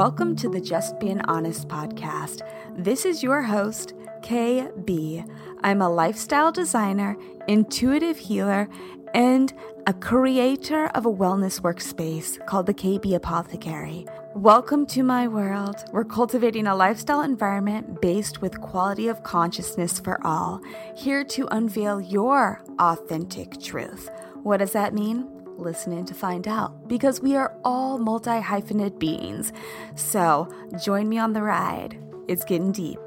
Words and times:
Welcome 0.00 0.34
to 0.36 0.48
the 0.48 0.62
Just 0.62 0.98
Being 0.98 1.20
Honest 1.26 1.68
podcast. 1.68 2.40
This 2.74 3.04
is 3.04 3.22
your 3.22 3.42
host, 3.42 3.92
KB. 4.22 5.30
I'm 5.62 5.82
a 5.82 5.90
lifestyle 5.90 6.50
designer, 6.50 7.18
intuitive 7.48 8.16
healer, 8.16 8.70
and 9.12 9.52
a 9.86 9.92
creator 9.92 10.86
of 10.94 11.04
a 11.04 11.12
wellness 11.12 11.60
workspace 11.60 12.44
called 12.46 12.64
the 12.64 12.72
KB 12.72 13.14
Apothecary. 13.14 14.06
Welcome 14.34 14.86
to 14.86 15.02
my 15.02 15.28
world. 15.28 15.84
We're 15.92 16.04
cultivating 16.04 16.66
a 16.66 16.74
lifestyle 16.74 17.20
environment 17.20 18.00
based 18.00 18.40
with 18.40 18.58
quality 18.62 19.08
of 19.08 19.22
consciousness 19.22 20.00
for 20.00 20.18
all, 20.26 20.62
here 20.96 21.24
to 21.24 21.46
unveil 21.54 22.00
your 22.00 22.62
authentic 22.78 23.60
truth. 23.60 24.08
What 24.42 24.60
does 24.60 24.72
that 24.72 24.94
mean? 24.94 25.39
Listen 25.60 25.92
in 25.92 26.06
to 26.06 26.14
find 26.14 26.48
out 26.48 26.88
because 26.88 27.20
we 27.20 27.36
are 27.36 27.54
all 27.64 27.98
multi 27.98 28.40
hyphenate 28.40 28.98
beings. 28.98 29.52
So 29.94 30.48
join 30.82 31.08
me 31.08 31.18
on 31.18 31.34
the 31.34 31.42
ride. 31.42 32.02
It's 32.28 32.44
getting 32.44 32.72
deep. 32.72 32.98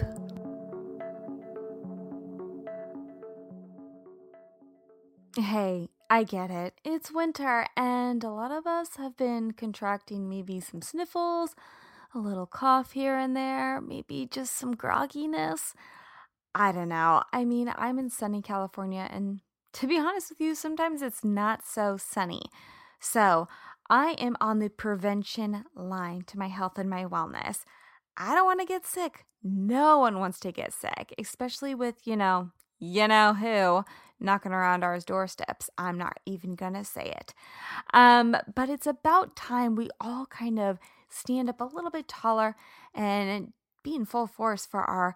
Hey, 5.35 5.89
I 6.11 6.23
get 6.23 6.51
it. 6.51 6.75
It's 6.83 7.11
winter, 7.11 7.65
and 7.75 8.23
a 8.23 8.29
lot 8.29 8.51
of 8.51 8.67
us 8.67 8.97
have 8.97 9.17
been 9.17 9.53
contracting 9.53 10.29
maybe 10.29 10.59
some 10.59 10.83
sniffles, 10.83 11.55
a 12.13 12.19
little 12.19 12.45
cough 12.45 12.91
here 12.91 13.17
and 13.17 13.35
there, 13.35 13.81
maybe 13.81 14.27
just 14.29 14.55
some 14.55 14.75
grogginess. 14.75 15.73
I 16.53 16.71
don't 16.71 16.89
know. 16.89 17.23
I 17.33 17.45
mean, 17.45 17.73
I'm 17.75 17.97
in 17.97 18.11
sunny 18.11 18.43
California, 18.43 19.07
and 19.09 19.41
to 19.73 19.87
be 19.87 19.97
honest 19.97 20.29
with 20.29 20.39
you, 20.39 20.55
sometimes 20.55 21.01
it's 21.01 21.23
not 21.23 21.65
so 21.65 21.97
sunny. 21.97 22.43
So, 22.99 23.47
I 23.89 24.11
am 24.13 24.37
on 24.39 24.59
the 24.59 24.69
prevention 24.69 25.65
line 25.75 26.23
to 26.27 26.39
my 26.39 26.47
health 26.47 26.77
and 26.77 26.89
my 26.89 27.03
wellness. 27.03 27.59
I 28.15 28.33
don't 28.33 28.45
want 28.45 28.61
to 28.61 28.65
get 28.65 28.85
sick. 28.85 29.25
No 29.43 29.97
one 29.99 30.19
wants 30.19 30.39
to 30.41 30.51
get 30.51 30.71
sick, 30.71 31.13
especially 31.19 31.75
with, 31.75 32.07
you 32.07 32.15
know, 32.15 32.51
you 32.79 33.07
know 33.07 33.33
who 33.33 33.83
knocking 34.19 34.53
around 34.53 34.83
our 34.83 34.99
doorsteps. 34.99 35.69
I'm 35.77 35.97
not 35.97 36.17
even 36.25 36.55
going 36.55 36.73
to 36.73 36.83
say 36.83 37.13
it. 37.19 37.33
Um, 37.93 38.37
but 38.55 38.69
it's 38.69 38.87
about 38.87 39.35
time 39.35 39.75
we 39.75 39.89
all 39.99 40.25
kind 40.27 40.59
of 40.59 40.79
stand 41.09 41.49
up 41.49 41.61
a 41.61 41.65
little 41.65 41.91
bit 41.91 42.07
taller 42.07 42.55
and 42.95 43.51
be 43.83 43.95
in 43.95 44.05
full 44.05 44.27
force 44.27 44.65
for 44.65 44.81
our 44.81 45.13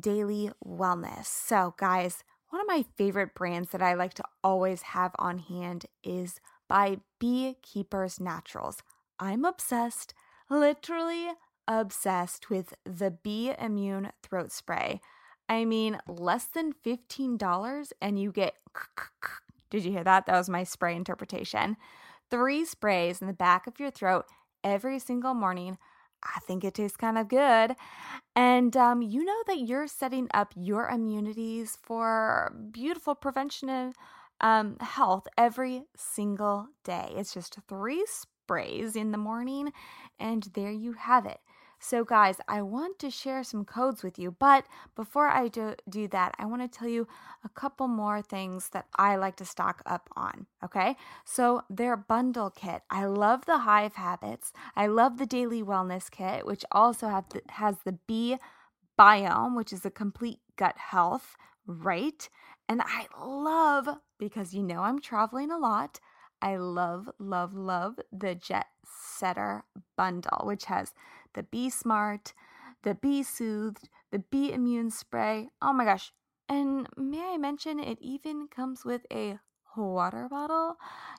daily 0.00 0.50
wellness. 0.64 1.26
So, 1.26 1.74
guys, 1.78 2.22
one 2.52 2.60
of 2.60 2.66
my 2.66 2.84
favorite 2.98 3.34
brands 3.34 3.70
that 3.70 3.80
I 3.80 3.94
like 3.94 4.12
to 4.14 4.24
always 4.44 4.82
have 4.82 5.12
on 5.18 5.38
hand 5.38 5.86
is 6.04 6.38
by 6.68 6.98
Beekeepers 7.18 8.20
Naturals. 8.20 8.82
I'm 9.18 9.46
obsessed, 9.46 10.12
literally 10.50 11.28
obsessed 11.66 12.50
with 12.50 12.74
the 12.84 13.10
Bee 13.10 13.54
Immune 13.58 14.12
Throat 14.22 14.52
Spray. 14.52 15.00
I 15.48 15.64
mean, 15.64 15.96
less 16.06 16.44
than 16.44 16.74
$15 16.74 17.92
and 18.02 18.20
you 18.20 18.30
get. 18.30 18.52
Did 19.70 19.86
you 19.86 19.92
hear 19.92 20.04
that? 20.04 20.26
That 20.26 20.36
was 20.36 20.50
my 20.50 20.64
spray 20.64 20.94
interpretation. 20.94 21.78
Three 22.30 22.66
sprays 22.66 23.22
in 23.22 23.28
the 23.28 23.32
back 23.32 23.66
of 23.66 23.80
your 23.80 23.90
throat 23.90 24.26
every 24.62 24.98
single 24.98 25.32
morning. 25.32 25.78
I 26.24 26.40
think 26.40 26.64
it 26.64 26.74
tastes 26.74 26.96
kind 26.96 27.18
of 27.18 27.28
good. 27.28 27.74
And 28.36 28.76
um, 28.76 29.02
you 29.02 29.24
know 29.24 29.42
that 29.46 29.60
you're 29.60 29.86
setting 29.88 30.28
up 30.34 30.52
your 30.56 30.88
immunities 30.88 31.78
for 31.82 32.54
beautiful 32.70 33.14
prevention 33.14 33.92
um, 34.40 34.76
health 34.80 35.26
every 35.38 35.84
single 35.96 36.68
day. 36.84 37.12
It's 37.16 37.34
just 37.34 37.58
three 37.68 38.04
sprays 38.06 38.96
in 38.96 39.12
the 39.12 39.18
morning, 39.18 39.72
and 40.18 40.42
there 40.54 40.72
you 40.72 40.94
have 40.94 41.26
it. 41.26 41.38
So, 41.84 42.04
guys, 42.04 42.36
I 42.46 42.62
want 42.62 43.00
to 43.00 43.10
share 43.10 43.42
some 43.42 43.64
codes 43.64 44.04
with 44.04 44.16
you, 44.16 44.30
but 44.30 44.66
before 44.94 45.26
I 45.26 45.48
do, 45.48 45.74
do 45.88 46.06
that, 46.08 46.32
I 46.38 46.46
want 46.46 46.62
to 46.62 46.68
tell 46.68 46.86
you 46.86 47.08
a 47.44 47.48
couple 47.48 47.88
more 47.88 48.22
things 48.22 48.68
that 48.68 48.86
I 48.94 49.16
like 49.16 49.34
to 49.38 49.44
stock 49.44 49.82
up 49.84 50.08
on. 50.14 50.46
Okay, 50.64 50.94
so 51.24 51.64
their 51.68 51.96
bundle 51.96 52.50
kit. 52.50 52.82
I 52.88 53.06
love 53.06 53.46
the 53.46 53.58
Hive 53.58 53.96
Habits. 53.96 54.52
I 54.76 54.86
love 54.86 55.18
the 55.18 55.26
Daily 55.26 55.60
Wellness 55.60 56.08
Kit, 56.08 56.46
which 56.46 56.64
also 56.70 57.08
have 57.08 57.28
the, 57.30 57.42
has 57.48 57.78
the 57.84 57.98
Bee 58.06 58.36
Biome, 58.96 59.56
which 59.56 59.72
is 59.72 59.84
a 59.84 59.90
complete 59.90 60.38
gut 60.54 60.78
health, 60.78 61.34
right? 61.66 62.28
And 62.68 62.80
I 62.80 63.08
love 63.20 63.88
because 64.20 64.54
you 64.54 64.62
know 64.62 64.82
I'm 64.82 65.00
traveling 65.00 65.50
a 65.50 65.58
lot. 65.58 65.98
I 66.40 66.56
love, 66.56 67.08
love, 67.18 67.54
love 67.54 67.98
the 68.12 68.36
Jet 68.36 68.66
Setter 68.84 69.64
bundle, 69.96 70.42
which 70.44 70.66
has 70.66 70.92
the 71.34 71.42
Be 71.42 71.70
Smart, 71.70 72.34
the 72.82 72.94
Be 72.94 73.22
Soothed, 73.22 73.88
the 74.10 74.18
Be 74.18 74.52
Immune 74.52 74.90
Spray. 74.90 75.48
Oh 75.60 75.72
my 75.72 75.84
gosh. 75.84 76.12
And 76.48 76.88
may 76.96 77.34
I 77.34 77.36
mention, 77.38 77.78
it 77.78 77.98
even 78.00 78.48
comes 78.48 78.84
with 78.84 79.06
a 79.10 79.38
water 79.76 80.28
bottle. 80.28 80.76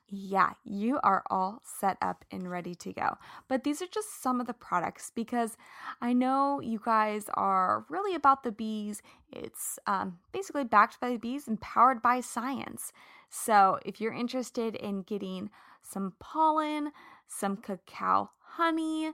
Yeah, 0.08 0.52
you 0.64 1.00
are 1.04 1.24
all 1.30 1.62
set 1.64 1.98
up 2.02 2.24
and 2.32 2.52
ready 2.52 2.76
to 2.76 2.94
go. 2.94 3.18
But 3.48 3.64
these 3.64 3.82
are 3.82 3.88
just 3.88 4.22
some 4.22 4.40
of 4.40 4.48
the 4.48 4.54
products 4.54 5.12
because 5.16 5.58
I 6.02 6.14
know 6.14 6.60
you 6.62 6.80
guys 6.84 7.26
are 7.34 7.86
really 7.90 8.14
about 8.14 8.44
the 8.44 8.52
bees. 8.52 9.02
It's 9.32 9.80
um, 9.88 10.20
basically 10.32 10.66
backed 10.66 11.00
by 11.00 11.10
the 11.10 11.18
bees 11.18 11.48
and 11.48 11.60
powered 11.60 12.02
by 12.02 12.20
science. 12.22 12.92
So 13.30 13.80
if 13.86 14.00
you're 14.00 14.14
interested 14.14 14.76
in 14.76 15.02
getting 15.02 15.50
some 15.82 16.14
pollen, 16.20 16.92
some 17.28 17.58
cacao 17.58 18.30
honey, 18.40 19.12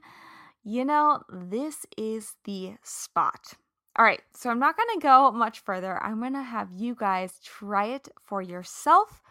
you 0.64 0.86
know, 0.86 1.22
this 1.30 1.86
is 1.98 2.36
the 2.46 2.74
spot. 2.84 3.54
All 3.98 4.06
right, 4.06 4.22
so 4.34 4.50
I'm 4.50 4.60
not 4.60 4.78
going 4.78 5.00
to 5.00 5.04
go 5.04 5.32
much 5.32 5.60
further. 5.60 6.02
I'm 6.04 6.20
going 6.20 6.34
to 6.34 6.42
have 6.42 6.70
you 6.72 6.96
guys 6.96 7.40
try 7.44 7.88
it 7.88 8.08
for 8.26 8.42
yourself. 8.42 9.22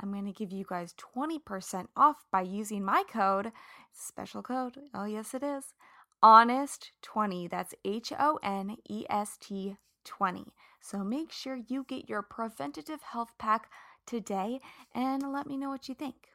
I'm 0.00 0.12
going 0.12 0.26
to 0.26 0.32
give 0.32 0.52
you 0.52 0.64
guys 0.68 0.94
20% 1.16 1.86
off 1.96 2.24
by 2.30 2.42
using 2.42 2.84
my 2.84 3.02
code, 3.10 3.52
special 3.92 4.42
code. 4.42 4.78
Oh, 4.94 5.04
yes, 5.04 5.34
it 5.34 5.42
is. 5.42 5.74
Honest20. 6.22 7.50
That's 7.50 7.74
H 7.84 8.12
O 8.18 8.38
N 8.42 8.76
E 8.88 9.04
S 9.10 9.36
T 9.40 9.76
20. 10.04 10.52
So 10.80 10.98
make 10.98 11.32
sure 11.32 11.58
you 11.68 11.84
get 11.88 12.08
your 12.08 12.22
preventative 12.22 13.02
health 13.02 13.32
pack 13.38 13.70
today 14.06 14.60
and 14.94 15.32
let 15.32 15.46
me 15.46 15.56
know 15.56 15.68
what 15.68 15.88
you 15.88 15.94
think. 15.94 16.31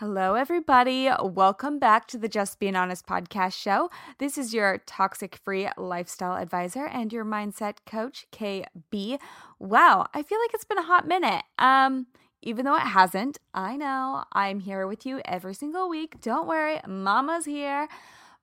Hello, 0.00 0.34
everybody. 0.34 1.10
Welcome 1.20 1.80
back 1.80 2.06
to 2.06 2.18
the 2.18 2.28
Just 2.28 2.60
Being 2.60 2.76
Honest 2.76 3.04
podcast 3.04 3.54
show. 3.54 3.90
This 4.18 4.38
is 4.38 4.54
your 4.54 4.78
toxic 4.86 5.34
free 5.34 5.68
lifestyle 5.76 6.40
advisor 6.40 6.86
and 6.86 7.12
your 7.12 7.24
mindset 7.24 7.78
coach, 7.84 8.24
KB. 8.30 9.18
Wow, 9.58 10.06
I 10.14 10.22
feel 10.22 10.38
like 10.38 10.54
it's 10.54 10.64
been 10.64 10.78
a 10.78 10.84
hot 10.84 11.08
minute. 11.08 11.42
Um, 11.58 12.06
even 12.42 12.64
though 12.64 12.76
it 12.76 12.82
hasn't, 12.82 13.38
I 13.52 13.76
know 13.76 14.22
I'm 14.30 14.60
here 14.60 14.86
with 14.86 15.04
you 15.04 15.20
every 15.24 15.54
single 15.54 15.88
week. 15.88 16.20
Don't 16.20 16.46
worry, 16.46 16.78
Mama's 16.86 17.46
here. 17.46 17.88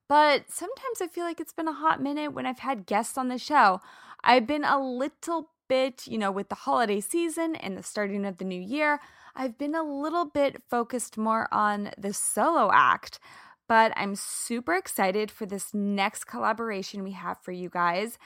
But 0.09 0.51
sometimes 0.51 0.99
I 0.99 1.07
feel 1.07 1.23
like 1.23 1.39
it's 1.39 1.53
been 1.53 1.69
a 1.69 1.73
hot 1.73 2.03
minute 2.03 2.33
when 2.33 2.45
I've 2.45 2.59
had 2.59 2.85
guests 2.85 3.17
on 3.17 3.29
the 3.29 3.37
show. 3.37 3.79
I've 4.25 4.45
been 4.45 4.65
a 4.65 4.77
little 4.77 5.51
bit, 5.69 6.05
you 6.05 6.17
know, 6.17 6.31
with 6.33 6.49
the 6.49 6.55
holiday 6.55 6.99
season 6.99 7.55
and 7.55 7.77
the 7.77 7.83
starting 7.83 8.25
of 8.25 8.39
the 8.39 8.45
new 8.45 8.59
year. 8.59 8.99
I've 9.35 9.57
been 9.57 9.75
a 9.75 9.83
little 9.83 10.25
bit 10.25 10.63
focused 10.69 11.17
more 11.17 11.47
on 11.51 11.91
the 11.97 12.13
solo 12.13 12.71
act, 12.73 13.19
but 13.67 13.91
I'm 13.97 14.15
super 14.15 14.73
excited 14.75 15.29
for 15.29 15.45
this 15.45 15.73
next 15.73 16.25
collaboration 16.25 17.03
we 17.03 17.11
have 17.11 17.37
for 17.41 17.51
you 17.51 17.69
guys. 17.69 18.17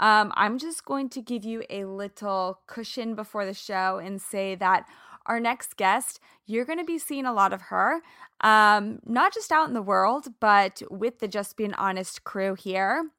Um, 0.00 0.32
I'm 0.34 0.58
just 0.58 0.84
going 0.84 1.08
to 1.10 1.22
give 1.22 1.44
you 1.44 1.62
a 1.70 1.84
little 1.84 2.60
cushion 2.66 3.14
before 3.14 3.46
the 3.46 3.54
show 3.54 3.98
and 4.02 4.20
say 4.20 4.54
that 4.56 4.86
our 5.24 5.40
next 5.40 5.76
guest, 5.76 6.20
you're 6.46 6.64
going 6.64 6.78
to 6.78 6.84
be 6.84 6.98
seeing 6.98 7.26
a 7.26 7.32
lot 7.32 7.52
of 7.52 7.62
her, 7.62 8.00
um, 8.40 9.00
not 9.04 9.32
just 9.32 9.52
out 9.52 9.68
in 9.68 9.74
the 9.74 9.82
world, 9.82 10.28
but 10.40 10.82
with 10.90 11.18
the 11.18 11.28
Just 11.28 11.56
Being 11.56 11.74
Honest 11.74 12.24
crew 12.24 12.54
here. 12.54 13.10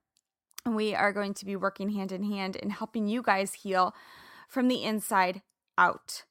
We 0.66 0.94
are 0.94 1.14
going 1.14 1.34
to 1.36 1.46
be 1.46 1.56
working 1.56 1.90
hand 1.90 2.12
in 2.12 2.24
hand 2.24 2.56
in 2.58 2.72
helping 2.72 3.08
you 3.08 3.22
guys 3.22 3.54
heal 3.54 3.94
from 4.48 4.68
the 4.68 4.84
inside 4.84 5.42
out. 5.78 6.24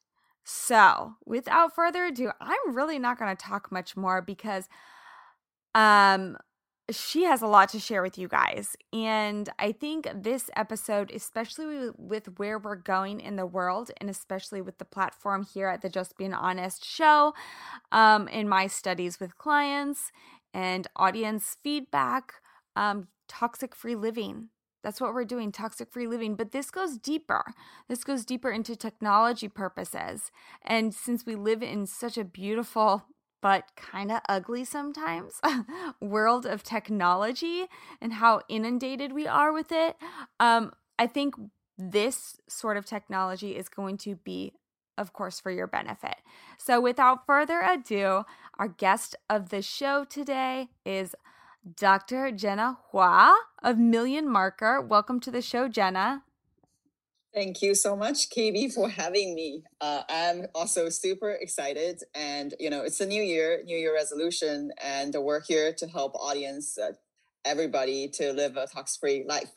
So, 0.49 1.15
without 1.25 1.75
further 1.75 2.05
ado, 2.05 2.31
I'm 2.39 2.73
really 2.73 2.99
not 2.99 3.19
going 3.19 3.35
to 3.35 3.45
talk 3.45 3.69
much 3.69 3.97
more 3.97 4.21
because 4.21 4.69
um 5.75 6.37
she 6.89 7.23
has 7.25 7.41
a 7.41 7.47
lot 7.47 7.67
to 7.67 7.79
share 7.81 8.01
with 8.01 8.17
you 8.17 8.29
guys. 8.29 8.77
And 8.93 9.49
I 9.59 9.73
think 9.73 10.07
this 10.15 10.49
episode, 10.55 11.11
especially 11.11 11.89
with 11.97 12.39
where 12.39 12.57
we're 12.57 12.77
going 12.77 13.19
in 13.19 13.35
the 13.35 13.45
world, 13.45 13.91
and 13.99 14.09
especially 14.09 14.61
with 14.61 14.77
the 14.77 14.85
platform 14.85 15.43
here 15.43 15.67
at 15.67 15.81
the 15.81 15.89
Just 15.89 16.17
Being 16.17 16.33
Honest 16.33 16.85
show, 16.85 17.33
um, 17.91 18.29
in 18.29 18.47
my 18.47 18.67
studies 18.67 19.19
with 19.19 19.37
clients 19.37 20.13
and 20.53 20.87
audience 20.95 21.57
feedback, 21.61 22.35
um, 22.77 23.09
toxic 23.27 23.75
free 23.75 23.95
living 23.95 24.47
that's 24.87 25.01
what 25.01 25.13
we're 25.13 25.25
doing, 25.25 25.51
toxic 25.51 25.91
free 25.91 26.07
living. 26.07 26.35
But 26.35 26.53
this 26.53 26.71
goes 26.71 26.97
deeper. 26.97 27.43
This 27.89 28.05
goes 28.05 28.23
deeper 28.23 28.49
into 28.49 28.73
technology 28.73 29.49
purposes. 29.49 30.31
And 30.61 30.93
since 30.95 31.25
we 31.25 31.35
live 31.35 31.61
in 31.61 31.85
such 31.85 32.17
a 32.17 32.23
beautiful 32.23 33.03
but 33.41 33.65
kind 33.75 34.13
of 34.13 34.21
ugly 34.29 34.63
sometimes 34.63 35.41
world 36.01 36.45
of 36.45 36.63
technology 36.63 37.65
and 37.99 38.13
how 38.13 38.43
inundated 38.47 39.11
we 39.11 39.27
are 39.27 39.51
with 39.51 39.73
it. 39.73 39.97
Um, 40.39 40.71
I 40.97 41.05
think 41.05 41.35
this 41.77 42.39
sort 42.47 42.77
of 42.77 42.85
technology 42.85 43.57
is 43.57 43.67
going 43.67 43.97
to 43.97 44.15
be, 44.15 44.53
of 44.97 45.11
course, 45.11 45.37
for 45.41 45.51
your 45.51 45.67
benefit. 45.67 46.15
So, 46.57 46.79
without 46.79 47.25
further 47.25 47.59
ado, 47.59 48.23
our 48.57 48.69
guest 48.69 49.17
of 49.29 49.49
the 49.49 49.61
show 49.61 50.05
today 50.05 50.69
is 50.85 51.13
Dr. 51.75 52.31
Jenna 52.31 52.77
Hua 52.91 53.33
of 53.61 53.77
Million 53.77 54.29
Marker. 54.29 54.79
Welcome 54.79 55.19
to 55.21 55.31
the 55.31 55.41
show, 55.41 55.67
Jenna. 55.67 56.23
Thank 57.33 57.61
you 57.61 57.75
so 57.75 57.95
much, 57.95 58.29
KB, 58.29 58.71
for 58.71 58.89
having 58.89 59.35
me. 59.35 59.63
Uh, 59.81 60.03
I'm 60.09 60.45
also 60.55 60.89
super 60.89 61.31
excited, 61.31 62.01
and 62.15 62.53
you 62.59 62.69
know, 62.69 62.83
it's 62.83 63.01
a 63.01 63.05
new 63.05 63.21
year, 63.21 63.61
New 63.65 63.75
Year 63.75 63.93
resolution, 63.93 64.71
and 64.81 65.13
we're 65.19 65.41
here 65.41 65.73
to 65.73 65.87
help 65.87 66.15
audience, 66.15 66.77
uh, 66.77 66.93
everybody, 67.43 68.07
to 68.13 68.31
live 68.31 68.55
a 68.55 68.67
tox-free 68.67 69.25
life. 69.27 69.51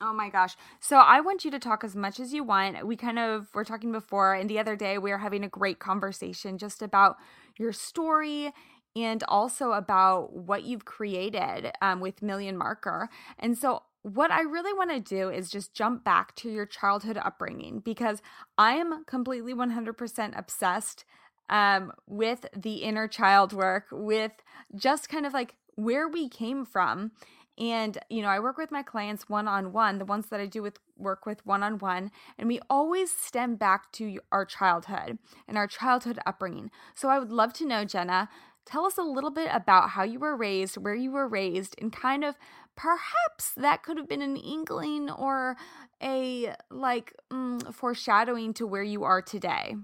Oh 0.00 0.14
my 0.14 0.30
gosh. 0.30 0.56
So 0.80 0.96
I 0.96 1.20
want 1.20 1.44
you 1.44 1.50
to 1.50 1.58
talk 1.58 1.84
as 1.84 1.94
much 1.94 2.20
as 2.20 2.32
you 2.32 2.42
want. 2.42 2.86
We 2.86 2.96
kind 2.96 3.18
of 3.18 3.48
were 3.54 3.64
talking 3.64 3.92
before, 3.92 4.34
and 4.34 4.48
the 4.48 4.58
other 4.58 4.76
day 4.76 4.98
we 4.98 5.10
were 5.10 5.18
having 5.18 5.44
a 5.44 5.48
great 5.48 5.78
conversation 5.78 6.58
just 6.58 6.80
about 6.80 7.16
your 7.58 7.72
story 7.72 8.52
and 8.96 9.22
also 9.28 9.72
about 9.72 10.32
what 10.32 10.64
you've 10.64 10.84
created 10.84 11.70
um, 11.80 12.00
with 12.00 12.22
Million 12.22 12.56
Marker. 12.56 13.08
And 13.38 13.56
so 13.56 13.82
what 14.02 14.30
I 14.30 14.40
really 14.40 14.72
want 14.72 14.90
to 14.90 15.00
do 15.00 15.28
is 15.28 15.50
just 15.50 15.74
jump 15.74 16.04
back 16.04 16.34
to 16.36 16.50
your 16.50 16.66
childhood 16.66 17.18
upbringing 17.18 17.80
because 17.80 18.22
I 18.56 18.72
am 18.72 19.04
completely 19.04 19.54
100% 19.54 20.38
obsessed 20.38 21.04
um, 21.50 21.92
with 22.06 22.46
the 22.56 22.76
inner 22.76 23.08
child 23.08 23.52
work, 23.52 23.86
with 23.90 24.32
just 24.74 25.08
kind 25.08 25.26
of 25.26 25.34
like 25.34 25.56
where 25.74 26.08
we 26.08 26.28
came 26.28 26.64
from. 26.64 27.12
And, 27.58 27.98
you 28.08 28.22
know, 28.22 28.28
I 28.28 28.40
work 28.40 28.56
with 28.56 28.70
my 28.70 28.82
clients 28.82 29.28
one 29.28 29.46
on 29.46 29.72
one, 29.72 29.98
the 29.98 30.06
ones 30.06 30.28
that 30.28 30.40
I 30.40 30.46
do 30.46 30.62
with 30.62 30.78
work 30.96 31.26
with 31.26 31.44
one 31.44 31.62
on 31.62 31.78
one, 31.78 32.10
and 32.38 32.48
we 32.48 32.60
always 32.70 33.10
stem 33.10 33.56
back 33.56 33.92
to 33.92 34.18
our 34.32 34.46
childhood 34.46 35.18
and 35.46 35.58
our 35.58 35.66
childhood 35.66 36.18
upbringing. 36.24 36.70
So 36.94 37.10
I 37.10 37.18
would 37.18 37.32
love 37.32 37.52
to 37.54 37.66
know, 37.66 37.84
Jenna, 37.84 38.30
tell 38.70 38.86
us 38.86 38.98
a 38.98 39.02
little 39.02 39.30
bit 39.30 39.48
about 39.52 39.90
how 39.90 40.02
you 40.02 40.18
were 40.18 40.36
raised, 40.36 40.76
where 40.76 40.94
you 40.94 41.10
were 41.10 41.26
raised, 41.26 41.74
and 41.80 41.92
kind 41.92 42.24
of 42.24 42.36
perhaps 42.76 43.52
that 43.56 43.82
could 43.82 43.96
have 43.96 44.08
been 44.08 44.22
an 44.22 44.36
inkling 44.36 45.10
or 45.10 45.56
a 46.02 46.54
like 46.70 47.12
mm, 47.32 47.74
foreshadowing 47.74 48.54
to 48.54 48.66
where 48.66 48.82
you 48.82 49.04
are 49.04 49.20
today. 49.20 49.74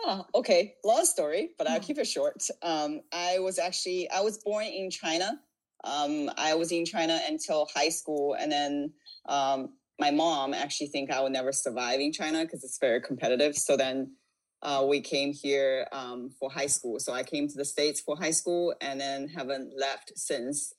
Oh, 0.00 0.24
okay. 0.34 0.74
Long 0.84 1.04
story, 1.04 1.50
but 1.58 1.68
I'll 1.68 1.80
keep 1.80 1.98
it 1.98 2.06
short. 2.06 2.42
Um, 2.62 3.00
I 3.12 3.40
was 3.40 3.58
actually 3.58 4.08
I 4.10 4.20
was 4.20 4.38
born 4.38 4.66
in 4.66 4.90
China. 4.90 5.40
Um, 5.84 6.30
I 6.36 6.54
was 6.54 6.72
in 6.72 6.84
China 6.84 7.20
until 7.28 7.68
high 7.74 7.88
school, 7.88 8.34
and 8.34 8.50
then 8.50 8.92
um, 9.28 9.70
my 9.98 10.10
mom 10.10 10.54
actually 10.54 10.86
think 10.86 11.10
I 11.10 11.20
would 11.20 11.32
never 11.32 11.52
survive 11.52 12.00
in 12.00 12.12
China 12.12 12.44
because 12.44 12.64
it's 12.64 12.78
very 12.78 13.00
competitive. 13.00 13.56
So 13.56 13.76
then 13.76 14.12
uh, 14.62 14.84
we 14.88 15.00
came 15.00 15.32
here 15.32 15.86
um, 15.92 16.30
for 16.38 16.50
high 16.50 16.66
school. 16.66 16.98
So 16.98 17.12
I 17.12 17.22
came 17.22 17.48
to 17.48 17.56
the 17.56 17.64
States 17.64 18.00
for 18.00 18.16
high 18.16 18.32
school 18.32 18.74
and 18.80 19.00
then 19.00 19.28
haven't 19.28 19.72
left 19.78 20.12
since. 20.16 20.72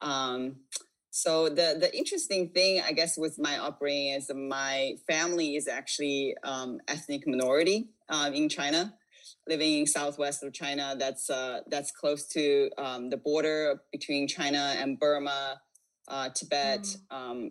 Um, 0.00 0.56
so 1.10 1.48
the 1.48 1.76
the 1.80 1.90
interesting 1.96 2.50
thing, 2.50 2.82
I 2.86 2.92
guess, 2.92 3.16
with 3.16 3.38
my 3.38 3.56
upbringing 3.58 4.12
is 4.12 4.30
my 4.34 4.96
family 5.08 5.56
is 5.56 5.66
actually 5.66 6.36
um, 6.44 6.78
ethnic 6.88 7.26
minority 7.26 7.88
uh, 8.10 8.30
in 8.34 8.50
China, 8.50 8.92
living 9.48 9.78
in 9.78 9.86
southwest 9.86 10.44
of 10.44 10.52
China. 10.52 10.94
That's 10.98 11.30
uh, 11.30 11.60
that's 11.68 11.90
close 11.90 12.26
to 12.28 12.70
um, 12.76 13.08
the 13.08 13.16
border 13.16 13.80
between 13.92 14.28
China 14.28 14.74
and 14.76 15.00
Burma, 15.00 15.58
uh, 16.06 16.28
Tibet, 16.34 16.82
mm. 16.82 16.98
um, 17.10 17.50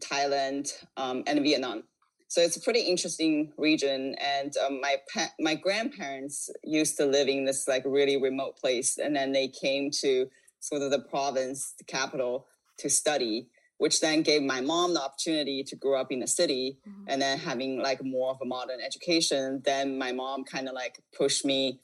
Thailand, 0.00 0.72
um, 0.96 1.22
and 1.28 1.40
Vietnam. 1.40 1.84
So 2.28 2.42
it's 2.42 2.56
a 2.56 2.60
pretty 2.60 2.80
interesting 2.80 3.52
region. 3.56 4.14
And 4.20 4.54
um, 4.58 4.80
my 4.80 4.96
pa- 5.12 5.32
my 5.40 5.54
grandparents 5.54 6.50
used 6.62 6.96
to 6.98 7.06
live 7.06 7.28
in 7.28 7.44
this 7.44 7.66
like 7.66 7.82
really 7.86 8.20
remote 8.20 8.56
place, 8.58 8.98
and 8.98 9.16
then 9.16 9.32
they 9.32 9.48
came 9.48 9.90
to 10.02 10.28
sort 10.60 10.82
of 10.82 10.90
the 10.90 11.00
province, 11.00 11.74
the 11.78 11.84
capital, 11.84 12.46
to 12.78 12.90
study, 12.90 13.48
which 13.78 14.00
then 14.00 14.22
gave 14.22 14.42
my 14.42 14.60
mom 14.60 14.94
the 14.94 15.02
opportunity 15.02 15.62
to 15.64 15.76
grow 15.76 16.00
up 16.00 16.12
in 16.12 16.20
the 16.20 16.26
city 16.26 16.78
mm-hmm. 16.86 17.04
and 17.08 17.22
then 17.22 17.38
having 17.38 17.80
like 17.80 18.04
more 18.04 18.30
of 18.30 18.38
a 18.42 18.44
modern 18.44 18.80
education. 18.80 19.62
Then 19.64 19.98
my 19.98 20.12
mom 20.12 20.44
kind 20.44 20.68
of 20.68 20.74
like 20.74 21.00
pushed 21.16 21.44
me, 21.44 21.80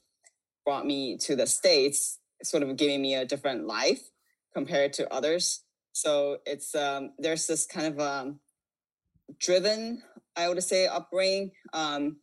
brought 0.64 0.84
me 0.84 1.16
to 1.18 1.36
the 1.36 1.46
States, 1.46 2.18
sort 2.42 2.62
of 2.62 2.76
giving 2.76 3.00
me 3.00 3.14
a 3.14 3.24
different 3.24 3.66
life 3.66 4.10
compared 4.52 4.92
to 4.94 5.12
others. 5.12 5.62
So 5.92 6.38
it's 6.44 6.74
um, 6.74 7.12
there's 7.18 7.46
this 7.46 7.64
kind 7.64 7.86
of 7.86 8.00
um, 8.00 8.40
driven, 9.38 10.02
I 10.36 10.48
would 10.48 10.62
say, 10.62 10.86
upbringing, 10.86 11.52
um, 11.72 12.16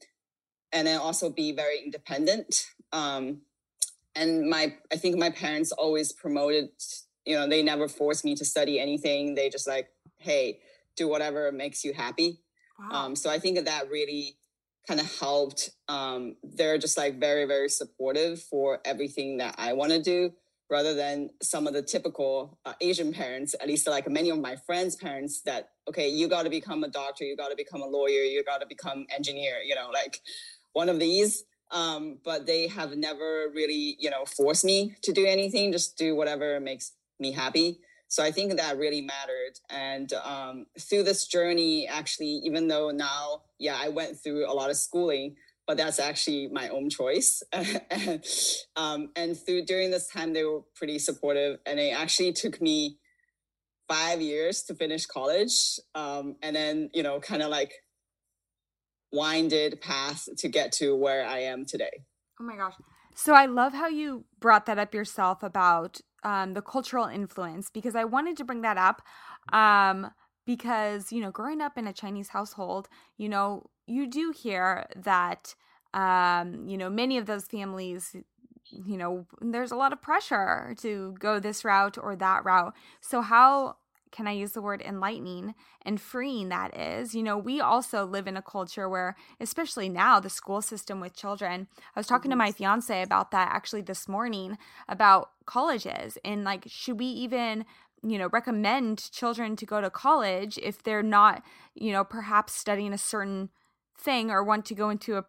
and 0.71 0.87
then 0.87 0.99
also 0.99 1.29
be 1.29 1.51
very 1.51 1.79
independent. 1.83 2.65
Um, 2.91 3.41
and 4.15 4.49
my 4.49 4.73
i 4.91 4.95
think 4.95 5.17
my 5.17 5.29
parents 5.29 5.71
always 5.71 6.11
promoted 6.11 6.69
you 7.25 7.35
know 7.35 7.47
they 7.47 7.63
never 7.63 7.87
forced 7.87 8.25
me 8.25 8.35
to 8.35 8.45
study 8.45 8.79
anything 8.79 9.35
they 9.35 9.49
just 9.49 9.67
like 9.67 9.87
hey 10.17 10.59
do 10.95 11.07
whatever 11.07 11.51
makes 11.51 11.83
you 11.83 11.93
happy 11.93 12.39
wow. 12.79 13.05
um, 13.05 13.15
so 13.15 13.29
i 13.29 13.39
think 13.39 13.63
that, 13.63 13.89
really 13.89 14.37
kind 14.87 14.99
of 14.99 15.19
helped 15.19 15.69
um, 15.89 16.35
they're 16.43 16.79
just 16.79 16.97
like 16.97 17.19
very 17.19 17.45
very 17.45 17.69
supportive 17.69 18.41
for 18.41 18.79
everything 18.83 19.37
that 19.37 19.55
i 19.57 19.73
want 19.73 19.91
to 19.91 20.01
do 20.01 20.31
rather 20.69 20.93
than 20.93 21.29
some 21.41 21.67
of 21.67 21.73
the 21.73 21.81
typical 21.81 22.57
uh, 22.65 22.73
asian 22.81 23.13
parents 23.13 23.53
at 23.61 23.67
least 23.67 23.87
like 23.87 24.09
many 24.09 24.29
of 24.29 24.39
my 24.39 24.55
friends 24.55 24.95
parents 24.95 25.41
that 25.41 25.69
okay 25.91 26.09
you 26.09 26.27
got 26.27 26.43
to 26.43 26.49
become 26.49 26.83
a 26.83 26.87
doctor 26.87 27.23
you 27.23 27.35
got 27.35 27.49
to 27.49 27.55
become 27.55 27.81
a 27.81 27.91
lawyer 27.97 28.23
you 28.33 28.43
got 28.43 28.61
to 28.61 28.67
become 28.67 29.05
engineer 29.15 29.57
you 29.65 29.75
know 29.75 29.89
like 29.93 30.19
one 30.73 30.89
of 30.89 30.99
these 30.99 31.43
um, 31.71 32.17
but 32.23 32.45
they 32.45 32.67
have 32.67 32.95
never 32.97 33.47
really, 33.53 33.95
you 33.99 34.09
know, 34.09 34.25
forced 34.25 34.65
me 34.65 34.95
to 35.03 35.13
do 35.13 35.25
anything. 35.25 35.71
Just 35.71 35.97
do 35.97 36.15
whatever 36.15 36.59
makes 36.59 36.91
me 37.19 37.31
happy. 37.31 37.79
So 38.09 38.23
I 38.23 38.31
think 38.31 38.57
that 38.57 38.77
really 38.77 39.01
mattered. 39.01 39.57
And 39.69 40.11
um, 40.13 40.65
through 40.77 41.03
this 41.03 41.27
journey, 41.27 41.87
actually, 41.87 42.41
even 42.43 42.67
though 42.67 42.91
now, 42.91 43.43
yeah, 43.57 43.77
I 43.81 43.87
went 43.87 44.19
through 44.19 44.51
a 44.51 44.53
lot 44.53 44.69
of 44.69 44.75
schooling, 44.75 45.37
but 45.65 45.77
that's 45.77 45.97
actually 45.97 46.49
my 46.49 46.67
own 46.67 46.89
choice. 46.89 47.41
um, 48.75 49.11
and 49.15 49.39
through 49.39 49.63
during 49.63 49.91
this 49.91 50.09
time, 50.09 50.33
they 50.33 50.43
were 50.43 50.63
pretty 50.75 50.99
supportive, 50.99 51.59
and 51.65 51.79
it 51.79 51.95
actually 51.97 52.33
took 52.33 52.61
me 52.61 52.97
five 53.91 54.21
years 54.21 54.63
to 54.63 54.75
finish 54.75 55.05
college, 55.05 55.79
um, 55.95 56.35
and 56.41 56.55
then 56.55 56.89
you 56.93 57.03
know, 57.03 57.19
kind 57.19 57.41
of 57.41 57.49
like 57.49 57.73
winded 59.11 59.81
path 59.81 60.29
to 60.37 60.47
get 60.47 60.71
to 60.71 60.95
where 60.95 61.25
I 61.25 61.39
am 61.39 61.65
today. 61.65 62.05
Oh 62.39 62.43
my 62.43 62.55
gosh. 62.55 62.75
So 63.15 63.33
I 63.33 63.45
love 63.45 63.73
how 63.73 63.87
you 63.87 64.23
brought 64.39 64.65
that 64.67 64.79
up 64.79 64.93
yourself 64.93 65.43
about 65.43 65.99
um, 66.23 66.53
the 66.53 66.61
cultural 66.61 67.05
influence 67.05 67.69
because 67.69 67.95
I 67.95 68.05
wanted 68.05 68.37
to 68.37 68.45
bring 68.45 68.61
that 68.61 68.77
up 68.77 69.01
um, 69.51 70.11
because, 70.45 71.11
you 71.11 71.19
know, 71.19 71.29
growing 71.29 71.59
up 71.59 71.77
in 71.77 71.87
a 71.87 71.93
Chinese 71.93 72.29
household, 72.29 72.87
you 73.17 73.27
know, 73.27 73.69
you 73.85 74.07
do 74.07 74.31
hear 74.31 74.85
that, 74.95 75.55
um, 75.93 76.67
you 76.69 76.77
know, 76.77 76.89
many 76.89 77.17
of 77.17 77.25
those 77.25 77.45
families 77.45 78.15
you 78.71 78.97
know, 78.97 79.25
there's 79.41 79.71
a 79.71 79.75
lot 79.75 79.91
of 79.91 80.01
pressure 80.01 80.73
to 80.79 81.13
go 81.19 81.39
this 81.39 81.65
route 81.65 81.97
or 81.97 82.15
that 82.15 82.45
route. 82.45 82.73
So, 83.01 83.21
how 83.21 83.75
can 84.11 84.27
I 84.27 84.31
use 84.31 84.51
the 84.51 84.61
word 84.61 84.81
enlightening 84.81 85.55
and 85.83 85.99
freeing 85.99 86.49
that 86.49 86.77
is? 86.77 87.15
You 87.15 87.23
know, 87.23 87.37
we 87.37 87.61
also 87.61 88.05
live 88.05 88.27
in 88.27 88.37
a 88.37 88.41
culture 88.41 88.89
where, 88.89 89.15
especially 89.39 89.89
now, 89.89 90.19
the 90.19 90.29
school 90.29 90.61
system 90.61 90.99
with 90.99 91.15
children. 91.15 91.67
I 91.95 91.99
was 91.99 92.07
talking 92.07 92.31
to 92.31 92.37
my 92.37 92.51
fiance 92.51 93.01
about 93.01 93.31
that 93.31 93.49
actually 93.51 93.81
this 93.81 94.07
morning 94.07 94.57
about 94.87 95.29
colleges 95.45 96.17
and 96.23 96.43
like, 96.43 96.63
should 96.67 96.99
we 96.99 97.05
even 97.05 97.65
you 98.03 98.17
know 98.17 98.29
recommend 98.31 99.11
children 99.11 99.55
to 99.55 99.65
go 99.65 99.79
to 99.79 99.89
college 99.89 100.57
if 100.63 100.81
they're 100.81 101.03
not 101.03 101.43
you 101.75 101.91
know 101.91 102.03
perhaps 102.03 102.53
studying 102.53 102.93
a 102.93 102.97
certain 102.97 103.49
thing 103.97 104.31
or 104.31 104.43
want 104.43 104.65
to 104.65 104.75
go 104.75 104.89
into 104.89 105.17
a 105.17 105.25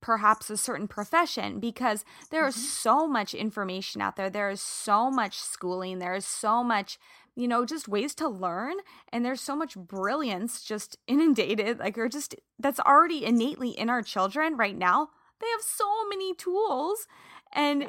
perhaps 0.00 0.50
a 0.50 0.56
certain 0.56 0.86
profession 0.86 1.58
because 1.58 2.04
there 2.30 2.46
is 2.46 2.54
mm-hmm. 2.54 2.64
so 2.64 3.06
much 3.06 3.34
information 3.34 4.00
out 4.00 4.16
there 4.16 4.30
there 4.30 4.50
is 4.50 4.60
so 4.60 5.10
much 5.10 5.38
schooling 5.38 5.98
there 5.98 6.14
is 6.14 6.26
so 6.26 6.62
much 6.62 6.98
you 7.36 7.46
know, 7.46 7.64
just 7.64 7.86
ways 7.86 8.14
to 8.16 8.28
learn. 8.28 8.76
And 9.12 9.24
there's 9.24 9.42
so 9.42 9.54
much 9.54 9.76
brilliance 9.76 10.62
just 10.62 10.96
inundated, 11.06 11.78
like, 11.78 11.96
or 11.96 12.08
just 12.08 12.34
that's 12.58 12.80
already 12.80 13.24
innately 13.24 13.70
in 13.70 13.90
our 13.90 14.02
children 14.02 14.56
right 14.56 14.76
now. 14.76 15.10
They 15.40 15.46
have 15.50 15.62
so 15.62 16.08
many 16.08 16.34
tools. 16.34 17.06
And, 17.52 17.88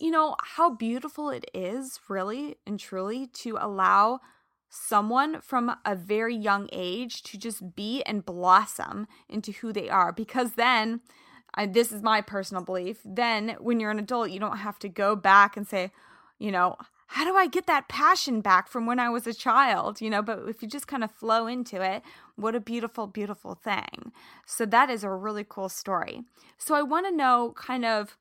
you 0.00 0.10
know, 0.10 0.36
how 0.42 0.70
beautiful 0.70 1.30
it 1.30 1.50
is, 1.54 1.98
really 2.08 2.56
and 2.66 2.78
truly, 2.78 3.28
to 3.28 3.56
allow 3.58 4.20
someone 4.68 5.40
from 5.40 5.74
a 5.84 5.94
very 5.94 6.36
young 6.36 6.68
age 6.72 7.22
to 7.22 7.38
just 7.38 7.74
be 7.74 8.02
and 8.02 8.24
blossom 8.24 9.06
into 9.28 9.52
who 9.52 9.72
they 9.72 9.88
are. 9.88 10.12
Because 10.12 10.52
then, 10.52 11.00
I, 11.54 11.66
this 11.66 11.90
is 11.90 12.02
my 12.02 12.20
personal 12.20 12.62
belief, 12.62 12.98
then 13.04 13.56
when 13.60 13.80
you're 13.80 13.90
an 13.90 13.98
adult, 13.98 14.30
you 14.30 14.40
don't 14.40 14.58
have 14.58 14.78
to 14.80 14.88
go 14.88 15.16
back 15.16 15.56
and 15.56 15.66
say, 15.66 15.90
you 16.38 16.52
know, 16.52 16.76
how 17.08 17.24
do 17.24 17.36
I 17.36 17.46
get 17.46 17.66
that 17.66 17.88
passion 17.88 18.42
back 18.42 18.68
from 18.68 18.84
when 18.84 19.00
I 19.00 19.08
was 19.08 19.26
a 19.26 19.32
child? 19.32 20.02
You 20.02 20.10
know, 20.10 20.20
but 20.20 20.40
if 20.46 20.62
you 20.62 20.68
just 20.68 20.86
kind 20.86 21.02
of 21.02 21.10
flow 21.10 21.46
into 21.46 21.80
it, 21.80 22.02
what 22.36 22.54
a 22.54 22.60
beautiful, 22.60 23.06
beautiful 23.06 23.54
thing. 23.54 24.12
So 24.46 24.66
that 24.66 24.90
is 24.90 25.04
a 25.04 25.10
really 25.10 25.44
cool 25.48 25.70
story. 25.70 26.22
So 26.58 26.74
I 26.74 26.82
want 26.82 27.06
to 27.06 27.16
know 27.16 27.54
kind 27.56 27.86
of, 27.86 28.18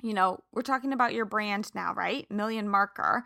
you 0.00 0.14
know, 0.14 0.38
we're 0.52 0.62
talking 0.62 0.94
about 0.94 1.12
your 1.12 1.26
brand 1.26 1.70
now, 1.74 1.92
right? 1.92 2.28
Million 2.30 2.66
Marker. 2.66 3.24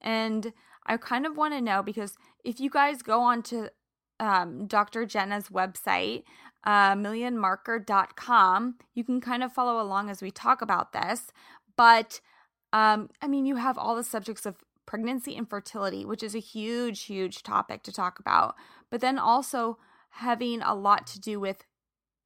And 0.00 0.54
I 0.86 0.96
kind 0.96 1.26
of 1.26 1.36
want 1.36 1.52
to 1.52 1.60
know 1.60 1.82
because 1.82 2.16
if 2.42 2.58
you 2.58 2.70
guys 2.70 3.02
go 3.02 3.20
on 3.20 3.42
to 3.44 3.70
um, 4.18 4.66
Dr. 4.66 5.04
Jenna's 5.04 5.48
website, 5.48 6.22
uh, 6.64 6.94
millionmarker.com, 6.94 8.76
you 8.94 9.04
can 9.04 9.20
kind 9.20 9.42
of 9.42 9.52
follow 9.52 9.78
along 9.78 10.08
as 10.08 10.22
we 10.22 10.30
talk 10.30 10.62
about 10.62 10.94
this. 10.94 11.26
But 11.76 12.20
um, 12.76 13.08
I 13.22 13.26
mean, 13.26 13.46
you 13.46 13.56
have 13.56 13.78
all 13.78 13.96
the 13.96 14.04
subjects 14.04 14.44
of 14.44 14.56
pregnancy 14.84 15.34
and 15.34 15.48
fertility, 15.48 16.04
which 16.04 16.22
is 16.22 16.34
a 16.34 16.40
huge, 16.40 17.04
huge 17.04 17.42
topic 17.42 17.82
to 17.84 17.92
talk 17.92 18.18
about, 18.18 18.54
but 18.90 19.00
then 19.00 19.18
also 19.18 19.78
having 20.10 20.60
a 20.60 20.74
lot 20.74 21.06
to 21.06 21.18
do 21.18 21.40
with 21.40 21.64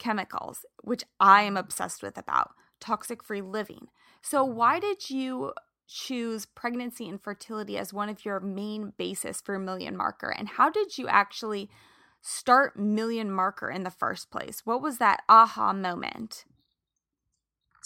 chemicals, 0.00 0.66
which 0.82 1.04
I 1.20 1.42
am 1.42 1.56
obsessed 1.56 2.02
with 2.02 2.18
about 2.18 2.50
toxic 2.80 3.22
free 3.22 3.42
living. 3.42 3.86
So, 4.22 4.42
why 4.44 4.80
did 4.80 5.08
you 5.08 5.52
choose 5.86 6.46
pregnancy 6.46 7.08
and 7.08 7.22
fertility 7.22 7.78
as 7.78 7.92
one 7.92 8.08
of 8.08 8.24
your 8.24 8.40
main 8.40 8.92
basis 8.98 9.40
for 9.40 9.56
Million 9.56 9.96
Marker? 9.96 10.34
And 10.36 10.48
how 10.48 10.68
did 10.68 10.98
you 10.98 11.06
actually 11.06 11.70
start 12.22 12.76
Million 12.76 13.30
Marker 13.30 13.70
in 13.70 13.84
the 13.84 13.90
first 13.90 14.32
place? 14.32 14.62
What 14.64 14.82
was 14.82 14.98
that 14.98 15.22
aha 15.28 15.72
moment? 15.72 16.44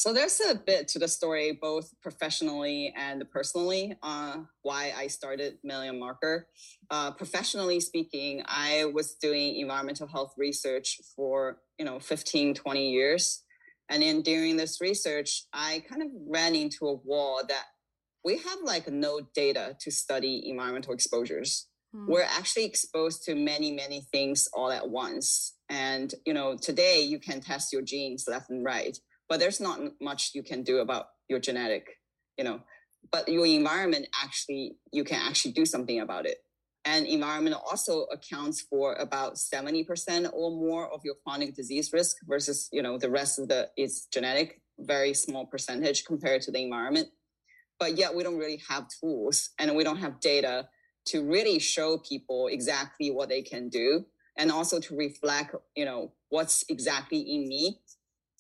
So 0.05 0.13
there's 0.13 0.39
a 0.39 0.55
bit 0.55 0.87
to 0.89 0.99
the 0.99 1.09
story, 1.09 1.59
both 1.59 1.91
professionally 2.03 2.93
and 2.95 3.25
personally, 3.31 3.97
uh, 4.03 4.41
why 4.61 4.93
I 4.95 5.07
started 5.07 5.55
Million 5.65 5.99
Marker. 5.99 6.47
Uh, 6.91 7.13
professionally 7.13 7.81
speaking, 7.81 8.43
I 8.45 8.85
was 8.93 9.15
doing 9.15 9.57
environmental 9.57 10.07
health 10.07 10.35
research 10.37 11.01
for, 11.17 11.61
you 11.79 11.87
know, 11.87 11.99
15, 12.01 12.53
20 12.53 12.91
years. 12.91 13.45
And 13.89 14.03
then 14.03 14.21
during 14.21 14.59
this 14.59 14.79
research, 14.79 15.45
I 15.55 15.83
kind 15.89 16.03
of 16.03 16.09
ran 16.29 16.55
into 16.55 16.85
a 16.85 16.97
wall 16.97 17.41
that 17.49 17.65
we 18.27 18.37
have 18.37 18.59
like 18.63 18.87
no 18.93 19.23
data 19.35 19.75
to 19.81 19.91
study 19.91 20.51
environmental 20.51 20.93
exposures. 20.93 21.67
Hmm. 21.95 22.09
We're 22.09 22.25
actually 22.25 22.67
exposed 22.67 23.23
to 23.23 23.35
many, 23.35 23.73
many 23.73 24.03
things 24.13 24.49
all 24.53 24.71
at 24.71 24.87
once. 24.87 25.55
And, 25.71 26.13
you 26.27 26.35
know, 26.35 26.59
today 26.61 27.01
you 27.01 27.19
can 27.19 27.41
test 27.41 27.73
your 27.73 27.81
genes 27.81 28.27
left 28.29 28.51
and 28.51 28.63
right 28.63 28.99
but 29.29 29.41
there's 29.41 29.61
not 29.61 29.81
much 30.01 30.33
you 30.35 30.43
can 30.43 30.63
do 30.63 30.79
about 30.79 31.07
your 31.29 31.39
genetic 31.39 31.99
you 32.37 32.45
know 32.45 32.61
but 33.11 33.29
your 33.29 33.47
environment 33.47 34.07
actually 34.23 34.77
you 34.93 35.05
can 35.05 35.21
actually 35.21 35.53
do 35.53 35.65
something 35.65 36.01
about 36.01 36.27
it. 36.27 36.39
And 36.87 37.07
environment 37.07 37.57
also 37.57 38.03
accounts 38.13 38.61
for 38.61 38.95
about 38.97 39.37
70% 39.37 40.31
or 40.35 40.51
more 40.51 40.93
of 40.93 41.01
your 41.03 41.15
chronic 41.25 41.55
disease 41.55 41.93
risk 41.93 42.17
versus 42.27 42.69
you 42.73 42.83
know 42.83 42.99
the 42.99 43.11
rest 43.11 43.39
of 43.39 43.49
the 43.49 43.71
is 43.77 44.07
genetic 44.13 44.61
very 44.81 45.15
small 45.15 45.47
percentage 45.47 46.05
compared 46.05 46.43
to 46.43 46.51
the 46.51 46.63
environment. 46.63 47.09
But 47.79 47.97
yet 47.97 48.15
we 48.15 48.23
don't 48.23 48.39
really 48.39 48.61
have 48.69 48.89
tools 49.01 49.51
and 49.59 49.75
we 49.75 49.85
don't 49.85 49.99
have 49.99 50.21
data 50.21 50.69
to 51.07 51.23
really 51.25 51.59
show 51.59 51.99
people 51.99 52.49
exactly 52.49 53.11
what 53.11 53.29
they 53.29 53.43
can 53.43 53.69
do 53.69 54.05
and 54.37 54.51
also 54.51 54.81
to 54.81 54.97
reflect 54.97 55.55
you 55.77 55.85
know 55.85 56.13
what's 56.29 56.65
exactly 56.69 57.21
in 57.21 57.49
me 57.49 57.81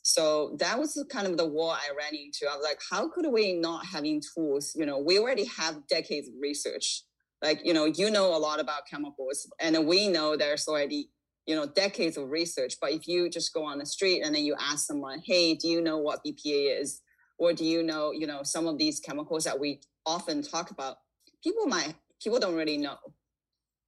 so 0.06 0.54
that 0.61 0.78
was 0.78 1.02
kind 1.08 1.26
of 1.26 1.38
the 1.38 1.46
wall 1.46 1.70
I 1.70 1.88
ran 1.96 2.14
into. 2.14 2.46
I 2.46 2.54
was 2.54 2.62
like, 2.62 2.78
how 2.90 3.08
could 3.08 3.25
we 3.32 3.54
not 3.54 3.87
having 3.87 4.20
tools? 4.34 4.75
You 4.76 4.84
know, 4.84 4.99
we 4.99 5.18
already 5.18 5.46
have 5.46 5.87
decades 5.88 6.28
of 6.28 6.34
research. 6.38 7.04
Like, 7.42 7.64
you 7.64 7.73
know, 7.73 7.87
you 7.87 8.11
know 8.11 8.37
a 8.37 8.38
lot 8.38 8.61
about 8.61 8.87
chemicals, 8.88 9.50
and 9.58 9.87
we 9.87 10.08
know 10.08 10.37
there's 10.37 10.68
already, 10.68 11.08
you 11.46 11.56
know, 11.56 11.66
decades 11.66 12.18
of 12.18 12.30
research. 12.30 12.75
But 12.82 12.92
if 12.92 13.08
you 13.08 13.30
just 13.30 13.54
go 13.54 13.64
on 13.64 13.78
the 13.78 13.87
street 13.87 14.20
and 14.20 14.34
then 14.34 14.44
you 14.44 14.54
ask 14.61 14.87
someone, 14.87 15.23
hey, 15.25 15.54
do 15.54 15.68
you 15.68 15.80
know 15.80 15.96
what 15.96 16.20
BPA 16.23 16.80
is? 16.80 17.00
Or 17.38 17.54
do 17.54 17.64
you 17.64 17.82
know, 17.82 18.12
you 18.12 18.26
know, 18.26 18.42
some 18.42 18.66
of 18.66 18.76
these 18.76 19.00
chemicals 19.00 19.44
that 19.44 19.58
we 19.58 19.80
often 20.04 20.42
talk 20.42 20.70
about? 20.70 20.96
People 21.42 21.66
might, 21.66 21.94
people 22.23 22.38
don't 22.38 22.54
really 22.54 22.76
know 22.76 22.99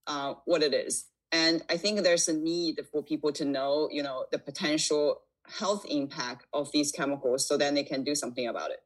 uh, 0.07 0.35
what 0.47 0.63
it 0.63 0.73
is. 0.73 1.05
And 1.31 1.63
I 1.69 1.77
think 1.77 2.01
there's 2.01 2.29
a 2.29 2.33
need 2.33 2.81
for 2.91 3.03
people 3.03 3.33
to 3.33 3.45
know, 3.45 3.89
you 3.93 4.03
know, 4.03 4.25
the 4.33 4.39
potential 4.39 5.21
health 5.59 5.85
impact 5.89 6.47
of 6.53 6.71
these 6.73 6.93
chemicals 6.93 7.47
so 7.47 7.57
then 7.57 7.75
they 7.75 7.85
can 7.85 8.05
do 8.05 8.15
something 8.15 8.49
about 8.49 8.71
it. 8.71 8.81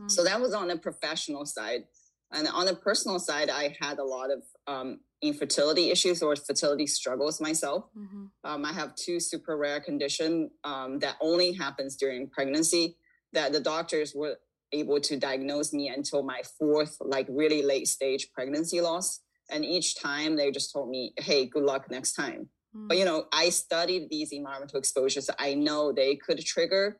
Mm. 0.00 0.10
So 0.10 0.24
that 0.24 0.40
was 0.40 0.54
on 0.54 0.68
the 0.68 0.76
professional 0.76 1.46
side. 1.46 1.84
And 2.32 2.46
on 2.48 2.66
the 2.66 2.76
personal 2.76 3.18
side, 3.18 3.50
I 3.50 3.76
had 3.80 3.98
a 3.98 4.04
lot 4.04 4.30
of 4.30 4.42
um, 4.66 5.00
infertility 5.20 5.90
issues 5.90 6.22
or 6.22 6.36
fertility 6.36 6.86
struggles 6.86 7.40
myself. 7.40 7.84
Mm-hmm. 7.96 8.26
Um, 8.44 8.64
I 8.64 8.72
have 8.72 8.94
two 8.94 9.20
super 9.20 9.56
rare 9.56 9.80
condition 9.80 10.50
um, 10.64 11.00
that 11.00 11.16
only 11.20 11.52
happens 11.52 11.96
during 11.96 12.28
pregnancy 12.28 12.96
that 13.32 13.52
the 13.52 13.60
doctors 13.60 14.14
were 14.14 14.36
able 14.72 15.00
to 15.00 15.16
diagnose 15.16 15.72
me 15.72 15.88
until 15.88 16.22
my 16.22 16.40
fourth, 16.58 16.96
like 17.00 17.26
really 17.28 17.62
late 17.62 17.88
stage 17.88 18.28
pregnancy 18.32 18.80
loss. 18.80 19.20
And 19.50 19.64
each 19.64 20.00
time 20.00 20.36
they 20.36 20.52
just 20.52 20.72
told 20.72 20.88
me, 20.88 21.12
hey, 21.18 21.46
good 21.46 21.64
luck 21.64 21.90
next 21.90 22.12
time. 22.12 22.48
But 22.72 22.96
you 22.96 23.02
mm. 23.02 23.06
know, 23.06 23.24
I 23.32 23.50
studied 23.50 24.08
these 24.10 24.32
environmental 24.32 24.78
exposures. 24.78 25.28
I 25.38 25.54
know 25.54 25.92
they 25.92 26.16
could 26.16 26.44
trigger 26.44 26.98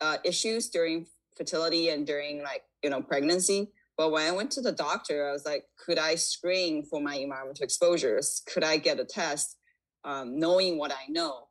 uh, 0.00 0.18
issues 0.24 0.68
during 0.68 1.06
fertility 1.36 1.88
and 1.88 2.06
during 2.06 2.42
like 2.42 2.62
you 2.82 2.90
know 2.90 3.02
pregnancy. 3.02 3.72
But 3.96 4.12
when 4.12 4.26
I 4.26 4.34
went 4.34 4.50
to 4.52 4.62
the 4.62 4.72
doctor, 4.72 5.28
I 5.28 5.32
was 5.32 5.44
like, 5.44 5.64
could 5.84 5.98
I 5.98 6.14
screen 6.14 6.84
for 6.84 7.00
my 7.02 7.16
environmental 7.16 7.64
exposures? 7.64 8.42
Could 8.52 8.64
I 8.64 8.78
get 8.78 9.00
a 9.00 9.04
test, 9.04 9.56
um, 10.04 10.38
knowing 10.38 10.78
what 10.78 10.92
I 10.92 11.10
know? 11.10 11.48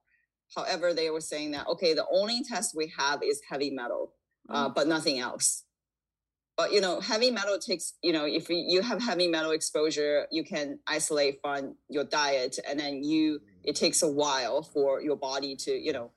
However, 0.55 0.93
they 0.93 1.11
were 1.11 1.21
saying 1.21 1.51
that 1.51 1.67
okay, 1.67 1.93
the 1.93 2.07
only 2.11 2.43
test 2.43 2.75
we 2.75 2.91
have 2.97 3.21
is 3.23 3.41
heavy 3.49 3.71
metal, 3.71 4.13
uh, 4.49 4.69
mm. 4.69 4.75
but 4.75 4.87
nothing 4.87 5.19
else 5.19 5.63
but 6.59 6.73
you 6.73 6.81
know 6.81 6.99
heavy 6.99 7.31
metal 7.31 7.57
takes 7.57 7.93
you 8.03 8.11
know 8.11 8.25
if 8.25 8.49
you 8.49 8.81
have 8.81 9.01
heavy 9.01 9.29
metal 9.29 9.51
exposure 9.51 10.27
you 10.29 10.43
can 10.43 10.77
isolate 10.87 11.39
from 11.41 11.73
your 11.87 12.03
diet 12.03 12.59
and 12.67 12.77
then 12.77 13.01
you 13.01 13.39
it 13.63 13.77
takes 13.77 14.01
a 14.03 14.11
while 14.21 14.61
for 14.61 15.01
your 15.01 15.15
body 15.15 15.55
to 15.55 15.71
you 15.71 15.93
know 15.93 16.11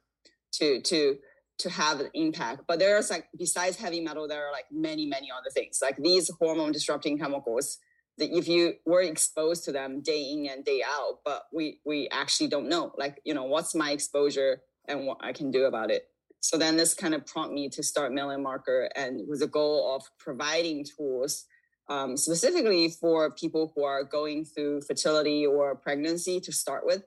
to 0.51 0.81
to 0.81 1.17
to 1.59 1.71
have 1.71 2.01
an 2.01 2.09
impact. 2.15 2.63
But 2.67 2.81
there's 2.81 3.09
like 3.09 3.29
besides 3.39 3.77
heavy 3.77 4.01
metal 4.01 4.27
there 4.27 4.45
are 4.45 4.51
like 4.51 4.65
many 4.73 5.07
many 5.07 5.29
other 5.31 5.51
things. 5.51 5.79
Like 5.81 5.97
these 5.97 6.29
hormone 6.41 6.73
disrupting 6.73 7.19
chemicals 7.19 7.79
that 8.19 8.37
if 8.37 8.49
you 8.49 8.75
were 8.85 9.03
exposed 9.03 9.63
to 9.67 9.73
them 9.73 10.01
day 10.01 10.23
in 10.33 10.49
and 10.49 10.65
day 10.65 10.83
out 10.85 11.21
but 11.25 11.45
we 11.53 11.79
we 11.85 12.09
actually 12.09 12.49
don't 12.49 12.69
know. 12.69 12.93
Like 12.99 13.21
you 13.25 13.33
know 13.33 13.45
what's 13.45 13.77
my 13.77 13.93
exposure 13.93 14.63
and 14.87 15.07
what 15.07 15.19
i 15.21 15.33
can 15.33 15.51
do 15.51 15.65
about 15.65 15.91
it 15.91 16.09
so 16.43 16.59
then 16.59 16.77
this 16.77 16.93
kind 16.93 17.15
of 17.15 17.25
prompted 17.25 17.55
me 17.55 17.69
to 17.69 17.83
start 17.85 18.13
Million 18.13 18.43
Marker 18.43 18.91
and 18.97 19.21
with 19.29 19.41
the 19.41 19.47
goal 19.47 19.95
of 19.95 20.03
providing 20.19 20.85
tools 20.85 21.47
um, 21.89 22.17
specifically 22.17 22.89
for 22.89 23.31
people 23.31 23.73
who 23.75 23.85
are 23.85 24.03
going 24.03 24.45
through 24.45 24.81
fertility 24.83 25.47
or 25.47 25.77
pregnancy 25.77 26.41
to 26.41 26.53
start 26.53 26.85
with. 26.85 27.05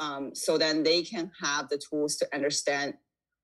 Um, 0.00 0.34
so 0.34 0.58
then 0.58 0.82
they 0.82 1.02
can 1.02 1.30
have 1.40 1.68
the 1.68 1.78
tools 1.78 2.16
to 2.16 2.34
understand 2.34 2.94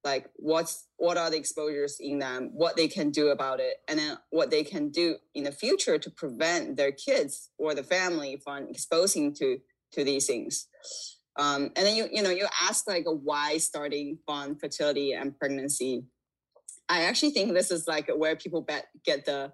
like 0.05 0.29
what's 0.37 0.87
what 0.97 1.17
are 1.17 1.31
the 1.31 1.37
exposures 1.37 1.99
in 2.01 2.21
them 2.21 2.51
what 2.55 2.77
they 2.77 2.87
can 2.87 3.11
do 3.11 3.29
about 3.29 3.59
it 3.59 3.79
and 3.89 3.99
then 3.99 4.17
what 4.31 4.49
they 4.49 4.63
can 4.63 4.91
do 4.91 5.17
in 5.35 5.43
the 5.43 5.53
future 5.53 5.99
to 5.99 6.11
prevent 6.11 6.77
their 6.77 6.93
kids 6.93 7.51
or 7.59 7.75
the 7.75 7.83
family 7.83 8.41
from 8.43 8.69
exposing 8.69 9.35
to 9.35 9.59
to 9.93 10.05
these 10.05 10.27
things 10.27 10.69
um, 11.39 11.71
and 11.77 11.87
then 11.87 11.95
you 11.95 12.09
you 12.13 12.23
know 12.23 12.31
you 12.31 12.47
ask 12.63 12.87
like 12.89 13.07
why 13.07 13.59
starting 13.59 14.19
on 14.27 14.57
fertility 14.57 15.13
and 15.13 15.39
pregnancy. 15.39 16.05
I 16.89 17.05
actually 17.05 17.31
think 17.31 17.55
this 17.55 17.71
is 17.71 17.87
like 17.87 18.11
where 18.15 18.35
people 18.35 18.63
bet, 18.63 18.87
get 19.05 19.25
the 19.25 19.53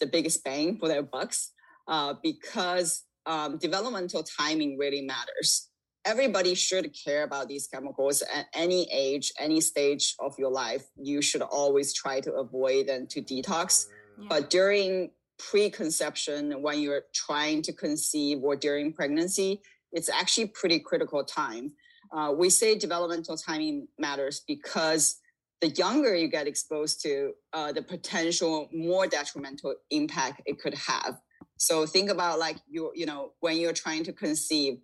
the 0.00 0.06
biggest 0.06 0.44
bang 0.44 0.78
for 0.78 0.88
their 0.88 1.02
bucks 1.02 1.52
uh, 1.88 2.14
because 2.22 3.04
um, 3.26 3.58
developmental 3.58 4.22
timing 4.22 4.78
really 4.78 5.02
matters. 5.02 5.70
Everybody 6.04 6.54
should 6.54 6.94
care 7.04 7.24
about 7.24 7.48
these 7.48 7.66
chemicals 7.66 8.22
at 8.22 8.46
any 8.54 8.86
age, 8.92 9.32
any 9.38 9.60
stage 9.60 10.14
of 10.20 10.38
your 10.38 10.50
life. 10.50 10.84
You 10.96 11.22
should 11.22 11.42
always 11.42 11.94
try 11.94 12.20
to 12.20 12.32
avoid 12.34 12.88
and 12.88 13.08
to 13.10 13.22
detox. 13.22 13.86
Yeah. 14.18 14.26
But 14.28 14.50
during 14.50 15.10
preconception, 15.38 16.60
when 16.62 16.80
you're 16.80 17.04
trying 17.14 17.62
to 17.62 17.72
conceive 17.72 18.42
or 18.42 18.54
during 18.54 18.92
pregnancy, 18.92 19.62
it's 19.94 20.10
actually 20.10 20.48
pretty 20.48 20.78
critical 20.80 21.24
time. 21.24 21.72
Uh, 22.12 22.32
we 22.36 22.50
say 22.50 22.76
developmental 22.76 23.36
timing 23.36 23.88
matters 23.98 24.42
because 24.46 25.16
the 25.60 25.68
younger 25.70 26.14
you 26.14 26.28
get 26.28 26.46
exposed 26.46 27.00
to, 27.02 27.32
uh, 27.54 27.72
the 27.72 27.82
potential 27.82 28.68
more 28.72 29.06
detrimental 29.06 29.74
impact 29.90 30.42
it 30.44 30.60
could 30.60 30.74
have. 30.74 31.18
So 31.56 31.86
think 31.86 32.10
about 32.10 32.38
like 32.38 32.56
you, 32.68 32.92
you 32.94 33.06
know, 33.06 33.32
when 33.40 33.56
you're 33.56 33.72
trying 33.72 34.04
to 34.04 34.12
conceive 34.12 34.74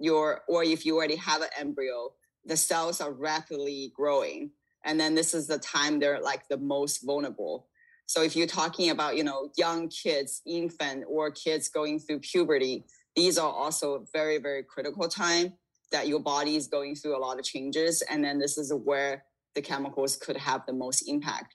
your, 0.00 0.42
or 0.48 0.64
if 0.64 0.84
you 0.84 0.96
already 0.96 1.16
have 1.16 1.42
an 1.42 1.50
embryo, 1.56 2.12
the 2.44 2.56
cells 2.56 3.00
are 3.00 3.12
rapidly 3.12 3.92
growing. 3.94 4.50
and 4.84 4.98
then 4.98 5.14
this 5.14 5.34
is 5.34 5.46
the 5.46 5.58
time 5.58 5.98
they're 5.98 6.20
like 6.20 6.48
the 6.48 6.56
most 6.56 7.04
vulnerable 7.04 7.66
so 8.06 8.22
if 8.22 8.34
you're 8.34 8.46
talking 8.46 8.88
about 8.90 9.16
you 9.16 9.24
know 9.24 9.50
young 9.56 9.88
kids 9.88 10.40
infant 10.46 11.04
or 11.08 11.30
kids 11.30 11.68
going 11.68 11.98
through 11.98 12.20
puberty 12.20 12.84
these 13.18 13.36
are 13.36 13.52
also 13.52 14.06
very 14.12 14.38
very 14.38 14.62
critical 14.62 15.08
time 15.08 15.52
that 15.90 16.06
your 16.06 16.20
body 16.20 16.54
is 16.54 16.68
going 16.68 16.94
through 16.94 17.16
a 17.16 17.22
lot 17.26 17.38
of 17.38 17.44
changes 17.44 18.02
and 18.10 18.22
then 18.22 18.38
this 18.38 18.56
is 18.56 18.72
where 18.72 19.24
the 19.54 19.62
chemicals 19.62 20.16
could 20.16 20.36
have 20.36 20.64
the 20.66 20.72
most 20.72 21.08
impact. 21.08 21.54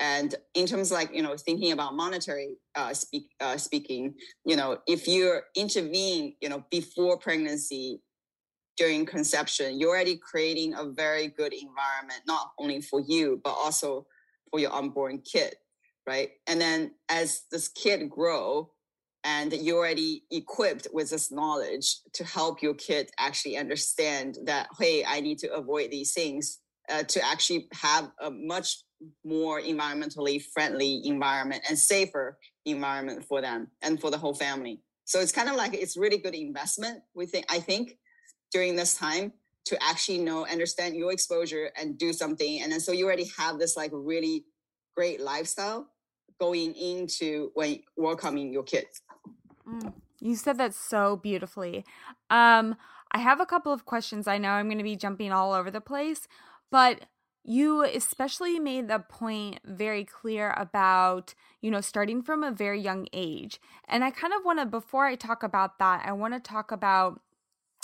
And 0.00 0.34
in 0.54 0.66
terms 0.66 0.90
like 0.90 1.14
you 1.14 1.22
know 1.22 1.36
thinking 1.36 1.70
about 1.70 1.94
monetary 1.94 2.56
uh, 2.74 2.92
speak, 2.92 3.26
uh, 3.40 3.56
speaking 3.56 4.14
you 4.44 4.56
know 4.56 4.78
if 4.88 5.06
you're 5.06 5.42
intervene 5.54 6.34
you 6.40 6.48
know 6.48 6.64
before 6.70 7.16
pregnancy 7.16 8.02
during 8.76 9.06
conception 9.06 9.78
you're 9.78 9.90
already 9.90 10.16
creating 10.16 10.74
a 10.74 10.84
very 10.84 11.28
good 11.28 11.52
environment 11.52 12.22
not 12.26 12.50
only 12.58 12.80
for 12.80 13.00
you 13.06 13.40
but 13.44 13.52
also 13.52 14.04
for 14.50 14.58
your 14.58 14.72
unborn 14.72 15.20
kid 15.20 15.54
right? 16.06 16.30
And 16.46 16.60
then 16.60 16.92
as 17.08 17.42
this 17.50 17.68
kid 17.68 18.10
grow 18.10 18.70
and 19.24 19.52
you're 19.52 19.78
already 19.78 20.24
equipped 20.30 20.86
with 20.92 21.10
this 21.10 21.32
knowledge 21.32 21.96
to 22.12 22.24
help 22.24 22.62
your 22.62 22.74
kid 22.74 23.10
actually 23.18 23.56
understand 23.56 24.38
that 24.44 24.68
hey 24.78 25.04
i 25.06 25.20
need 25.20 25.38
to 25.38 25.52
avoid 25.52 25.90
these 25.90 26.12
things 26.12 26.60
uh, 26.88 27.02
to 27.04 27.24
actually 27.24 27.68
have 27.72 28.10
a 28.20 28.30
much 28.30 28.84
more 29.24 29.60
environmentally 29.60 30.42
friendly 30.52 31.02
environment 31.04 31.62
and 31.68 31.78
safer 31.78 32.38
environment 32.64 33.24
for 33.24 33.40
them 33.40 33.68
and 33.82 34.00
for 34.00 34.10
the 34.10 34.18
whole 34.18 34.34
family. 34.34 34.80
So 35.04 35.20
it's 35.20 35.32
kind 35.32 35.48
of 35.48 35.56
like 35.56 35.74
it's 35.74 35.96
really 35.96 36.18
good 36.18 36.34
investment. 36.34 37.00
We 37.14 37.26
think 37.26 37.46
I 37.50 37.60
think 37.60 37.98
during 38.52 38.76
this 38.76 38.96
time 38.96 39.32
to 39.66 39.82
actually 39.82 40.18
know, 40.18 40.46
understand 40.46 40.94
your 40.94 41.10
exposure 41.12 41.70
and 41.80 41.98
do 41.98 42.12
something. 42.12 42.62
And 42.62 42.70
then 42.70 42.80
so 42.80 42.92
you 42.92 43.06
already 43.06 43.30
have 43.38 43.58
this 43.58 43.76
like 43.76 43.90
really 43.92 44.44
great 44.94 45.20
lifestyle 45.20 45.88
going 46.38 46.74
into 46.74 47.50
when 47.54 47.80
welcoming 47.96 48.52
your 48.52 48.62
kids. 48.62 49.00
Mm, 49.68 49.92
you 50.20 50.36
said 50.36 50.58
that 50.58 50.74
so 50.74 51.16
beautifully. 51.16 51.84
Um, 52.30 52.76
I 53.12 53.18
have 53.18 53.40
a 53.40 53.46
couple 53.46 53.72
of 53.72 53.84
questions. 53.84 54.26
I 54.26 54.38
know 54.38 54.50
I'm 54.50 54.66
going 54.66 54.78
to 54.78 54.84
be 54.84 54.96
jumping 54.96 55.32
all 55.32 55.52
over 55.52 55.70
the 55.70 55.80
place, 55.80 56.26
but 56.70 57.06
you 57.44 57.84
especially 57.84 58.58
made 58.58 58.88
the 58.88 58.98
point 58.98 59.60
very 59.64 60.04
clear 60.04 60.54
about 60.56 61.34
you 61.60 61.70
know 61.70 61.80
starting 61.80 62.22
from 62.22 62.42
a 62.42 62.50
very 62.50 62.80
young 62.80 63.06
age 63.12 63.60
and 63.86 64.02
i 64.02 64.10
kind 64.10 64.32
of 64.32 64.44
want 64.44 64.58
to 64.58 64.64
before 64.64 65.04
i 65.04 65.14
talk 65.14 65.42
about 65.42 65.78
that 65.78 66.02
i 66.06 66.12
want 66.12 66.32
to 66.32 66.40
talk 66.40 66.72
about 66.72 67.20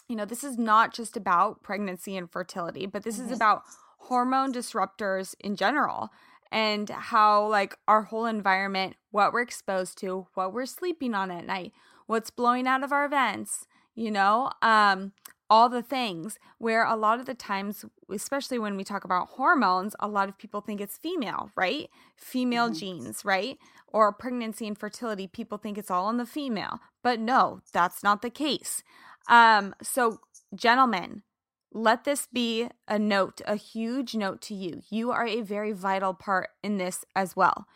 you 0.08 0.16
know 0.16 0.24
this 0.24 0.42
is 0.42 0.56
not 0.56 0.94
just 0.94 1.14
about 1.16 1.62
pregnancy 1.62 2.16
and 2.16 2.30
fertility 2.30 2.86
but 2.86 3.02
this 3.02 3.18
mm-hmm. 3.18 3.26
is 3.26 3.36
about 3.36 3.62
hormone 3.98 4.52
disruptors 4.52 5.34
in 5.40 5.54
general 5.54 6.08
and 6.50 6.90
how 6.90 7.46
like 7.46 7.76
our 7.86 8.02
whole 8.02 8.26
environment 8.26 8.96
what 9.10 9.32
we're 9.32 9.40
exposed 9.40 9.98
to 9.98 10.26
what 10.34 10.52
we're 10.52 10.66
sleeping 10.66 11.14
on 11.14 11.30
at 11.30 11.46
night 11.46 11.72
what's 12.06 12.30
blowing 12.30 12.66
out 12.66 12.82
of 12.82 12.92
our 12.92 13.08
vents 13.08 13.66
you 13.94 14.10
know 14.10 14.50
um 14.62 15.12
all 15.50 15.68
the 15.68 15.82
things 15.82 16.38
where 16.58 16.84
a 16.84 16.94
lot 16.94 17.18
of 17.18 17.26
the 17.26 17.34
times 17.34 17.84
especially 18.08 18.58
when 18.58 18.76
we 18.76 18.84
talk 18.84 19.04
about 19.04 19.30
hormones 19.30 19.96
a 19.98 20.06
lot 20.06 20.28
of 20.28 20.38
people 20.38 20.60
think 20.60 20.80
it's 20.80 20.96
female 20.96 21.50
right? 21.56 21.90
Female 22.16 22.66
mm-hmm. 22.66 22.78
genes 22.78 23.24
right? 23.24 23.58
Or 23.88 24.12
pregnancy 24.12 24.68
and 24.68 24.78
fertility 24.78 25.26
people 25.26 25.58
think 25.58 25.76
it's 25.76 25.90
all 25.90 26.08
in 26.08 26.16
the 26.16 26.24
female 26.24 26.78
but 27.02 27.18
no 27.18 27.60
that's 27.72 28.02
not 28.02 28.22
the 28.22 28.30
case. 28.30 28.84
Um 29.28 29.74
so 29.82 30.20
gentlemen 30.54 31.24
let 31.72 32.04
this 32.04 32.26
be 32.32 32.68
a 32.88 32.98
note 32.98 33.40
a 33.46 33.56
huge 33.56 34.14
note 34.14 34.40
to 34.42 34.54
you. 34.54 34.82
You 34.90 35.10
are 35.10 35.26
a 35.26 35.40
very 35.42 35.72
vital 35.72 36.14
part 36.14 36.50
in 36.62 36.78
this 36.78 37.04
as 37.14 37.36
well. 37.36 37.66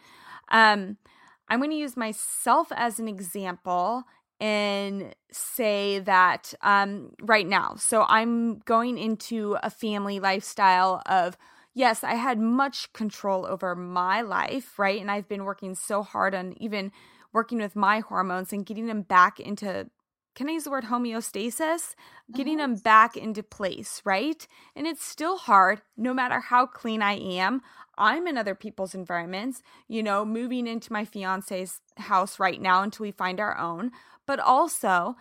Um 0.50 0.98
i'm 1.46 1.58
going 1.60 1.70
to 1.70 1.76
use 1.76 1.94
myself 1.94 2.72
as 2.74 2.98
an 2.98 3.06
example 3.06 4.04
and 4.40 5.14
say 5.30 6.00
that 6.00 6.54
um, 6.62 7.14
right 7.22 7.46
now, 7.46 7.74
so 7.78 8.04
I'm 8.08 8.58
going 8.60 8.98
into 8.98 9.56
a 9.62 9.70
family 9.70 10.20
lifestyle 10.20 11.02
of, 11.06 11.36
yes, 11.72 12.02
I 12.04 12.14
had 12.14 12.38
much 12.38 12.92
control 12.92 13.46
over 13.46 13.74
my 13.74 14.22
life, 14.22 14.78
right? 14.78 15.00
And 15.00 15.10
I've 15.10 15.28
been 15.28 15.44
working 15.44 15.74
so 15.74 16.02
hard 16.02 16.34
on 16.34 16.54
even 16.58 16.92
working 17.32 17.58
with 17.58 17.74
my 17.74 18.00
hormones 18.00 18.52
and 18.52 18.66
getting 18.66 18.86
them 18.86 19.02
back 19.02 19.40
into 19.40 19.88
can 20.34 20.48
I 20.48 20.52
use 20.52 20.64
the 20.64 20.70
word 20.70 20.84
homeostasis? 20.84 21.94
Getting 22.32 22.56
them 22.56 22.76
back 22.76 23.16
into 23.16 23.42
place, 23.42 24.02
right? 24.04 24.46
And 24.74 24.86
it's 24.86 25.04
still 25.04 25.36
hard, 25.36 25.82
no 25.96 26.12
matter 26.12 26.40
how 26.40 26.66
clean 26.66 27.02
I 27.02 27.14
am. 27.14 27.62
I'm 27.96 28.26
in 28.26 28.36
other 28.36 28.56
people's 28.56 28.94
environments, 28.94 29.62
you 29.86 30.02
know, 30.02 30.24
moving 30.24 30.66
into 30.66 30.92
my 30.92 31.04
fiance's 31.04 31.80
house 31.98 32.40
right 32.40 32.60
now 32.60 32.82
until 32.82 33.04
we 33.04 33.12
find 33.12 33.38
our 33.38 33.56
own 33.56 33.92
but 34.26 34.40
also 34.40 35.16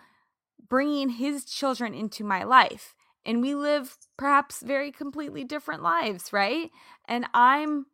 bringing 0.68 1.10
his 1.10 1.44
children 1.44 1.94
into 1.94 2.24
my 2.24 2.42
life. 2.42 2.94
And 3.26 3.40
we 3.40 3.54
live 3.54 3.96
perhaps 4.16 4.62
very 4.62 4.92
completely 4.92 5.44
different 5.44 5.82
lives, 5.82 6.32
right? 6.32 6.70
And 7.06 7.26
I'm 7.32 7.86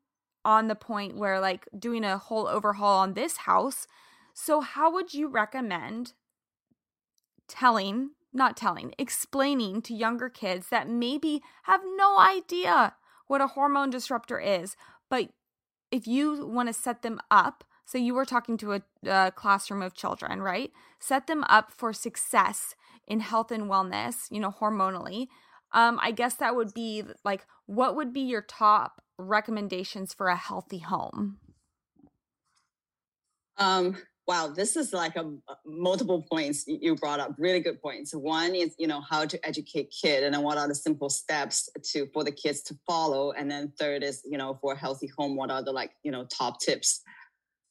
on 0.45 0.69
the 0.69 0.75
point 0.75 1.17
where, 1.17 1.41
like, 1.41 1.69
doing 1.77 2.05
a 2.05 2.19
whole 2.19 2.49
overhaul 2.49 2.99
on 3.01 3.15
this 3.15 3.39
house. 3.39 3.87
So, 4.35 4.61
how 4.61 4.93
would 4.93 5.15
you 5.15 5.29
recommend 5.29 6.15
telling, 7.51 8.11
not 8.33 8.57
telling, 8.57 8.95
explaining 8.97 9.83
to 9.83 9.95
younger 9.95 10.31
kids 10.31 10.69
that 10.69 10.89
maybe 10.89 11.43
have 11.65 11.81
no 11.97 12.19
idea 12.19 12.95
what 13.27 13.41
a 13.41 13.49
hormone 13.49 13.91
disruptor 13.91 14.41
is, 14.41 14.77
but 15.09 15.31
if 15.91 16.07
you 16.07 16.47
want 16.47 16.69
to 16.69 16.73
set 16.73 17.03
them 17.03 17.21
up 17.31 17.65
so 17.85 17.99
you 17.99 18.15
were 18.15 18.25
talking 18.25 18.57
to 18.59 18.75
a, 18.75 18.83
a, 19.05 19.33
classroom 19.33 19.83
of 19.83 19.95
children, 19.95 20.41
right? 20.41 20.71
Set 21.01 21.27
them 21.27 21.43
up 21.49 21.73
for 21.73 21.93
success 21.93 22.77
in 23.09 23.19
health 23.19 23.51
and 23.51 23.65
wellness, 23.65 24.31
you 24.31 24.39
know, 24.39 24.53
hormonally. 24.53 25.27
Um, 25.73 25.99
I 26.01 26.13
guess 26.13 26.35
that 26.37 26.55
would 26.55 26.73
be 26.73 27.03
like, 27.25 27.47
what 27.67 27.97
would 27.97 28.13
be 28.13 28.21
your 28.21 28.43
top 28.43 29.03
recommendations 29.19 30.15
for 30.15 30.29
a 30.29 30.37
healthy 30.37 30.79
home? 30.79 31.39
Um, 33.59 33.97
wow, 34.31 34.47
this 34.61 34.77
is 34.77 34.93
like 34.93 35.17
a 35.17 35.25
multiple 35.67 36.23
points 36.31 36.65
you 36.67 36.95
brought 36.95 37.21
up. 37.21 37.35
Really 37.39 37.61
good 37.61 37.81
points. 37.83 38.15
One 38.15 38.55
is, 38.55 38.75
you 38.79 38.87
know, 38.87 39.01
how 39.11 39.25
to 39.25 39.37
educate 39.51 39.93
kid, 40.03 40.23
and 40.25 40.33
then 40.35 40.43
what 40.43 40.57
are 40.57 40.69
the 40.69 40.75
simple 40.75 41.11
steps 41.11 41.69
to 41.93 42.07
for 42.13 42.23
the 42.25 42.33
kids 42.33 42.63
to 42.69 42.75
follow, 42.87 43.33
and 43.33 43.51
then 43.51 43.73
third 43.79 44.03
is, 44.03 44.23
you 44.25 44.39
know, 44.39 44.59
for 44.61 44.75
a 44.75 44.77
healthy 44.77 45.11
home, 45.19 45.35
what 45.37 45.51
are 45.51 45.63
the 45.63 45.73
like, 45.73 45.93
you 46.05 46.13
know, 46.13 46.25
top 46.39 46.61
tips 46.61 47.03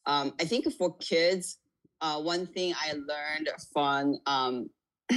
um, 0.10 0.34
I 0.40 0.46
think 0.46 0.72
for 0.74 0.96
kids, 0.98 1.58
uh, 2.02 2.20
one 2.20 2.48
thing 2.48 2.74
I 2.74 2.94
learned 2.94 3.50
from 3.72 4.18
um, 4.26 4.70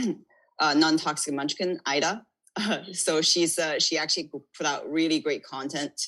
uh, 0.58 0.74
non-toxic 0.74 1.32
munchkin 1.32 1.80
Ida. 1.86 2.22
so 2.92 3.22
she's 3.22 3.58
uh, 3.58 3.78
she 3.78 3.96
actually 3.96 4.30
put 4.56 4.66
out 4.66 4.90
really 4.90 5.18
great 5.18 5.42
content. 5.42 5.98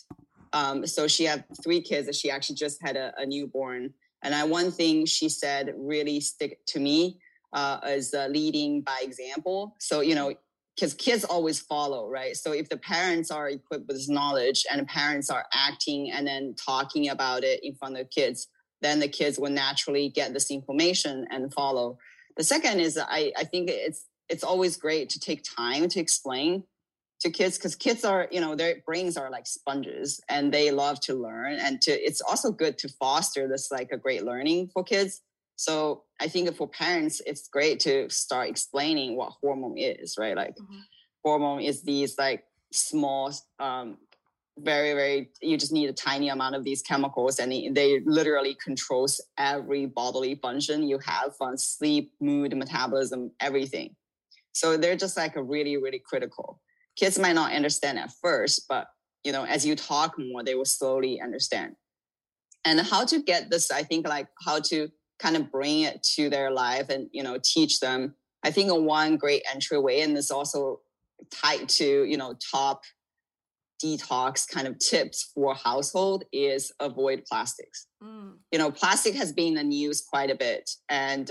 Um, 0.52 0.86
so 0.86 1.08
she 1.08 1.24
had 1.24 1.44
three 1.62 1.80
kids. 1.80 2.14
She 2.16 2.30
actually 2.30 2.56
just 2.56 2.82
had 2.82 2.96
a, 2.96 3.14
a 3.16 3.24
newborn. 3.24 3.94
And 4.24 4.34
I, 4.34 4.44
one 4.44 4.72
thing 4.72 5.06
she 5.06 5.28
said 5.28 5.72
really 5.76 6.20
stick 6.20 6.58
to 6.68 6.80
me 6.80 7.18
uh, 7.52 7.78
is 7.86 8.12
uh, 8.14 8.26
leading 8.26 8.80
by 8.80 8.98
example. 9.02 9.76
So 9.78 10.00
you 10.00 10.14
know, 10.14 10.34
because 10.74 10.94
kids 10.94 11.24
always 11.24 11.60
follow, 11.60 12.08
right? 12.08 12.36
So 12.36 12.52
if 12.52 12.68
the 12.68 12.76
parents 12.78 13.30
are 13.30 13.48
equipped 13.48 13.86
with 13.86 14.08
knowledge 14.08 14.66
and 14.70 14.86
parents 14.88 15.30
are 15.30 15.46
acting 15.54 16.10
and 16.10 16.26
then 16.26 16.54
talking 16.54 17.08
about 17.08 17.44
it 17.44 17.60
in 17.62 17.76
front 17.76 17.96
of 17.96 18.10
kids, 18.10 18.48
then 18.82 18.98
the 18.98 19.08
kids 19.08 19.38
will 19.38 19.50
naturally 19.50 20.08
get 20.08 20.32
this 20.32 20.50
information 20.50 21.26
and 21.30 21.52
follow. 21.54 21.98
The 22.36 22.44
second 22.44 22.80
is 22.80 22.98
I, 22.98 23.32
I 23.36 23.44
think 23.44 23.70
it's 23.70 24.06
it's 24.28 24.42
always 24.42 24.76
great 24.76 25.10
to 25.10 25.20
take 25.20 25.44
time 25.44 25.88
to 25.88 26.00
explain 26.00 26.64
to 27.24 27.30
kids 27.30 27.56
because 27.56 27.74
kids 27.74 28.04
are 28.04 28.28
you 28.30 28.40
know 28.40 28.54
their 28.54 28.76
brains 28.86 29.16
are 29.16 29.30
like 29.30 29.46
sponges 29.46 30.20
and 30.28 30.52
they 30.52 30.70
love 30.70 31.00
to 31.00 31.14
learn 31.14 31.54
and 31.54 31.80
to 31.80 31.90
it's 31.90 32.20
also 32.20 32.52
good 32.52 32.76
to 32.78 32.88
foster 32.88 33.48
this 33.48 33.70
like 33.72 33.90
a 33.92 33.96
great 33.96 34.24
learning 34.24 34.68
for 34.72 34.84
kids. 34.84 35.22
So 35.56 36.02
i 36.20 36.28
think 36.28 36.54
for 36.54 36.68
parents 36.68 37.22
it's 37.26 37.48
great 37.48 37.80
to 37.80 38.08
start 38.10 38.48
explaining 38.48 39.16
what 39.16 39.32
hormone 39.40 39.78
is 39.78 40.16
right? 40.18 40.36
Like 40.36 40.54
mm-hmm. 40.56 40.80
hormone 41.24 41.62
is 41.62 41.82
these 41.82 42.18
like 42.18 42.44
small 42.72 43.32
um, 43.58 43.96
very 44.58 44.92
very 44.92 45.30
you 45.40 45.56
just 45.56 45.72
need 45.72 45.88
a 45.88 45.92
tiny 45.92 46.28
amount 46.28 46.54
of 46.54 46.62
these 46.62 46.82
chemicals 46.82 47.38
and 47.38 47.50
they 47.74 48.00
literally 48.04 48.54
controls 48.62 49.20
every 49.38 49.86
bodily 49.86 50.34
function 50.36 50.82
you 50.82 50.98
have 50.98 51.34
from 51.38 51.56
sleep 51.56 52.12
mood 52.20 52.54
metabolism 52.54 53.30
everything. 53.40 53.96
So 54.52 54.76
they're 54.76 55.02
just 55.04 55.16
like 55.16 55.36
a 55.36 55.42
really 55.42 55.78
really 55.78 56.02
critical 56.10 56.60
kids 56.96 57.18
might 57.18 57.34
not 57.34 57.52
understand 57.52 57.98
at 57.98 58.10
first 58.22 58.66
but 58.68 58.88
you 59.22 59.32
know 59.32 59.44
as 59.44 59.66
you 59.66 59.74
talk 59.74 60.14
more 60.18 60.42
they 60.42 60.54
will 60.54 60.64
slowly 60.64 61.20
understand 61.20 61.74
and 62.64 62.80
how 62.80 63.04
to 63.04 63.20
get 63.22 63.50
this 63.50 63.70
i 63.70 63.82
think 63.82 64.06
like 64.08 64.28
how 64.44 64.58
to 64.60 64.88
kind 65.18 65.36
of 65.36 65.50
bring 65.50 65.80
it 65.80 66.02
to 66.02 66.28
their 66.28 66.50
life 66.50 66.88
and 66.88 67.08
you 67.12 67.22
know 67.22 67.38
teach 67.42 67.80
them 67.80 68.14
i 68.42 68.50
think 68.50 68.72
one 68.72 69.16
great 69.16 69.42
entryway 69.52 70.00
and 70.00 70.16
this 70.16 70.30
also 70.30 70.80
tied 71.30 71.68
to 71.68 72.04
you 72.04 72.16
know 72.16 72.34
top 72.52 72.82
detox 73.84 74.48
kind 74.48 74.66
of 74.66 74.78
tips 74.78 75.30
for 75.34 75.54
household 75.54 76.24
is 76.32 76.72
avoid 76.80 77.24
plastics. 77.26 77.86
Mm. 78.02 78.34
You 78.52 78.58
know, 78.58 78.70
plastic 78.70 79.14
has 79.14 79.32
been 79.32 79.48
in 79.48 79.54
the 79.54 79.64
news 79.64 80.02
quite 80.02 80.30
a 80.30 80.34
bit, 80.34 80.70
and 80.88 81.30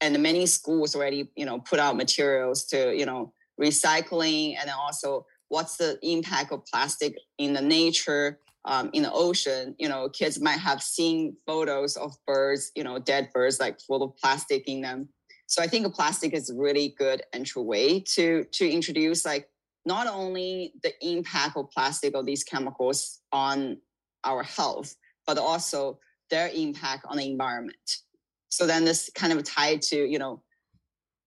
and 0.00 0.20
many 0.22 0.46
schools 0.46 0.94
already 0.94 1.30
you 1.36 1.44
know 1.44 1.60
put 1.60 1.78
out 1.78 1.96
materials 1.96 2.64
to 2.66 2.96
you 2.96 3.06
know 3.06 3.32
recycling 3.60 4.56
and 4.58 4.68
then 4.68 4.76
also 4.78 5.26
what's 5.48 5.76
the 5.76 5.98
impact 6.02 6.52
of 6.52 6.64
plastic 6.66 7.14
in 7.38 7.52
the 7.52 7.60
nature 7.60 8.38
um, 8.64 8.90
in 8.92 9.02
the 9.02 9.12
ocean? 9.12 9.74
You 9.78 9.88
know 9.88 10.08
kids 10.08 10.40
might 10.40 10.58
have 10.58 10.82
seen 10.82 11.36
photos 11.46 11.96
of 11.96 12.14
birds 12.26 12.72
you 12.74 12.84
know 12.84 12.98
dead 12.98 13.30
birds 13.32 13.60
like 13.60 13.80
full 13.80 14.02
of 14.02 14.16
plastic 14.16 14.68
in 14.68 14.80
them. 14.80 15.08
So 15.46 15.62
i 15.62 15.66
think 15.66 15.92
plastic 15.94 16.32
is 16.32 16.48
a 16.48 16.54
really 16.54 16.94
good 16.98 17.22
entry 17.32 17.62
way 17.62 18.00
to 18.14 18.44
to 18.52 18.70
introduce 18.70 19.24
like 19.24 19.48
not 19.84 20.06
only 20.06 20.72
the 20.82 20.92
impact 21.06 21.56
of 21.56 21.70
plastic 21.70 22.16
or 22.16 22.22
these 22.22 22.44
chemicals 22.44 23.20
on 23.32 23.78
our 24.24 24.42
health 24.42 24.94
but 25.26 25.38
also 25.38 25.98
their 26.30 26.50
impact 26.54 27.04
on 27.08 27.18
the 27.18 27.30
environment. 27.30 27.98
So 28.48 28.66
then 28.66 28.84
this 28.84 29.10
kind 29.14 29.32
of 29.32 29.44
tied 29.44 29.82
to 29.82 29.96
you 29.96 30.18
know 30.18 30.42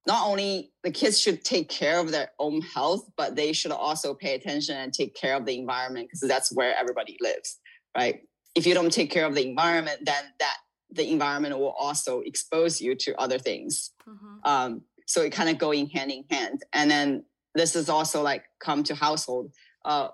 not 0.07 0.27
only 0.27 0.71
the 0.83 0.91
kids 0.91 1.19
should 1.19 1.43
take 1.43 1.67
care 1.69 1.99
of 1.99 2.11
their 2.11 2.29
own 2.39 2.61
health, 2.61 3.09
but 3.17 3.35
they 3.35 3.53
should 3.53 3.71
also 3.71 4.13
pay 4.13 4.35
attention 4.35 4.77
and 4.77 4.93
take 4.93 5.15
care 5.15 5.35
of 5.35 5.45
the 5.45 5.57
environment 5.57 6.07
because 6.07 6.27
that's 6.27 6.53
where 6.53 6.75
everybody 6.77 7.17
lives, 7.21 7.59
right? 7.97 8.21
If 8.53 8.67
you 8.67 8.73
don't 8.73 8.91
take 8.91 9.09
care 9.09 9.25
of 9.25 9.35
the 9.35 9.47
environment, 9.47 10.01
then 10.05 10.23
that 10.39 10.57
the 10.91 11.11
environment 11.11 11.57
will 11.57 11.75
also 11.77 12.21
expose 12.21 12.79
you 12.79 12.95
to 12.95 13.19
other 13.19 13.39
things. 13.39 13.91
Mm-hmm. 14.07 14.35
Um, 14.43 14.81
so 15.07 15.21
it 15.21 15.31
kind 15.31 15.49
of 15.49 15.57
going 15.57 15.87
hand 15.87 16.11
in 16.11 16.23
hand. 16.29 16.61
And 16.73 16.89
then 16.89 17.25
this 17.55 17.75
is 17.75 17.89
also 17.89 18.21
like 18.21 18.43
come 18.59 18.83
to 18.83 18.95
household. 18.95 19.51
Uh, 19.83 20.09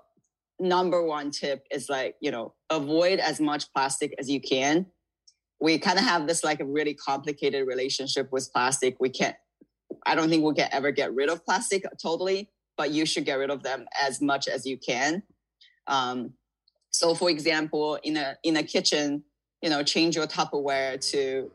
number 0.58 1.02
one 1.02 1.30
tip 1.30 1.66
is 1.70 1.88
like 1.88 2.14
you 2.20 2.30
know 2.30 2.54
avoid 2.70 3.18
as 3.18 3.40
much 3.40 3.70
plastic 3.72 4.14
as 4.18 4.30
you 4.30 4.40
can. 4.40 4.86
We 5.60 5.78
kind 5.78 5.98
of 5.98 6.04
have 6.04 6.26
this 6.26 6.42
like 6.42 6.60
a 6.60 6.64
really 6.64 6.94
complicated 6.94 7.66
relationship 7.66 8.32
with 8.32 8.50
plastic. 8.52 8.96
We 8.98 9.10
can't 9.10 9.36
I 10.06 10.14
don't 10.14 10.28
think 10.28 10.42
we'll 10.42 10.52
get 10.52 10.72
ever 10.72 10.90
get 10.90 11.14
rid 11.14 11.28
of 11.28 11.44
plastic 11.44 11.84
totally, 12.00 12.50
but 12.76 12.90
you 12.90 13.06
should 13.06 13.24
get 13.24 13.34
rid 13.38 13.50
of 13.50 13.62
them 13.62 13.86
as 14.00 14.20
much 14.20 14.48
as 14.48 14.66
you 14.66 14.78
can. 14.78 15.22
Um, 15.86 16.34
so, 16.90 17.14
for 17.14 17.30
example, 17.30 17.98
in 18.02 18.16
a 18.16 18.36
in 18.42 18.56
a 18.56 18.62
kitchen, 18.62 19.24
you 19.62 19.70
know, 19.70 19.82
change 19.82 20.16
your 20.16 20.26
Tupperware 20.26 21.00
to 21.10 21.50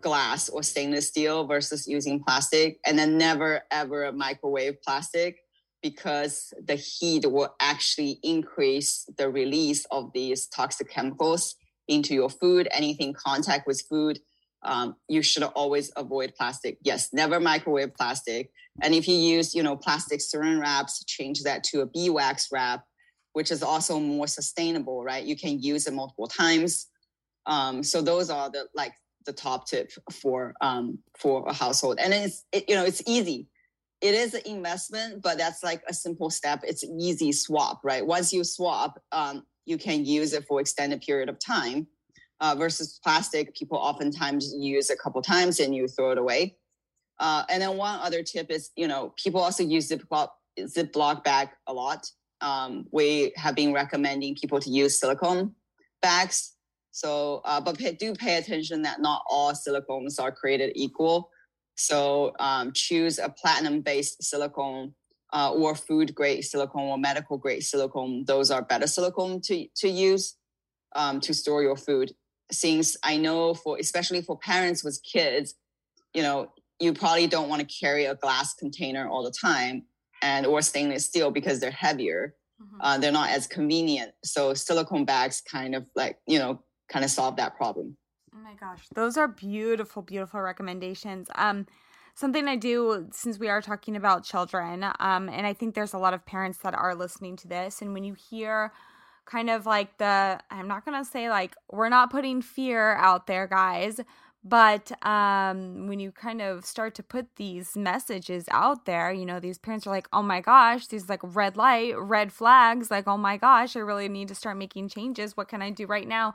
glass 0.00 0.48
or 0.48 0.62
stainless 0.62 1.08
steel 1.08 1.46
versus 1.46 1.86
using 1.86 2.22
plastic, 2.22 2.78
and 2.86 2.98
then 2.98 3.18
never 3.18 3.62
ever 3.70 4.10
microwave 4.12 4.82
plastic 4.82 5.38
because 5.82 6.52
the 6.62 6.74
heat 6.74 7.30
will 7.30 7.54
actually 7.60 8.18
increase 8.22 9.08
the 9.16 9.30
release 9.30 9.86
of 9.90 10.12
these 10.12 10.46
toxic 10.48 10.90
chemicals 10.90 11.56
into 11.88 12.14
your 12.14 12.28
food. 12.28 12.68
Anything 12.72 13.14
contact 13.14 13.66
with 13.66 13.82
food 13.88 14.20
um, 14.62 14.96
you 15.08 15.22
should 15.22 15.42
always 15.42 15.90
avoid 15.96 16.34
plastic. 16.36 16.78
Yes, 16.82 17.12
never 17.12 17.40
microwave 17.40 17.94
plastic. 17.94 18.50
And 18.82 18.94
if 18.94 19.08
you 19.08 19.14
use, 19.14 19.54
you 19.54 19.62
know, 19.62 19.76
plastic 19.76 20.20
saran 20.20 20.60
wraps, 20.60 21.04
change 21.04 21.42
that 21.42 21.64
to 21.64 21.80
a 21.80 21.86
beeswax 21.86 22.48
wrap, 22.52 22.84
which 23.32 23.50
is 23.50 23.62
also 23.62 23.98
more 23.98 24.26
sustainable, 24.26 25.02
right? 25.02 25.24
You 25.24 25.36
can 25.36 25.60
use 25.60 25.86
it 25.86 25.94
multiple 25.94 26.26
times. 26.26 26.86
Um, 27.46 27.82
so 27.82 28.02
those 28.02 28.30
are 28.30 28.50
the 28.50 28.66
like 28.74 28.92
the 29.26 29.32
top 29.32 29.66
tip 29.66 29.90
for 30.12 30.54
um, 30.60 30.98
for 31.18 31.46
a 31.48 31.52
household. 31.52 31.98
And 31.98 32.12
it's 32.12 32.44
it, 32.52 32.68
you 32.68 32.74
know 32.74 32.84
it's 32.84 33.02
easy. 33.06 33.48
It 34.00 34.14
is 34.14 34.32
an 34.32 34.42
investment, 34.46 35.22
but 35.22 35.36
that's 35.36 35.62
like 35.62 35.82
a 35.86 35.92
simple 35.92 36.30
step. 36.30 36.60
It's 36.64 36.84
easy 36.84 37.32
swap, 37.32 37.80
right? 37.84 38.06
Once 38.06 38.32
you 38.32 38.44
swap, 38.44 38.98
um, 39.12 39.44
you 39.66 39.76
can 39.76 40.06
use 40.06 40.32
it 40.32 40.46
for 40.46 40.58
extended 40.58 41.02
period 41.02 41.28
of 41.28 41.38
time 41.38 41.86
uh, 42.40 42.54
versus 42.58 42.98
plastic, 43.02 43.54
people 43.54 43.78
oftentimes 43.78 44.54
use 44.56 44.90
a 44.90 44.96
couple 44.96 45.20
times 45.22 45.60
and 45.60 45.74
you 45.74 45.86
throw 45.86 46.10
it 46.10 46.18
away. 46.18 46.56
Uh, 47.18 47.44
and 47.50 47.60
then 47.60 47.76
one 47.76 47.98
other 48.00 48.22
tip 48.22 48.50
is, 48.50 48.70
you 48.76 48.88
know, 48.88 49.12
people 49.22 49.40
also 49.40 49.62
use 49.62 49.90
Ziploc, 49.90 50.28
Ziploc 50.58 51.22
bag 51.22 51.50
a 51.66 51.72
lot. 51.72 52.10
Um, 52.40 52.86
we 52.90 53.32
have 53.36 53.54
been 53.54 53.74
recommending 53.74 54.34
people 54.34 54.58
to 54.60 54.70
use 54.70 54.98
silicone 54.98 55.54
bags. 56.00 56.56
So, 56.92 57.42
uh, 57.44 57.60
but 57.60 57.78
pay, 57.78 57.92
do 57.92 58.14
pay 58.14 58.38
attention 58.38 58.82
that 58.82 59.00
not 59.00 59.22
all 59.28 59.52
silicones 59.52 60.18
are 60.18 60.32
created 60.32 60.72
equal. 60.74 61.30
So 61.74 62.32
um, 62.40 62.72
choose 62.72 63.18
a 63.18 63.28
platinum-based 63.28 64.22
silicone 64.22 64.94
uh, 65.32 65.52
or 65.52 65.74
food 65.74 66.14
grade 66.14 66.44
silicone 66.44 66.88
or 66.88 66.98
medical 66.98 67.36
grade 67.36 67.62
silicone. 67.62 68.24
Those 68.24 68.50
are 68.50 68.62
better 68.62 68.86
silicone 68.86 69.42
to, 69.42 69.66
to 69.76 69.88
use 69.88 70.36
um, 70.96 71.20
to 71.20 71.34
store 71.34 71.62
your 71.62 71.76
food 71.76 72.12
since 72.50 72.96
I 73.02 73.16
know 73.16 73.54
for 73.54 73.78
especially 73.78 74.22
for 74.22 74.38
parents 74.38 74.84
with 74.84 75.00
kids, 75.02 75.54
you 76.14 76.22
know, 76.22 76.52
you 76.78 76.92
probably 76.92 77.26
don't 77.26 77.48
want 77.48 77.60
to 77.60 77.66
carry 77.66 78.06
a 78.06 78.14
glass 78.14 78.54
container 78.54 79.08
all 79.08 79.22
the 79.22 79.32
time 79.32 79.84
and 80.22 80.46
or 80.46 80.62
stainless 80.62 81.06
steel 81.06 81.30
because 81.30 81.60
they're 81.60 81.70
heavier. 81.70 82.34
Mm-hmm. 82.60 82.80
Uh, 82.80 82.98
they're 82.98 83.12
not 83.12 83.30
as 83.30 83.46
convenient. 83.46 84.12
So 84.24 84.54
silicone 84.54 85.04
bags 85.04 85.40
kind 85.40 85.74
of 85.74 85.86
like, 85.94 86.18
you 86.26 86.38
know, 86.38 86.62
kind 86.88 87.04
of 87.04 87.10
solve 87.10 87.36
that 87.36 87.56
problem. 87.56 87.96
Oh 88.34 88.38
my 88.38 88.54
gosh. 88.54 88.86
Those 88.94 89.16
are 89.16 89.28
beautiful, 89.28 90.02
beautiful 90.02 90.40
recommendations. 90.40 91.28
Um, 91.34 91.66
something 92.14 92.48
I 92.48 92.56
do 92.56 93.08
since 93.12 93.38
we 93.38 93.48
are 93.48 93.62
talking 93.62 93.96
about 93.96 94.24
children, 94.24 94.84
um, 95.00 95.28
and 95.28 95.46
I 95.46 95.52
think 95.52 95.74
there's 95.74 95.94
a 95.94 95.98
lot 95.98 96.14
of 96.14 96.24
parents 96.26 96.58
that 96.58 96.74
are 96.74 96.94
listening 96.94 97.36
to 97.36 97.48
this, 97.48 97.82
and 97.82 97.92
when 97.92 98.04
you 98.04 98.14
hear 98.14 98.72
kind 99.30 99.50
of 99.50 99.66
like 99.66 99.98
the 99.98 100.40
I'm 100.50 100.66
not 100.66 100.84
going 100.84 101.02
to 101.02 101.08
say 101.08 101.30
like 101.30 101.54
we're 101.70 101.88
not 101.88 102.10
putting 102.10 102.42
fear 102.42 102.94
out 102.96 103.26
there 103.26 103.46
guys 103.46 104.00
but 104.42 104.90
um 105.06 105.86
when 105.86 106.00
you 106.00 106.10
kind 106.10 106.40
of 106.40 106.64
start 106.64 106.94
to 106.94 107.02
put 107.02 107.26
these 107.36 107.76
messages 107.76 108.46
out 108.50 108.86
there 108.86 109.12
you 109.12 109.26
know 109.26 109.38
these 109.38 109.58
parents 109.58 109.86
are 109.86 109.90
like 109.90 110.08
oh 110.12 110.22
my 110.22 110.40
gosh 110.40 110.86
these 110.86 111.08
like 111.08 111.20
red 111.22 111.56
light 111.56 111.92
red 111.98 112.32
flags 112.32 112.90
like 112.90 113.06
oh 113.06 113.18
my 113.18 113.36
gosh 113.36 113.76
i 113.76 113.80
really 113.80 114.08
need 114.08 114.28
to 114.28 114.34
start 114.34 114.56
making 114.56 114.88
changes. 114.88 115.36
What 115.36 115.48
can 115.48 115.62
i 115.62 115.70
do 115.70 115.86
right 115.86 116.08
now? 116.08 116.34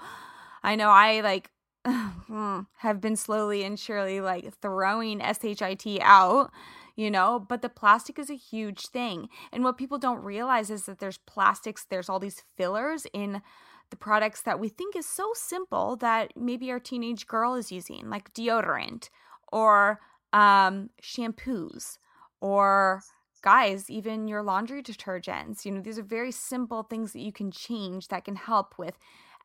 I 0.63 0.75
know 0.75 0.89
i 0.89 1.21
like 1.21 1.49
have 2.77 3.01
been 3.01 3.15
slowly 3.15 3.63
and 3.63 3.79
surely 3.79 4.21
like 4.21 4.53
throwing 4.61 5.21
shit 5.21 6.01
out 6.01 6.51
you 6.95 7.11
know, 7.11 7.45
but 7.47 7.61
the 7.61 7.69
plastic 7.69 8.17
is 8.17 8.29
a 8.29 8.35
huge 8.35 8.87
thing. 8.87 9.29
And 9.51 9.63
what 9.63 9.77
people 9.77 9.97
don't 9.97 10.23
realize 10.23 10.69
is 10.69 10.85
that 10.85 10.99
there's 10.99 11.17
plastics, 11.17 11.85
there's 11.85 12.09
all 12.09 12.19
these 12.19 12.43
fillers 12.55 13.05
in 13.13 13.41
the 13.89 13.95
products 13.95 14.41
that 14.41 14.59
we 14.59 14.69
think 14.69 14.95
is 14.95 15.05
so 15.05 15.31
simple 15.35 15.95
that 15.97 16.31
maybe 16.35 16.71
our 16.71 16.79
teenage 16.79 17.27
girl 17.27 17.55
is 17.55 17.71
using, 17.71 18.09
like 18.09 18.33
deodorant 18.33 19.09
or 19.51 19.99
um, 20.33 20.89
shampoos 21.01 21.97
or 22.41 23.01
guys, 23.41 23.89
even 23.89 24.27
your 24.27 24.41
laundry 24.41 24.81
detergents. 24.81 25.65
You 25.65 25.71
know, 25.71 25.81
these 25.81 25.99
are 25.99 26.03
very 26.03 26.31
simple 26.31 26.83
things 26.83 27.13
that 27.13 27.21
you 27.21 27.31
can 27.31 27.51
change 27.51 28.07
that 28.07 28.25
can 28.25 28.35
help 28.35 28.77
with 28.77 28.97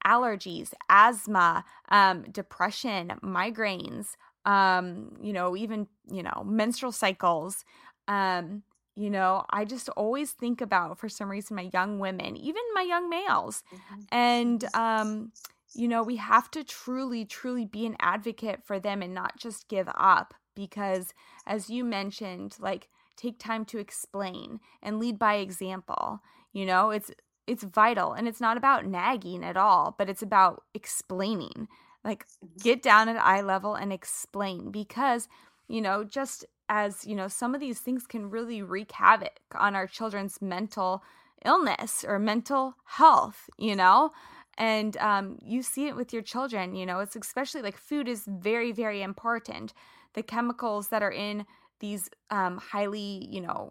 allergies, 0.06 0.72
asthma, 0.88 1.64
um, 1.90 2.22
depression, 2.22 3.12
migraines, 3.22 4.16
um, 4.44 5.16
you 5.20 5.32
know, 5.32 5.56
even, 5.56 5.86
you 6.10 6.22
know, 6.22 6.42
menstrual 6.44 6.92
cycles. 6.92 7.64
Um, 8.08 8.62
you 8.96 9.08
know, 9.08 9.44
I 9.50 9.64
just 9.64 9.88
always 9.90 10.32
think 10.32 10.60
about 10.60 10.98
for 10.98 11.08
some 11.08 11.30
reason 11.30 11.56
my 11.56 11.70
young 11.72 11.98
women, 11.98 12.36
even 12.36 12.62
my 12.74 12.82
young 12.82 13.08
males. 13.08 13.62
Mm-hmm. 13.72 14.00
And 14.12 14.64
um, 14.74 15.32
you 15.74 15.88
know, 15.88 16.02
we 16.02 16.16
have 16.16 16.50
to 16.52 16.64
truly, 16.64 17.24
truly 17.24 17.64
be 17.64 17.86
an 17.86 17.96
advocate 18.00 18.64
for 18.64 18.80
them 18.80 19.02
and 19.02 19.14
not 19.14 19.38
just 19.38 19.68
give 19.68 19.88
up 19.96 20.34
because 20.54 21.14
as 21.46 21.70
you 21.70 21.84
mentioned, 21.84 22.56
like 22.58 22.88
take 23.16 23.38
time 23.38 23.64
to 23.66 23.78
explain 23.78 24.60
and 24.82 24.98
lead 24.98 25.18
by 25.18 25.36
example. 25.36 26.20
You 26.52 26.66
know, 26.66 26.90
it's 26.90 27.10
it's 27.46 27.64
vital 27.64 28.12
and 28.12 28.28
it's 28.28 28.40
not 28.40 28.56
about 28.56 28.86
nagging 28.86 29.44
at 29.44 29.56
all, 29.56 29.94
but 29.98 30.08
it's 30.08 30.22
about 30.22 30.64
explaining 30.74 31.68
like 32.04 32.26
mm-hmm. 32.26 32.62
get 32.62 32.82
down 32.82 33.08
at 33.08 33.16
eye 33.16 33.42
level 33.42 33.74
and 33.74 33.92
explain 33.92 34.70
because 34.70 35.28
you 35.68 35.80
know 35.80 36.04
just 36.04 36.44
as 36.68 37.06
you 37.06 37.14
know 37.14 37.28
some 37.28 37.54
of 37.54 37.60
these 37.60 37.80
things 37.80 38.06
can 38.06 38.30
really 38.30 38.62
wreak 38.62 38.92
havoc 38.92 39.40
on 39.54 39.74
our 39.74 39.86
children's 39.86 40.40
mental 40.40 41.02
illness 41.44 42.04
or 42.06 42.18
mental 42.18 42.74
health 42.84 43.48
you 43.58 43.74
know 43.74 44.10
and 44.58 44.96
um, 44.98 45.38
you 45.42 45.62
see 45.62 45.86
it 45.86 45.96
with 45.96 46.12
your 46.12 46.22
children 46.22 46.74
you 46.74 46.84
know 46.84 47.00
it's 47.00 47.16
especially 47.16 47.62
like 47.62 47.76
food 47.76 48.08
is 48.08 48.24
very 48.26 48.72
very 48.72 49.02
important 49.02 49.72
the 50.14 50.22
chemicals 50.22 50.88
that 50.88 51.02
are 51.02 51.12
in 51.12 51.46
these 51.80 52.10
um, 52.30 52.58
highly 52.58 53.26
you 53.30 53.40
know 53.40 53.70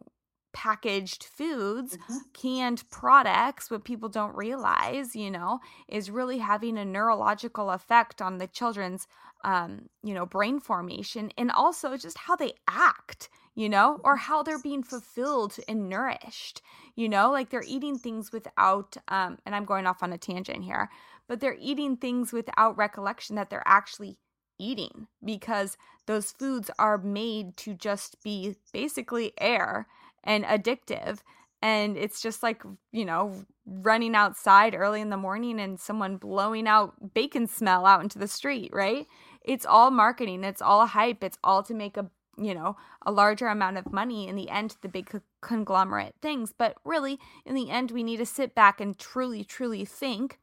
packaged 0.53 1.23
foods, 1.23 1.97
mm-hmm. 1.97 2.17
canned 2.33 2.83
products, 2.89 3.69
what 3.69 3.83
people 3.83 4.09
don't 4.09 4.35
realize, 4.35 5.15
you 5.15 5.31
know, 5.31 5.59
is 5.87 6.11
really 6.11 6.39
having 6.39 6.77
a 6.77 6.85
neurological 6.85 7.71
effect 7.71 8.21
on 8.21 8.37
the 8.37 8.47
children's, 8.47 9.07
um, 9.43 9.89
you 10.03 10.13
know, 10.13 10.25
brain 10.25 10.59
formation 10.59 11.31
and 11.37 11.51
also 11.51 11.95
just 11.97 12.17
how 12.17 12.35
they 12.35 12.53
act. 12.67 13.29
you 13.55 13.67
know, 13.67 13.99
or 14.05 14.15
how 14.15 14.41
they're 14.41 14.59
being 14.59 14.83
fulfilled 14.83 15.57
and 15.67 15.89
nourished, 15.89 16.61
you 16.95 17.09
know, 17.09 17.29
like 17.29 17.49
they're 17.49 17.63
eating 17.67 17.97
things 17.97 18.31
without, 18.31 18.95
um, 19.09 19.37
and 19.45 19.53
I'm 19.53 19.65
going 19.65 19.85
off 19.85 20.01
on 20.01 20.13
a 20.13 20.17
tangent 20.17 20.63
here, 20.63 20.89
but 21.27 21.41
they're 21.41 21.57
eating 21.59 21.97
things 21.97 22.31
without 22.31 22.77
recollection 22.77 23.35
that 23.35 23.49
they're 23.49 23.63
actually 23.65 24.17
eating 24.59 25.07
because 25.23 25.75
those 26.05 26.31
foods 26.31 26.71
are 26.79 26.97
made 26.97 27.57
to 27.57 27.73
just 27.73 28.23
be 28.23 28.55
basically 28.71 29.33
air 29.39 29.87
and 30.23 30.43
addictive. 30.45 31.19
And 31.61 31.97
it's 31.97 32.21
just 32.21 32.41
like, 32.41 32.63
you 32.91 33.03
know, 33.03 33.43
running 33.65 34.15
outside 34.15 34.73
early 34.73 35.01
in 35.01 35.09
the 35.09 35.17
morning 35.17 35.59
and 35.59 35.79
someone 35.79 36.17
blowing 36.17 36.67
out 36.67 37.13
bacon 37.13 37.47
smell 37.47 37.85
out 37.85 38.01
into 38.01 38.17
the 38.17 38.27
street, 38.27 38.71
right? 38.73 39.05
It's 39.43 39.65
all 39.65 39.91
marketing, 39.91 40.43
it's 40.43 40.61
all 40.61 40.87
hype, 40.87 41.23
it's 41.23 41.37
all 41.43 41.63
to 41.63 41.73
make 41.73 41.97
a 41.97 42.09
you 42.41 42.53
know 42.53 42.77
a 43.05 43.11
larger 43.11 43.47
amount 43.47 43.77
of 43.77 43.91
money 43.91 44.27
in 44.27 44.35
the 44.35 44.49
end 44.49 44.75
the 44.81 44.87
big 44.87 45.09
conglomerate 45.41 46.15
things 46.21 46.53
but 46.57 46.75
really 46.85 47.19
in 47.45 47.53
the 47.53 47.69
end 47.69 47.91
we 47.91 48.03
need 48.03 48.17
to 48.17 48.25
sit 48.25 48.55
back 48.55 48.79
and 48.79 48.97
truly 48.97 49.43
truly 49.43 49.83
think 49.83 50.39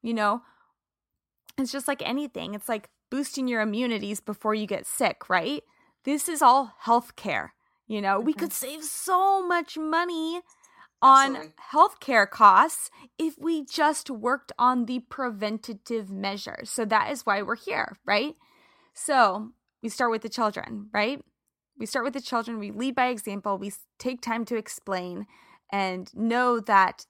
you 0.00 0.14
know 0.14 0.42
it's 1.58 1.72
just 1.72 1.88
like 1.88 2.02
anything 2.06 2.54
it's 2.54 2.68
like 2.68 2.88
boosting 3.10 3.48
your 3.48 3.60
immunities 3.60 4.20
before 4.20 4.54
you 4.54 4.66
get 4.66 4.86
sick 4.86 5.28
right 5.28 5.64
this 6.04 6.28
is 6.28 6.40
all 6.40 6.74
healthcare 6.84 7.48
you 7.90 8.00
know 8.00 8.16
mm-hmm. 8.16 8.26
we 8.26 8.32
could 8.32 8.52
save 8.52 8.84
so 8.84 9.46
much 9.46 9.76
money 9.76 10.40
on 11.02 11.36
Absolutely. 11.36 11.52
healthcare 11.72 12.28
costs 12.28 12.90
if 13.18 13.34
we 13.38 13.64
just 13.64 14.10
worked 14.10 14.52
on 14.58 14.84
the 14.84 14.98
preventative 14.98 16.10
measures. 16.10 16.68
So 16.68 16.84
that 16.84 17.10
is 17.10 17.24
why 17.24 17.40
we're 17.40 17.56
here, 17.56 17.96
right? 18.04 18.34
So 18.92 19.52
we 19.82 19.88
start 19.88 20.10
with 20.10 20.22
the 20.22 20.28
children, 20.28 20.90
right? 20.92 21.22
We 21.78 21.86
start 21.86 22.04
with 22.04 22.12
the 22.12 22.20
children, 22.20 22.58
we 22.58 22.70
lead 22.70 22.94
by 22.94 23.06
example, 23.06 23.56
we 23.56 23.72
take 23.98 24.20
time 24.20 24.44
to 24.46 24.56
explain 24.56 25.26
and 25.72 26.14
know 26.14 26.60
that 26.60 27.06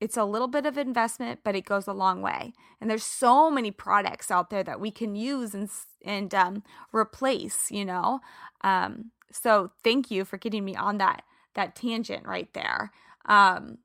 it's 0.00 0.16
a 0.16 0.24
little 0.24 0.48
bit 0.48 0.66
of 0.66 0.76
investment, 0.76 1.40
but 1.44 1.54
it 1.54 1.64
goes 1.64 1.86
a 1.86 1.92
long 1.92 2.20
way. 2.20 2.52
And 2.80 2.90
there's 2.90 3.04
so 3.04 3.50
many 3.50 3.70
products 3.70 4.30
out 4.30 4.50
there 4.50 4.64
that 4.64 4.80
we 4.80 4.90
can 4.90 5.14
use 5.14 5.54
and 5.54 5.70
and 6.04 6.34
um, 6.34 6.62
replace. 6.92 7.70
You 7.70 7.84
know, 7.84 8.20
um, 8.62 9.12
so 9.34 9.70
thank 9.82 10.10
you 10.10 10.24
for 10.24 10.38
getting 10.38 10.64
me 10.64 10.74
on 10.76 10.98
that 10.98 11.22
that 11.54 11.76
tangent 11.76 12.26
right 12.26 12.52
there. 12.52 12.90
Um, 13.26 13.78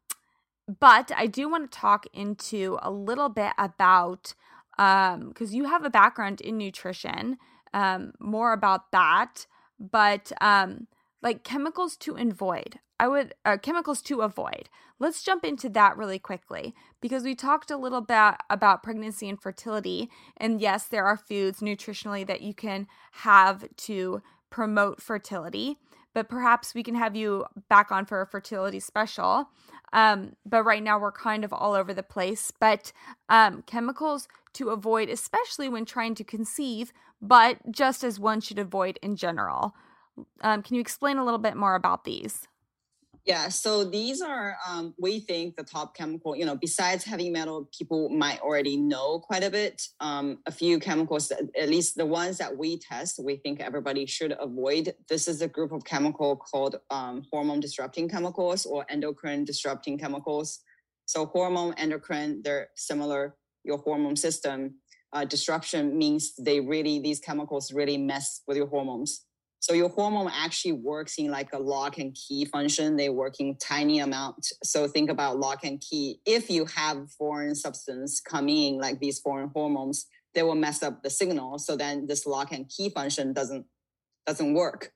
but 0.79 1.11
I 1.15 1.27
do 1.27 1.49
want 1.49 1.71
to 1.71 1.77
talk 1.77 2.05
into 2.13 2.77
a 2.81 2.91
little 2.91 3.29
bit 3.29 3.53
about 3.57 4.33
because 4.77 5.15
um, 5.17 5.33
you 5.51 5.65
have 5.65 5.83
a 5.83 5.89
background 5.89 6.41
in 6.41 6.57
nutrition, 6.57 7.37
um, 7.73 8.13
more 8.19 8.53
about 8.53 8.91
that. 8.91 9.45
But 9.79 10.31
um, 10.41 10.87
like 11.21 11.43
chemicals 11.43 11.95
to 11.97 12.15
avoid, 12.15 12.79
I 12.99 13.07
would 13.07 13.33
uh, 13.45 13.57
chemicals 13.57 14.01
to 14.03 14.21
avoid. 14.21 14.69
Let's 14.99 15.23
jump 15.23 15.45
into 15.45 15.69
that 15.69 15.97
really 15.97 16.19
quickly 16.19 16.75
because 17.01 17.23
we 17.23 17.33
talked 17.33 17.71
a 17.71 17.77
little 17.77 18.01
bit 18.01 18.35
about 18.49 18.83
pregnancy 18.83 19.29
and 19.29 19.41
fertility. 19.41 20.09
And 20.35 20.59
yes, 20.59 20.85
there 20.85 21.05
are 21.05 21.17
foods 21.17 21.61
nutritionally 21.61 22.27
that 22.27 22.41
you 22.41 22.53
can 22.53 22.87
have 23.11 23.63
to 23.77 24.21
promote 24.49 25.01
fertility 25.01 25.77
but 26.13 26.27
perhaps 26.27 26.73
we 26.73 26.83
can 26.83 26.95
have 26.95 27.15
you 27.15 27.45
back 27.69 27.91
on 27.91 28.05
for 28.05 28.21
a 28.21 28.27
fertility 28.27 28.79
special. 28.79 29.49
Um, 29.93 30.35
but 30.45 30.63
right 30.63 30.83
now 30.83 30.99
we're 30.99 31.11
kind 31.11 31.43
of 31.43 31.53
all 31.53 31.73
over 31.73 31.93
the 31.93 32.03
place. 32.03 32.51
But 32.59 32.91
um, 33.29 33.63
chemicals 33.65 34.27
to 34.53 34.69
avoid, 34.69 35.09
especially 35.09 35.69
when 35.69 35.85
trying 35.85 36.15
to 36.15 36.23
conceive, 36.23 36.91
but 37.21 37.57
just 37.71 38.03
as 38.03 38.19
one 38.19 38.41
should 38.41 38.59
avoid 38.59 38.97
in 39.01 39.15
general. 39.15 39.75
Um, 40.41 40.63
can 40.63 40.75
you 40.75 40.81
explain 40.81 41.17
a 41.17 41.23
little 41.23 41.39
bit 41.39 41.55
more 41.55 41.75
about 41.75 42.03
these? 42.03 42.47
Yeah, 43.29 43.49
so 43.49 43.83
these 43.83 44.23
are, 44.23 44.57
um, 44.67 44.95
we 44.97 45.19
think, 45.19 45.55
the 45.55 45.61
top 45.61 45.95
chemical, 45.95 46.35
you 46.35 46.45
know, 46.45 46.55
besides 46.55 47.03
heavy 47.03 47.29
metal, 47.29 47.69
people 47.77 48.09
might 48.09 48.39
already 48.39 48.75
know 48.75 49.19
quite 49.19 49.43
a 49.43 49.51
bit. 49.51 49.83
Um, 49.99 50.39
a 50.47 50.51
few 50.51 50.79
chemicals, 50.79 51.31
at 51.31 51.69
least 51.69 51.95
the 51.95 52.07
ones 52.07 52.39
that 52.39 52.57
we 52.57 52.79
test, 52.79 53.23
we 53.23 53.35
think 53.35 53.59
everybody 53.59 54.07
should 54.07 54.35
avoid. 54.39 54.95
This 55.07 55.27
is 55.27 55.43
a 55.43 55.47
group 55.47 55.71
of 55.71 55.85
chemical 55.85 56.37
called 56.37 56.77
um, 56.89 57.23
hormone 57.31 57.59
disrupting 57.59 58.09
chemicals 58.09 58.65
or 58.65 58.83
endocrine 58.89 59.45
disrupting 59.45 59.99
chemicals. 59.99 60.61
So 61.05 61.27
hormone, 61.27 61.75
endocrine, 61.77 62.41
they're 62.43 62.69
similar. 62.77 63.35
Your 63.63 63.77
hormone 63.77 64.15
system 64.15 64.79
uh, 65.13 65.25
disruption 65.25 65.95
means 65.95 66.33
they 66.35 66.61
really, 66.61 66.97
these 66.99 67.19
chemicals 67.19 67.71
really 67.71 67.97
mess 67.97 68.41
with 68.47 68.57
your 68.57 68.65
hormones. 68.65 69.25
So 69.61 69.73
your 69.73 69.89
hormone 69.89 70.31
actually 70.33 70.71
works 70.71 71.15
in 71.17 71.31
like 71.31 71.51
a 71.51 71.59
lock 71.59 71.97
and 71.97 72.15
key 72.15 72.45
function. 72.45 72.95
They 72.95 73.09
work 73.09 73.35
in 73.39 73.57
tiny 73.57 73.99
amount. 73.99 74.47
So 74.63 74.87
think 74.87 75.09
about 75.09 75.37
lock 75.37 75.65
and 75.65 75.81
key. 75.81 76.21
If 76.25 76.49
you 76.49 76.65
have 76.65 77.11
foreign 77.11 77.55
substance 77.55 78.21
coming 78.21 78.79
like 78.79 78.99
these 78.99 79.19
foreign 79.19 79.49
hormones, 79.49 80.07
they 80.33 80.43
will 80.43 80.55
mess 80.55 80.81
up 80.81 81.03
the 81.03 81.09
signal. 81.09 81.59
So 81.59 81.75
then 81.75 82.07
this 82.07 82.25
lock 82.25 82.53
and 82.53 82.69
key 82.69 82.89
function 82.89 83.33
doesn't 83.33 83.65
doesn't 84.25 84.53
work. 84.53 84.93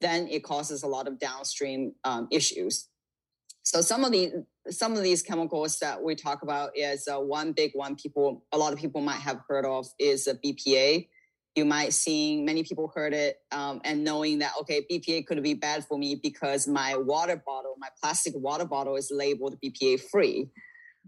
Then 0.00 0.28
it 0.28 0.42
causes 0.42 0.82
a 0.82 0.86
lot 0.86 1.08
of 1.08 1.18
downstream 1.18 1.94
um, 2.04 2.28
issues. 2.30 2.88
So 3.62 3.82
some 3.82 4.04
of 4.04 4.12
the 4.12 4.46
some 4.70 4.94
of 4.94 5.02
these 5.02 5.22
chemicals 5.22 5.78
that 5.80 6.02
we 6.02 6.14
talk 6.14 6.42
about 6.42 6.70
is 6.74 7.08
uh, 7.08 7.18
one 7.18 7.52
big 7.52 7.72
one. 7.74 7.96
People 7.96 8.46
a 8.52 8.56
lot 8.56 8.72
of 8.72 8.78
people 8.78 9.02
might 9.02 9.20
have 9.20 9.40
heard 9.48 9.66
of 9.66 9.86
is 9.98 10.26
a 10.26 10.34
BPA 10.34 11.08
you 11.58 11.64
might 11.64 11.92
seeing 11.92 12.44
many 12.44 12.62
people 12.62 12.90
heard 12.94 13.12
it 13.12 13.38
um, 13.50 13.80
and 13.84 14.04
knowing 14.04 14.38
that 14.38 14.52
okay 14.60 14.80
bpa 14.90 15.26
could 15.26 15.42
be 15.42 15.54
bad 15.54 15.84
for 15.84 15.98
me 15.98 16.14
because 16.22 16.68
my 16.68 16.96
water 16.96 17.42
bottle 17.44 17.74
my 17.78 17.88
plastic 18.00 18.32
water 18.36 18.64
bottle 18.64 18.94
is 18.94 19.10
labeled 19.10 19.56
bpa 19.62 20.00
free. 20.10 20.48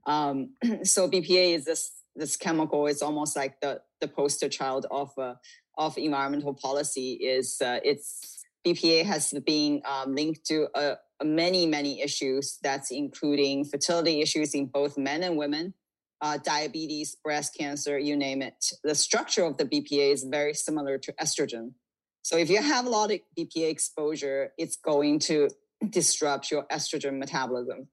Um, 0.07 0.55
so 0.83 1.09
bpa 1.09 1.55
is 1.55 1.65
this 1.65 1.93
this 2.17 2.37
chemical 2.37 2.89
it's 2.89 3.01
almost 3.01 3.37
like 3.37 3.61
the 3.61 3.81
the 4.01 4.09
poster 4.09 4.49
child 4.49 4.87
of 4.91 5.11
uh, 5.17 5.35
of 5.79 5.97
environmental 5.97 6.53
policy 6.53 7.13
is 7.13 7.63
uh, 7.63 7.79
it's 7.85 8.45
bpa 8.67 9.05
has 9.05 9.33
been 9.47 9.81
um, 9.89 10.15
linked 10.17 10.45
to 10.47 10.67
uh, 10.75 10.97
many 11.23 11.65
many 11.65 12.03
issues 12.03 12.59
that's 12.61 12.91
including 12.91 13.65
fertility 13.65 14.21
issues 14.21 14.53
in 14.55 14.67
both 14.67 14.99
men 14.99 15.23
and 15.23 15.37
women 15.37 15.75
uh, 16.23 16.39
diabetes, 16.39 17.17
breast 17.25 17.57
cancer, 17.59 17.99
you 17.99 18.17
name 18.17 18.43
it. 18.43 18.73
The 18.85 18.95
structure 18.95 19.45
of 19.45 19.57
the 19.57 19.65
BPA 19.65 20.13
is 20.13 20.25
very 20.25 20.55
similar 20.55 20.99
to 20.99 21.13
estrogen. 21.15 21.73
So 22.23 22.37
if 22.37 22.51
you 22.51 22.63
have 22.63 22.87
a 22.87 22.91
lot 22.91 23.11
of 23.11 23.21
BPA 23.39 23.71
exposure, 23.71 24.53
it's 24.59 24.77
going 24.77 25.21
to 25.21 25.49
disrupt 25.89 26.51
your 26.51 26.65
estrogen 26.71 27.19
metabolism. 27.19 27.89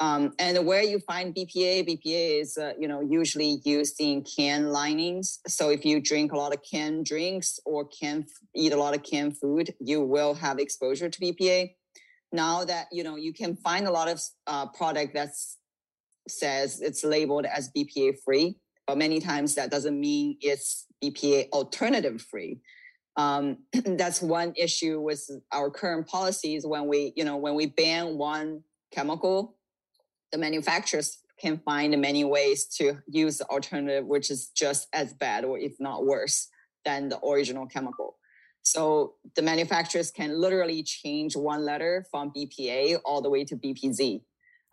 Um, 0.00 0.32
and 0.38 0.66
where 0.66 0.82
you 0.82 0.98
find 0.98 1.34
BPA, 1.34 1.88
BPA 1.88 2.40
is 2.40 2.58
uh, 2.58 2.72
you 2.78 2.88
know 2.88 3.00
usually 3.00 3.60
used 3.64 3.96
in 4.00 4.24
can 4.24 4.70
linings. 4.70 5.38
So 5.46 5.70
if 5.70 5.84
you 5.84 6.00
drink 6.00 6.32
a 6.32 6.36
lot 6.36 6.52
of 6.52 6.60
canned 6.68 7.06
drinks 7.06 7.60
or 7.64 7.86
can 7.86 8.26
eat 8.54 8.72
a 8.72 8.76
lot 8.76 8.96
of 8.96 9.04
canned 9.04 9.38
food, 9.38 9.74
you 9.80 10.02
will 10.02 10.34
have 10.34 10.58
exposure 10.58 11.08
to 11.08 11.20
BPA. 11.20 11.74
Now 12.32 12.64
that 12.64 12.88
you 12.90 13.04
know 13.04 13.14
you 13.14 13.32
can 13.32 13.54
find 13.56 13.86
a 13.86 13.92
lot 13.92 14.08
of 14.08 14.20
uh, 14.48 14.66
product 14.66 15.14
that's 15.14 15.58
says 16.28 16.80
it's 16.80 17.04
labeled 17.04 17.46
as 17.46 17.70
BPA 17.76 18.16
free, 18.24 18.56
but 18.86 18.98
many 18.98 19.20
times 19.20 19.54
that 19.54 19.70
doesn't 19.70 19.98
mean 19.98 20.36
it's 20.40 20.86
BPA 21.02 21.50
alternative 21.50 22.22
free. 22.22 22.60
Um, 23.16 23.58
that's 23.72 24.22
one 24.22 24.54
issue 24.56 25.00
with 25.00 25.28
our 25.52 25.70
current 25.70 26.06
policies. 26.06 26.66
When 26.66 26.86
we, 26.88 27.12
you 27.16 27.24
know, 27.24 27.36
when 27.36 27.54
we 27.54 27.66
ban 27.66 28.16
one 28.16 28.62
chemical, 28.92 29.56
the 30.32 30.38
manufacturers 30.38 31.18
can 31.38 31.58
find 31.58 31.98
many 32.00 32.24
ways 32.24 32.66
to 32.66 32.98
use 33.08 33.38
the 33.38 33.46
alternative, 33.46 34.06
which 34.06 34.30
is 34.30 34.48
just 34.48 34.88
as 34.92 35.12
bad 35.12 35.44
or 35.44 35.58
if 35.58 35.74
not 35.80 36.06
worse 36.06 36.48
than 36.84 37.08
the 37.08 37.20
original 37.24 37.66
chemical. 37.66 38.16
So 38.62 39.14
the 39.36 39.42
manufacturers 39.42 40.10
can 40.10 40.40
literally 40.40 40.82
change 40.82 41.36
one 41.36 41.64
letter 41.64 42.06
from 42.10 42.32
BPA 42.32 42.98
all 43.04 43.20
the 43.20 43.28
way 43.28 43.44
to 43.44 43.56
BPZ 43.56 44.22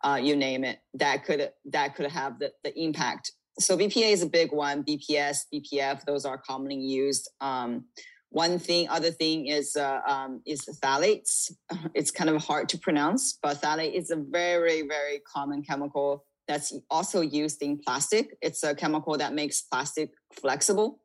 uh, 0.02 0.18
you 0.22 0.36
name 0.36 0.64
it, 0.64 0.78
that 0.94 1.24
could 1.24 1.50
that 1.66 1.94
could 1.94 2.10
have 2.10 2.38
the, 2.38 2.52
the 2.64 2.78
impact. 2.78 3.32
So 3.58 3.76
BPA 3.76 4.12
is 4.12 4.22
a 4.22 4.28
big 4.28 4.52
one. 4.52 4.82
BPS, 4.82 5.40
BPF, 5.52 6.04
those 6.04 6.24
are 6.24 6.38
commonly 6.38 6.76
used. 6.76 7.30
Um, 7.40 7.84
one 8.30 8.58
thing, 8.58 8.88
other 8.88 9.10
thing 9.10 9.46
is 9.46 9.76
uh, 9.76 10.00
um, 10.06 10.42
is 10.46 10.62
phthalates. 10.82 11.52
It's 11.94 12.10
kind 12.10 12.30
of 12.30 12.42
hard 12.42 12.68
to 12.70 12.78
pronounce, 12.78 13.38
but 13.42 13.60
phthalate 13.60 13.92
is 13.92 14.10
a 14.10 14.16
very 14.16 14.82
very 14.82 15.20
common 15.34 15.62
chemical 15.62 16.24
that's 16.48 16.72
also 16.90 17.20
used 17.20 17.62
in 17.62 17.78
plastic. 17.78 18.36
It's 18.40 18.62
a 18.64 18.74
chemical 18.74 19.16
that 19.18 19.32
makes 19.34 19.62
plastic 19.62 20.10
flexible. 20.32 21.00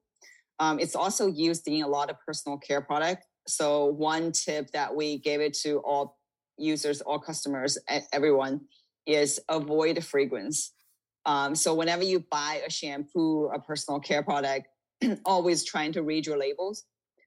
Um, 0.60 0.80
it's 0.80 0.96
also 0.96 1.28
used 1.28 1.68
in 1.68 1.84
a 1.84 1.88
lot 1.88 2.10
of 2.10 2.16
personal 2.26 2.58
care 2.58 2.82
products. 2.82 3.26
So 3.48 3.86
one 3.86 4.32
tip 4.32 4.72
that 4.72 4.96
we 4.96 5.20
gave 5.20 5.40
it 5.40 5.54
to 5.64 5.78
all 5.80 6.18
users, 6.58 7.02
all 7.02 7.20
customers, 7.20 7.78
everyone 8.12 8.62
is 9.08 9.40
avoid 9.50 10.04
fragrance. 10.04 10.74
Um, 11.26 11.56
so 11.56 11.74
whenever 11.74 12.04
you 12.04 12.24
buy 12.30 12.62
a 12.66 12.70
shampoo, 12.70 13.48
a 13.48 13.60
personal 13.60 14.00
care 14.00 14.24
product, 14.24 14.68
always 15.26 15.64
trying 15.64 15.94
to 15.94 16.04
read 16.04 16.26
your 16.26 16.38
labels. 16.38 16.84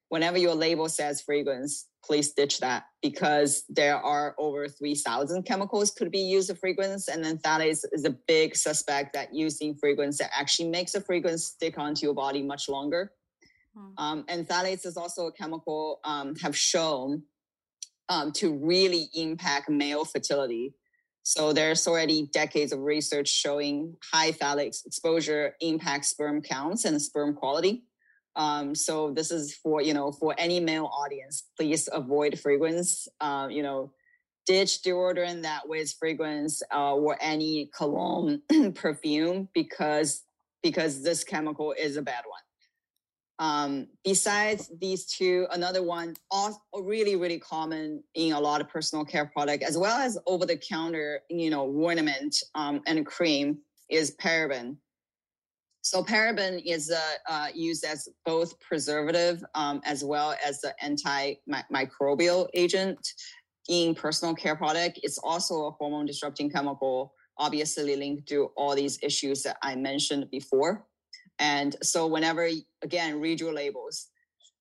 Whenever 0.09 0.37
your 0.37 0.55
label 0.55 0.89
says 0.89 1.21
fragrance, 1.21 1.87
please 2.03 2.33
ditch 2.33 2.59
that 2.59 2.85
because 3.01 3.63
there 3.69 3.95
are 3.95 4.35
over 4.37 4.67
3000 4.67 5.43
chemicals 5.43 5.91
could 5.91 6.11
be 6.11 6.19
used 6.19 6.49
as 6.49 6.57
fragrance 6.57 7.07
and 7.07 7.23
then 7.23 7.37
phthalates 7.37 7.85
is 7.91 8.05
a 8.05 8.15
big 8.27 8.55
suspect 8.55 9.13
that 9.13 9.33
using 9.33 9.75
fragrance 9.75 10.17
that 10.17 10.31
actually 10.37 10.69
makes 10.69 10.95
a 10.95 11.01
fragrance 11.01 11.45
stick 11.45 11.77
onto 11.77 12.05
your 12.05 12.13
body 12.13 12.41
much 12.41 12.67
longer 12.67 13.11
hmm. 13.75 13.91
um, 13.97 14.25
and 14.27 14.47
phthalates 14.47 14.85
is 14.85 14.97
also 14.97 15.27
a 15.27 15.31
chemical 15.31 15.99
um, 16.03 16.35
have 16.37 16.57
shown 16.57 17.23
um, 18.09 18.31
to 18.31 18.53
really 18.53 19.09
impact 19.13 19.69
male 19.69 20.03
fertility 20.03 20.73
so 21.23 21.53
there's 21.53 21.87
already 21.87 22.29
decades 22.33 22.71
of 22.71 22.79
research 22.79 23.29
showing 23.29 23.95
high 24.13 24.31
phthalates 24.31 24.85
exposure 24.85 25.55
impacts 25.61 26.09
sperm 26.09 26.41
counts 26.41 26.85
and 26.85 27.01
sperm 27.01 27.33
quality 27.33 27.83
um, 28.35 28.73
so 28.75 29.11
this 29.11 29.31
is 29.31 29.55
for 29.55 29.81
you 29.81 29.93
know 29.93 30.11
for 30.11 30.33
any 30.37 30.59
male 30.59 30.85
audience, 30.85 31.43
please 31.57 31.89
avoid 31.91 32.39
fragrance. 32.39 33.07
Uh, 33.19 33.47
you 33.49 33.63
know, 33.63 33.91
ditch 34.45 34.81
deodorant 34.83 35.43
that 35.43 35.67
with 35.67 35.93
fragrance 35.99 36.61
uh, 36.73 36.95
or 36.95 37.17
any 37.19 37.69
cologne 37.75 38.41
perfume 38.75 39.49
because 39.53 40.23
because 40.63 41.03
this 41.03 41.23
chemical 41.23 41.73
is 41.77 41.97
a 41.97 42.01
bad 42.01 42.23
one. 42.25 42.40
Um, 43.41 43.87
besides 44.03 44.71
these 44.79 45.07
two, 45.07 45.47
another 45.51 45.81
one 45.81 46.13
also 46.29 46.59
really 46.79 47.15
really 47.15 47.39
common 47.39 48.03
in 48.13 48.33
a 48.33 48.39
lot 48.39 48.61
of 48.61 48.69
personal 48.69 49.03
care 49.03 49.25
product 49.25 49.63
as 49.63 49.79
well 49.79 49.97
as 49.97 50.15
over 50.27 50.45
the 50.45 50.57
counter 50.57 51.21
you 51.27 51.49
know 51.49 51.65
ornament 51.65 52.35
um, 52.53 52.81
and 52.85 53.03
cream 53.03 53.57
is 53.89 54.15
paraben. 54.17 54.77
So 55.81 56.03
paraben 56.03 56.61
is 56.63 56.91
uh, 56.91 57.01
uh, 57.27 57.47
used 57.55 57.83
as 57.83 58.07
both 58.25 58.59
preservative 58.59 59.43
um, 59.55 59.81
as 59.85 60.03
well 60.03 60.35
as 60.45 60.61
the 60.61 60.75
antimicrobial 60.83 62.47
agent 62.53 62.99
in 63.67 63.95
personal 63.95 64.35
care 64.35 64.55
product. 64.55 64.99
It's 65.01 65.17
also 65.17 65.65
a 65.65 65.71
hormone 65.71 66.05
disrupting 66.05 66.51
chemical, 66.51 67.15
obviously 67.39 67.95
linked 67.95 68.27
to 68.29 68.51
all 68.55 68.75
these 68.75 68.99
issues 69.01 69.41
that 69.41 69.57
I 69.63 69.75
mentioned 69.75 70.29
before. 70.29 70.85
And 71.41 71.75
so 71.83 72.07
whenever, 72.07 72.49
again, 72.81 73.19
read 73.19 73.41
your 73.41 73.53
labels. 73.53 74.07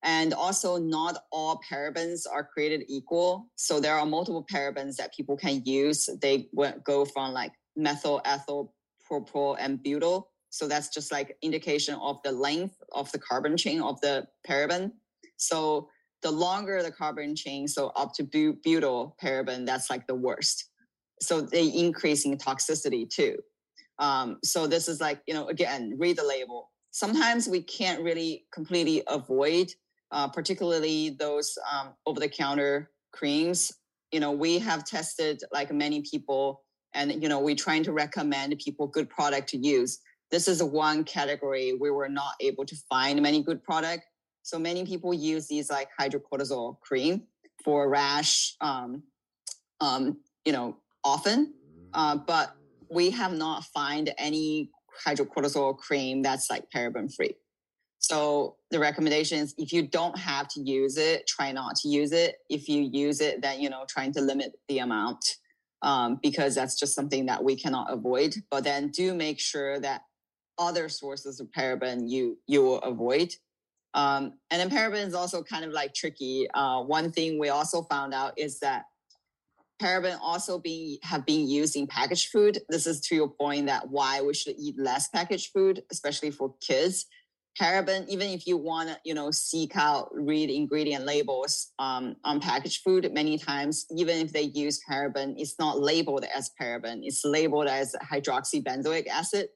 And 0.02 0.34
also 0.34 0.78
not 0.78 1.24
all 1.30 1.60
parabens 1.70 2.22
are 2.30 2.42
created 2.42 2.84
equal. 2.88 3.50
So 3.54 3.78
there 3.78 3.94
are 3.96 4.06
multiple 4.06 4.46
parabens 4.52 4.96
that 4.96 5.14
people 5.14 5.36
can 5.36 5.62
use. 5.64 6.08
They 6.20 6.48
go 6.84 7.04
from 7.04 7.32
like 7.32 7.52
methyl, 7.76 8.20
ethyl, 8.24 8.74
propyl, 9.08 9.56
and 9.60 9.82
butyl 9.82 10.30
so 10.50 10.66
that's 10.66 10.88
just 10.88 11.10
like 11.12 11.36
indication 11.42 11.94
of 11.94 12.18
the 12.24 12.32
length 12.32 12.76
of 12.92 13.10
the 13.12 13.18
carbon 13.18 13.56
chain 13.56 13.80
of 13.80 14.00
the 14.00 14.26
paraben. 14.46 14.92
So 15.36 15.88
the 16.22 16.30
longer 16.30 16.82
the 16.82 16.90
carbon 16.90 17.34
chain, 17.34 17.66
so 17.66 17.88
up 17.96 18.12
to 18.14 18.24
butyl 18.24 19.16
paraben, 19.22 19.64
that's 19.64 19.88
like 19.88 20.06
the 20.06 20.14
worst. 20.14 20.68
So 21.22 21.40
they 21.40 21.66
increase 21.66 22.26
in 22.26 22.36
toxicity 22.36 23.08
too. 23.08 23.38
Um, 24.00 24.38
so 24.42 24.66
this 24.66 24.88
is 24.88 25.00
like, 25.00 25.20
you 25.26 25.34
know, 25.34 25.46
again, 25.48 25.94
read 25.98 26.16
the 26.16 26.24
label. 26.24 26.70
Sometimes 26.90 27.46
we 27.46 27.62
can't 27.62 28.02
really 28.02 28.46
completely 28.52 29.02
avoid, 29.06 29.70
uh, 30.10 30.28
particularly 30.28 31.10
those 31.10 31.56
um, 31.72 31.94
over-the-counter 32.06 32.90
creams. 33.12 33.70
You 34.10 34.18
know, 34.18 34.32
we 34.32 34.58
have 34.58 34.84
tested 34.84 35.42
like 35.52 35.72
many 35.72 36.02
people, 36.02 36.64
and 36.94 37.22
you 37.22 37.28
know, 37.28 37.38
we're 37.38 37.54
trying 37.54 37.84
to 37.84 37.92
recommend 37.92 38.58
people 38.58 38.88
good 38.88 39.08
product 39.08 39.48
to 39.50 39.58
use 39.58 40.00
this 40.30 40.46
is 40.46 40.62
one 40.62 41.04
category 41.04 41.74
we 41.74 41.90
were 41.90 42.08
not 42.08 42.34
able 42.40 42.64
to 42.64 42.76
find 42.88 43.20
many 43.20 43.42
good 43.42 43.62
product. 43.62 44.04
So 44.42 44.58
many 44.58 44.84
people 44.86 45.12
use 45.12 45.46
these 45.48 45.70
like 45.70 45.88
hydrocortisone 46.00 46.80
cream 46.80 47.24
for 47.64 47.88
rash, 47.88 48.54
um, 48.60 49.02
um, 49.80 50.18
you 50.44 50.52
know, 50.52 50.76
often, 51.04 51.54
uh, 51.92 52.16
but 52.16 52.56
we 52.90 53.10
have 53.10 53.32
not 53.32 53.64
find 53.66 54.12
any 54.18 54.70
hydrocortisone 55.06 55.78
cream 55.78 56.22
that's 56.22 56.50
like 56.50 56.64
paraben 56.74 57.12
free. 57.14 57.34
So 57.98 58.56
the 58.70 58.78
recommendation 58.78 59.38
is 59.38 59.54
if 59.58 59.72
you 59.72 59.86
don't 59.86 60.18
have 60.18 60.48
to 60.48 60.60
use 60.60 60.96
it, 60.96 61.26
try 61.26 61.52
not 61.52 61.76
to 61.76 61.88
use 61.88 62.12
it. 62.12 62.36
If 62.48 62.68
you 62.68 62.88
use 62.92 63.20
it, 63.20 63.42
then 63.42 63.60
you 63.60 63.68
know, 63.68 63.84
trying 63.88 64.12
to 64.14 64.20
limit 64.20 64.52
the 64.68 64.78
amount 64.78 65.24
um, 65.82 66.18
because 66.22 66.54
that's 66.54 66.78
just 66.78 66.94
something 66.94 67.26
that 67.26 67.44
we 67.44 67.56
cannot 67.56 67.92
avoid. 67.92 68.34
But 68.50 68.64
then 68.64 68.88
do 68.88 69.14
make 69.14 69.38
sure 69.38 69.78
that 69.80 70.02
other 70.58 70.88
sources 70.88 71.40
of 71.40 71.48
paraben 71.56 72.08
you 72.08 72.38
you 72.46 72.62
will 72.62 72.80
avoid. 72.80 73.34
Um, 73.92 74.34
and 74.50 74.60
then 74.60 74.70
paraben 74.70 75.06
is 75.06 75.14
also 75.14 75.42
kind 75.42 75.64
of 75.64 75.72
like 75.72 75.94
tricky. 75.94 76.46
Uh, 76.54 76.82
one 76.82 77.10
thing 77.12 77.38
we 77.38 77.48
also 77.48 77.82
found 77.82 78.14
out 78.14 78.32
is 78.36 78.60
that 78.60 78.84
paraben 79.80 80.18
also 80.20 80.58
being 80.58 80.98
have 81.02 81.24
been 81.24 81.48
used 81.48 81.76
in 81.76 81.86
packaged 81.86 82.28
food. 82.30 82.58
This 82.68 82.86
is 82.86 83.00
to 83.02 83.14
your 83.14 83.28
point 83.28 83.66
that 83.66 83.88
why 83.88 84.20
we 84.20 84.34
should 84.34 84.56
eat 84.58 84.78
less 84.78 85.08
packaged 85.08 85.52
food, 85.52 85.82
especially 85.90 86.30
for 86.30 86.54
kids, 86.60 87.06
paraben, 87.60 88.06
even 88.08 88.28
if 88.28 88.46
you 88.46 88.56
want 88.56 88.88
to, 88.88 88.98
you 89.04 89.14
know, 89.14 89.30
seek 89.30 89.76
out, 89.76 90.08
read 90.12 90.50
ingredient 90.50 91.04
labels 91.04 91.72
um, 91.78 92.16
on 92.24 92.40
packaged 92.40 92.82
food, 92.82 93.10
many 93.12 93.38
times, 93.38 93.86
even 93.96 94.18
if 94.18 94.32
they 94.32 94.42
use 94.42 94.80
paraben, 94.88 95.34
it's 95.36 95.58
not 95.58 95.80
labeled 95.80 96.24
as 96.34 96.50
paraben. 96.60 97.00
It's 97.02 97.24
labeled 97.24 97.66
as 97.66 97.94
hydroxybenzoic 98.02 99.06
acid. 99.08 99.48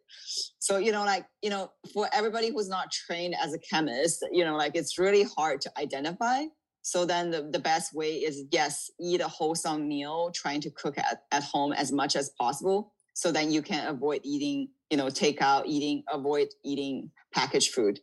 So, 0.58 0.78
you 0.78 0.92
know, 0.92 1.04
like, 1.04 1.26
you 1.42 1.50
know, 1.50 1.70
for 1.92 2.08
everybody 2.12 2.50
who's 2.50 2.68
not 2.68 2.90
trained 2.90 3.34
as 3.42 3.54
a 3.54 3.58
chemist, 3.58 4.24
you 4.32 4.44
know, 4.44 4.56
like 4.56 4.74
it's 4.74 4.98
really 4.98 5.24
hard 5.36 5.60
to 5.62 5.70
identify. 5.78 6.44
So 6.84 7.06
then 7.06 7.30
the, 7.30 7.48
the 7.50 7.58
best 7.58 7.94
way 7.94 8.16
is 8.16 8.44
yes, 8.52 8.90
eat 9.00 9.22
a 9.22 9.28
wholesome 9.28 9.88
meal, 9.88 10.30
trying 10.34 10.60
to 10.60 10.70
cook 10.70 10.98
at, 10.98 11.22
at 11.32 11.42
home 11.42 11.72
as 11.72 11.90
much 11.90 12.14
as 12.14 12.28
possible. 12.38 12.92
So 13.14 13.32
then 13.32 13.50
you 13.50 13.62
can 13.62 13.88
avoid 13.88 14.20
eating, 14.22 14.68
you 14.90 14.98
know, 14.98 15.06
takeout, 15.06 15.62
eating, 15.64 16.04
avoid 16.12 16.48
eating 16.62 17.10
packaged 17.32 17.72
food. 17.72 18.00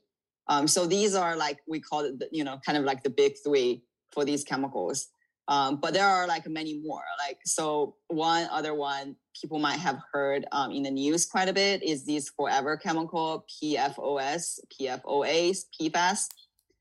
Um, 0.47 0.67
so 0.67 0.87
these 0.87 1.13
are 1.13 1.35
like 1.35 1.59
we 1.67 1.79
call 1.79 2.05
it, 2.05 2.23
you 2.31 2.43
know, 2.43 2.59
kind 2.65 2.75
of 2.75 2.83
like 2.83 3.03
the 3.03 3.11
big 3.11 3.35
three 3.45 3.83
for 4.11 4.25
these 4.25 4.43
chemicals. 4.43 5.09
Um, 5.47 5.79
but 5.79 5.93
there 5.93 6.07
are 6.07 6.27
like 6.27 6.47
many 6.47 6.81
more. 6.83 7.03
Like 7.19 7.37
so, 7.45 7.97
one 8.07 8.47
other 8.51 8.73
one 8.73 9.15
people 9.39 9.59
might 9.59 9.77
have 9.77 9.99
heard 10.11 10.47
um, 10.51 10.71
in 10.71 10.81
the 10.81 10.91
news 10.91 11.27
quite 11.27 11.49
a 11.49 11.53
bit 11.53 11.83
is 11.83 12.03
this 12.03 12.29
forever 12.29 12.77
chemical 12.77 13.45
PFOS, 13.61 14.59
PFOAs, 14.73 15.65
PFAS. 15.79 16.29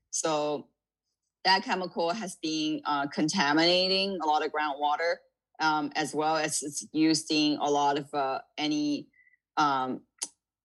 So 0.09 0.67
that 1.45 1.63
chemical 1.63 2.11
has 2.11 2.37
been 2.41 2.81
uh, 2.85 3.07
contaminating 3.07 4.19
a 4.21 4.25
lot 4.25 4.45
of 4.45 4.51
groundwater, 4.51 5.15
um, 5.59 5.91
as 5.95 6.13
well 6.13 6.35
as 6.35 6.61
it's 6.61 6.85
used 6.91 7.27
in 7.31 7.57
a 7.61 7.69
lot 7.69 7.97
of 7.97 8.13
uh, 8.13 8.39
any 8.57 9.07
um, 9.57 10.01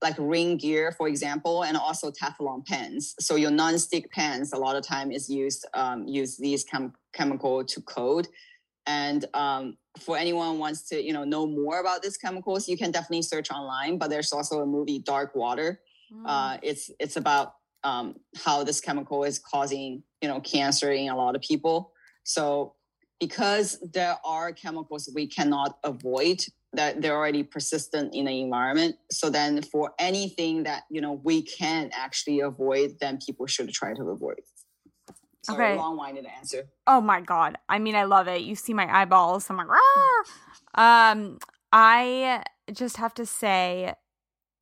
like 0.02 0.14
ring 0.18 0.56
gear, 0.56 0.92
for 0.92 1.08
example, 1.08 1.64
and 1.64 1.76
also 1.76 2.10
Teflon 2.10 2.64
pans. 2.66 3.14
So 3.18 3.36
your 3.36 3.50
non-stick 3.50 4.10
pans, 4.12 4.52
a 4.52 4.58
lot 4.58 4.76
of 4.76 4.86
time 4.86 5.10
is 5.10 5.28
used 5.28 5.66
um, 5.74 6.06
use 6.06 6.36
these 6.36 6.64
chem- 6.64 6.94
chemical 7.14 7.64
to 7.64 7.80
coat. 7.82 8.28
And 8.86 9.24
um, 9.34 9.78
for 9.98 10.16
anyone 10.16 10.58
wants 10.58 10.88
to 10.90 11.02
you 11.02 11.12
know 11.12 11.24
know 11.24 11.46
more 11.46 11.80
about 11.80 12.02
these 12.02 12.16
chemicals, 12.16 12.68
you 12.68 12.76
can 12.76 12.90
definitely 12.90 13.22
search 13.22 13.50
online. 13.50 13.98
But 13.98 14.10
there's 14.10 14.32
also 14.32 14.60
a 14.60 14.66
movie, 14.66 14.98
Dark 14.98 15.34
Water. 15.34 15.80
Mm. 16.12 16.22
Uh, 16.26 16.58
it's 16.62 16.90
it's 17.00 17.16
about 17.16 17.54
um, 17.82 18.16
how 18.44 18.64
this 18.64 18.80
chemical 18.80 19.24
is 19.24 19.38
causing 19.38 20.02
you 20.26 20.32
know 20.32 20.40
cancer 20.40 20.90
in 20.90 21.08
a 21.08 21.16
lot 21.16 21.36
of 21.36 21.42
people. 21.42 21.92
So 22.24 22.74
because 23.20 23.78
there 23.92 24.16
are 24.24 24.52
chemicals 24.52 25.08
we 25.14 25.26
cannot 25.26 25.78
avoid 25.84 26.40
that 26.72 27.00
they're 27.00 27.16
already 27.16 27.42
persistent 27.42 28.14
in 28.14 28.26
the 28.26 28.40
environment. 28.40 28.96
So 29.10 29.30
then 29.30 29.62
for 29.62 29.92
anything 29.98 30.64
that, 30.64 30.82
you 30.90 31.00
know, 31.00 31.20
we 31.22 31.42
can 31.42 31.90
actually 31.94 32.40
avoid, 32.40 32.96
then 33.00 33.18
people 33.24 33.46
should 33.46 33.70
try 33.70 33.94
to 33.94 34.02
avoid. 34.10 34.40
Sorry, 35.42 35.64
okay. 35.64 35.78
long-winded 35.78 36.26
answer. 36.26 36.68
Oh 36.86 37.00
my 37.00 37.20
god. 37.20 37.56
I 37.68 37.78
mean, 37.78 37.94
I 37.94 38.04
love 38.04 38.26
it. 38.26 38.42
You 38.42 38.56
see 38.56 38.74
my 38.74 38.86
eyeballs. 38.92 39.48
I'm 39.48 39.56
like, 39.56 39.68
Rah! 39.68 41.12
um, 41.12 41.38
I 41.72 42.42
just 42.72 42.96
have 42.96 43.14
to 43.14 43.24
say 43.24 43.94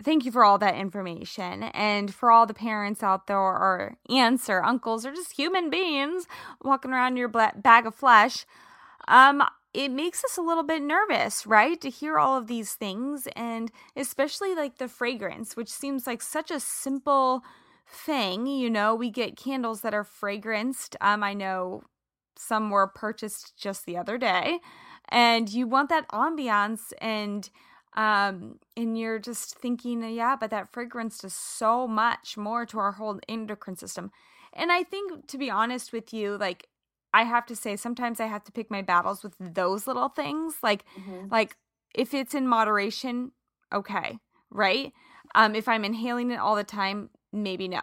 thank 0.04 0.24
you 0.24 0.32
for 0.32 0.44
all 0.44 0.58
that 0.58 0.74
information 0.76 1.64
and 1.64 2.14
for 2.14 2.30
all 2.30 2.46
the 2.46 2.54
parents 2.54 3.02
out 3.02 3.26
there 3.26 3.38
or 3.38 3.96
aunts 4.10 4.48
or 4.48 4.62
uncles 4.64 5.04
or 5.06 5.12
just 5.12 5.32
human 5.32 5.70
beings 5.70 6.26
walking 6.62 6.92
around 6.92 7.16
your 7.16 7.28
bag 7.28 7.86
of 7.86 7.94
flesh 7.94 8.46
um 9.08 9.42
it 9.74 9.90
makes 9.90 10.24
us 10.24 10.36
a 10.38 10.40
little 10.40 10.62
bit 10.62 10.82
nervous, 10.82 11.46
right? 11.46 11.80
To 11.80 11.90
hear 11.90 12.16
all 12.16 12.38
of 12.38 12.46
these 12.46 12.74
things 12.74 13.26
and 13.34 13.72
especially 13.96 14.54
like 14.54 14.78
the 14.78 14.86
fragrance, 14.86 15.56
which 15.56 15.68
seems 15.68 16.06
like 16.06 16.22
such 16.22 16.52
a 16.52 16.60
simple 16.60 17.42
thing. 17.88 18.46
You 18.46 18.70
know, 18.70 18.94
we 18.94 19.10
get 19.10 19.36
candles 19.36 19.80
that 19.80 19.92
are 19.92 20.04
fragranced. 20.04 20.94
Um, 21.00 21.24
I 21.24 21.34
know 21.34 21.82
some 22.36 22.70
were 22.70 22.86
purchased 22.86 23.56
just 23.56 23.84
the 23.84 23.96
other 23.96 24.16
day, 24.16 24.60
and 25.08 25.48
you 25.48 25.66
want 25.66 25.88
that 25.88 26.08
ambiance 26.08 26.92
and 26.98 27.50
um 27.94 28.58
and 28.76 28.98
you're 28.98 29.18
just 29.18 29.56
thinking 29.58 30.02
yeah 30.02 30.36
but 30.36 30.50
that 30.50 30.72
fragrance 30.72 31.18
does 31.18 31.34
so 31.34 31.86
much 31.86 32.36
more 32.36 32.66
to 32.66 32.78
our 32.78 32.92
whole 32.92 33.18
endocrine 33.28 33.76
system 33.76 34.10
and 34.52 34.72
i 34.72 34.82
think 34.82 35.26
to 35.26 35.38
be 35.38 35.50
honest 35.50 35.92
with 35.92 36.12
you 36.12 36.36
like 36.36 36.68
I 37.14 37.22
have 37.22 37.46
to 37.46 37.56
say 37.56 37.76
sometimes 37.76 38.18
I 38.18 38.26
have 38.26 38.42
to 38.44 38.52
pick 38.52 38.70
my 38.72 38.82
battles 38.82 39.22
with 39.22 39.36
those 39.38 39.86
little 39.86 40.08
things. 40.08 40.56
Like 40.62 40.84
mm-hmm. 41.00 41.28
like 41.30 41.56
if 41.94 42.12
it's 42.12 42.34
in 42.34 42.48
moderation, 42.48 43.30
okay, 43.72 44.18
right? 44.50 44.92
Um 45.34 45.54
if 45.54 45.68
I'm 45.68 45.84
inhaling 45.84 46.32
it 46.32 46.40
all 46.40 46.56
the 46.56 46.64
time, 46.64 47.10
maybe 47.32 47.68
no. 47.68 47.82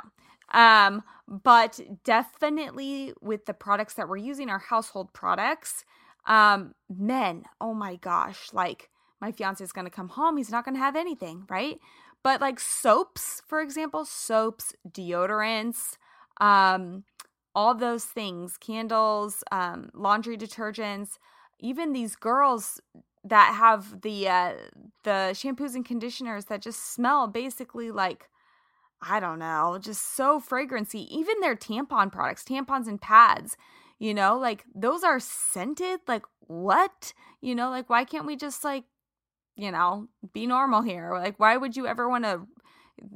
Um 0.53 1.03
but 1.27 1.79
definitely 2.03 3.13
with 3.21 3.45
the 3.45 3.53
products 3.53 3.93
that 3.93 4.09
we're 4.09 4.17
using 4.17 4.49
our 4.49 4.59
household 4.59 5.13
products, 5.13 5.85
um 6.27 6.75
men, 6.89 7.43
oh 7.61 7.73
my 7.73 7.95
gosh, 7.95 8.49
like 8.51 8.89
my 9.21 9.31
fiance 9.31 9.63
is 9.63 9.71
going 9.71 9.85
to 9.85 9.91
come 9.91 10.09
home, 10.09 10.37
he's 10.37 10.51
not 10.51 10.65
going 10.65 10.75
to 10.75 10.81
have 10.81 10.95
anything, 10.95 11.45
right? 11.49 11.79
But 12.23 12.41
like 12.41 12.59
soaps, 12.59 13.41
for 13.47 13.61
example, 13.61 14.05
soaps, 14.05 14.73
deodorants, 14.89 15.97
um 16.39 17.03
all 17.53 17.75
those 17.75 18.05
things, 18.05 18.57
candles, 18.57 19.43
um, 19.51 19.89
laundry 19.93 20.37
detergents, 20.37 21.17
even 21.59 21.91
these 21.93 22.15
girls 22.15 22.79
that 23.23 23.53
have 23.55 24.01
the 24.01 24.27
uh, 24.27 24.53
the 25.03 25.31
shampoos 25.33 25.75
and 25.75 25.85
conditioners 25.85 26.45
that 26.45 26.61
just 26.61 26.93
smell 26.93 27.27
basically 27.27 27.91
like 27.91 28.29
I 29.01 29.19
don't 29.19 29.39
know, 29.39 29.79
just 29.81 30.15
so 30.15 30.39
fragrancy. 30.39 31.07
Even 31.15 31.39
their 31.41 31.55
tampon 31.55 32.11
products, 32.11 32.43
tampons 32.43 32.87
and 32.87 33.01
pads, 33.01 33.57
you 33.99 34.13
know, 34.13 34.37
like 34.37 34.63
those 34.75 35.03
are 35.03 35.19
scented. 35.19 36.01
Like 36.07 36.23
what? 36.41 37.13
You 37.41 37.55
know, 37.55 37.69
like 37.69 37.89
why 37.89 38.05
can't 38.05 38.27
we 38.27 38.35
just 38.35 38.63
like, 38.63 38.83
you 39.61 39.71
know, 39.71 40.07
be 40.33 40.47
normal 40.47 40.81
here? 40.81 41.11
Like 41.13 41.39
why 41.39 41.57
would 41.57 41.75
you 41.77 41.87
ever 41.87 42.09
want 42.09 42.23
to, 42.23 42.41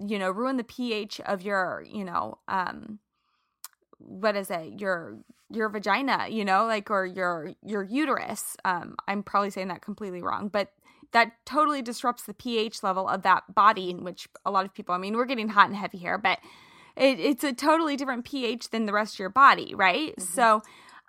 you 0.05 0.19
know, 0.19 0.31
ruin 0.31 0.57
the 0.57 0.63
pH 0.63 1.19
of 1.21 1.41
your, 1.41 1.83
you 1.89 2.05
know, 2.05 2.39
um 2.47 2.99
what 3.97 4.35
is 4.35 4.49
it 4.51 4.79
your 4.79 5.17
your 5.49 5.69
vagina 5.69 6.27
you 6.29 6.43
know 6.43 6.65
like 6.65 6.89
or 6.89 7.05
your 7.05 7.51
your 7.63 7.83
uterus 7.83 8.55
um 8.65 8.95
i'm 9.07 9.23
probably 9.23 9.49
saying 9.49 9.67
that 9.67 9.81
completely 9.81 10.21
wrong 10.21 10.47
but 10.47 10.71
that 11.11 11.33
totally 11.45 11.81
disrupts 11.81 12.23
the 12.23 12.33
ph 12.33 12.83
level 12.83 13.07
of 13.07 13.21
that 13.23 13.43
body 13.53 13.89
in 13.89 14.03
which 14.03 14.27
a 14.45 14.51
lot 14.51 14.65
of 14.65 14.73
people 14.73 14.93
i 14.93 14.97
mean 14.97 15.15
we're 15.15 15.25
getting 15.25 15.49
hot 15.49 15.67
and 15.67 15.75
heavy 15.75 15.97
here 15.97 16.17
but 16.17 16.39
it, 16.95 17.19
it's 17.19 17.43
a 17.43 17.53
totally 17.53 17.95
different 17.95 18.25
ph 18.25 18.69
than 18.69 18.85
the 18.85 18.93
rest 18.93 19.15
of 19.15 19.19
your 19.19 19.29
body 19.29 19.73
right 19.75 20.11
mm-hmm. 20.11 20.33
so 20.33 20.61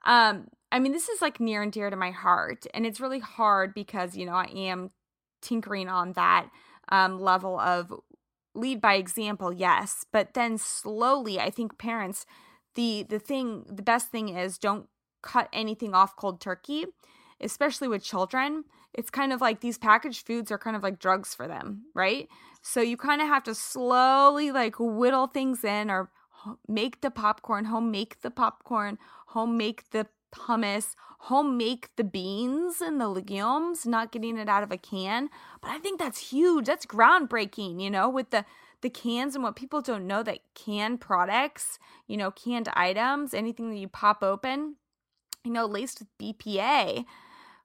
um 0.04 0.48
i 0.70 0.78
mean 0.78 0.92
this 0.92 1.08
is 1.08 1.20
like 1.20 1.40
near 1.40 1.62
and 1.62 1.72
dear 1.72 1.90
to 1.90 1.96
my 1.96 2.10
heart 2.10 2.66
and 2.72 2.86
it's 2.86 3.00
really 3.00 3.20
hard 3.20 3.74
because 3.74 4.16
you 4.16 4.26
know 4.26 4.34
i 4.34 4.46
am 4.54 4.90
tinkering 5.46 5.88
on 5.88 6.12
that 6.12 6.48
um 6.90 7.20
level 7.20 7.58
of 7.58 7.92
lead 8.54 8.80
by 8.80 8.94
example 8.94 9.52
yes 9.52 10.04
but 10.12 10.34
then 10.34 10.58
slowly 10.58 11.38
i 11.38 11.50
think 11.50 11.78
parents 11.78 12.26
the 12.74 13.04
the 13.08 13.18
thing 13.18 13.64
the 13.68 13.82
best 13.82 14.08
thing 14.08 14.28
is 14.28 14.58
don't 14.58 14.88
cut 15.22 15.48
anything 15.52 15.94
off 15.94 16.16
cold 16.16 16.40
turkey 16.40 16.86
especially 17.40 17.88
with 17.88 18.02
children. 18.02 18.64
It's 18.94 19.10
kind 19.10 19.32
of 19.32 19.40
like 19.40 19.60
these 19.60 19.76
packaged 19.76 20.26
foods 20.26 20.50
are 20.50 20.58
kind 20.58 20.74
of 20.74 20.82
like 20.82 20.98
drugs 20.98 21.34
for 21.34 21.46
them 21.46 21.82
right? 21.94 22.28
So 22.62 22.80
you 22.80 22.96
kind 22.96 23.20
of 23.20 23.28
have 23.28 23.44
to 23.44 23.54
slowly 23.54 24.50
like 24.50 24.76
whittle 24.78 25.26
things 25.26 25.64
in 25.64 25.90
or 25.90 26.10
make 26.68 27.00
the 27.00 27.10
popcorn 27.10 27.66
home 27.66 27.90
make 27.90 28.20
the 28.22 28.30
popcorn 28.30 28.98
home 29.28 29.56
make 29.56 29.90
the 29.90 30.06
hummus 30.36 30.94
home 31.20 31.56
make 31.56 31.88
the 31.96 32.04
beans 32.04 32.80
and 32.80 33.00
the 33.00 33.08
legumes 33.08 33.86
not 33.86 34.12
getting 34.12 34.36
it 34.36 34.48
out 34.48 34.62
of 34.62 34.70
a 34.70 34.76
can 34.76 35.28
but 35.60 35.70
i 35.70 35.78
think 35.78 35.98
that's 35.98 36.30
huge 36.30 36.66
that's 36.66 36.86
groundbreaking 36.86 37.80
you 37.80 37.90
know 37.90 38.08
with 38.08 38.30
the 38.30 38.44
the 38.82 38.90
cans 38.90 39.34
and 39.34 39.42
what 39.42 39.56
people 39.56 39.80
don't 39.80 40.06
know 40.06 40.22
that 40.22 40.38
canned 40.54 41.00
products, 41.00 41.78
you 42.06 42.16
know, 42.16 42.30
canned 42.30 42.68
items, 42.74 43.34
anything 43.34 43.70
that 43.70 43.78
you 43.78 43.88
pop 43.88 44.22
open, 44.22 44.76
you 45.44 45.50
know, 45.50 45.66
laced 45.66 46.00
with 46.00 46.18
BPA, 46.18 47.04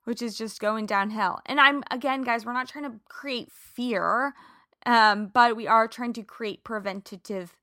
which 0.04 0.22
is 0.22 0.36
just 0.36 0.60
going 0.60 0.86
downhill. 0.86 1.40
And 1.46 1.60
I'm 1.60 1.82
again, 1.90 2.22
guys, 2.22 2.44
we're 2.44 2.52
not 2.52 2.68
trying 2.68 2.90
to 2.90 2.98
create 3.08 3.50
fear, 3.52 4.34
um, 4.86 5.30
but 5.32 5.56
we 5.56 5.66
are 5.66 5.86
trying 5.86 6.12
to 6.14 6.22
create 6.22 6.64
preventative 6.64 7.56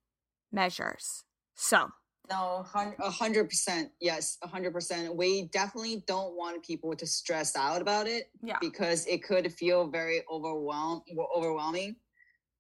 measures. 0.52 1.24
So 1.56 1.92
no, 2.30 2.66
a 3.00 3.10
hundred 3.10 3.50
percent. 3.50 3.92
Yes, 4.00 4.38
a 4.44 4.48
hundred 4.48 4.74
percent. 4.74 5.16
We 5.16 5.50
definitely 5.54 6.04
don't 6.08 6.36
want 6.36 6.64
people 6.64 6.96
to 6.96 7.06
stress 7.06 7.56
out 7.56 7.82
about 7.82 8.08
it. 8.08 8.30
Yeah. 8.42 8.58
Because 8.62 9.06
it 9.08 9.24
could 9.24 9.52
feel 9.54 9.88
very 9.88 10.22
overwhelm 10.32 11.04
overwhelming 11.36 11.96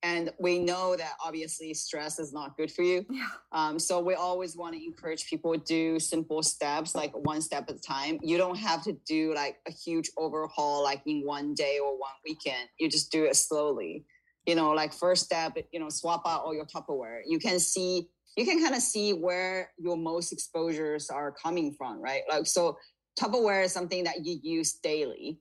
and 0.03 0.31
we 0.39 0.59
know 0.59 0.95
that 0.95 1.13
obviously 1.23 1.73
stress 1.73 2.19
is 2.19 2.31
not 2.31 2.55
good 2.55 2.71
for 2.71 2.83
you 2.83 3.05
yeah. 3.09 3.27
um, 3.51 3.77
so 3.77 3.99
we 3.99 4.13
always 4.13 4.55
want 4.55 4.73
to 4.73 4.83
encourage 4.83 5.27
people 5.29 5.53
to 5.53 5.59
do 5.59 5.99
simple 5.99 6.41
steps 6.41 6.95
like 6.95 7.11
one 7.25 7.41
step 7.41 7.69
at 7.69 7.75
a 7.75 7.79
time 7.79 8.17
you 8.21 8.37
don't 8.37 8.57
have 8.57 8.83
to 8.83 8.93
do 9.07 9.33
like 9.33 9.57
a 9.67 9.71
huge 9.71 10.09
overhaul 10.17 10.83
like 10.83 11.01
in 11.05 11.21
one 11.25 11.53
day 11.53 11.79
or 11.83 11.97
one 11.97 12.11
weekend 12.25 12.69
you 12.79 12.89
just 12.89 13.11
do 13.11 13.25
it 13.25 13.35
slowly 13.35 14.05
you 14.45 14.55
know 14.55 14.71
like 14.71 14.93
first 14.93 15.25
step 15.25 15.57
you 15.71 15.79
know 15.79 15.89
swap 15.89 16.21
out 16.25 16.43
all 16.43 16.53
your 16.53 16.65
tupperware 16.65 17.21
you 17.25 17.39
can 17.39 17.59
see 17.59 18.07
you 18.37 18.45
can 18.45 18.61
kind 18.61 18.75
of 18.75 18.81
see 18.81 19.11
where 19.13 19.71
your 19.77 19.97
most 19.97 20.31
exposures 20.31 21.09
are 21.09 21.31
coming 21.31 21.73
from 21.77 22.01
right 22.01 22.21
like 22.29 22.45
so 22.45 22.77
tupperware 23.19 23.63
is 23.63 23.71
something 23.71 24.03
that 24.03 24.25
you 24.25 24.39
use 24.41 24.73
daily 24.73 25.39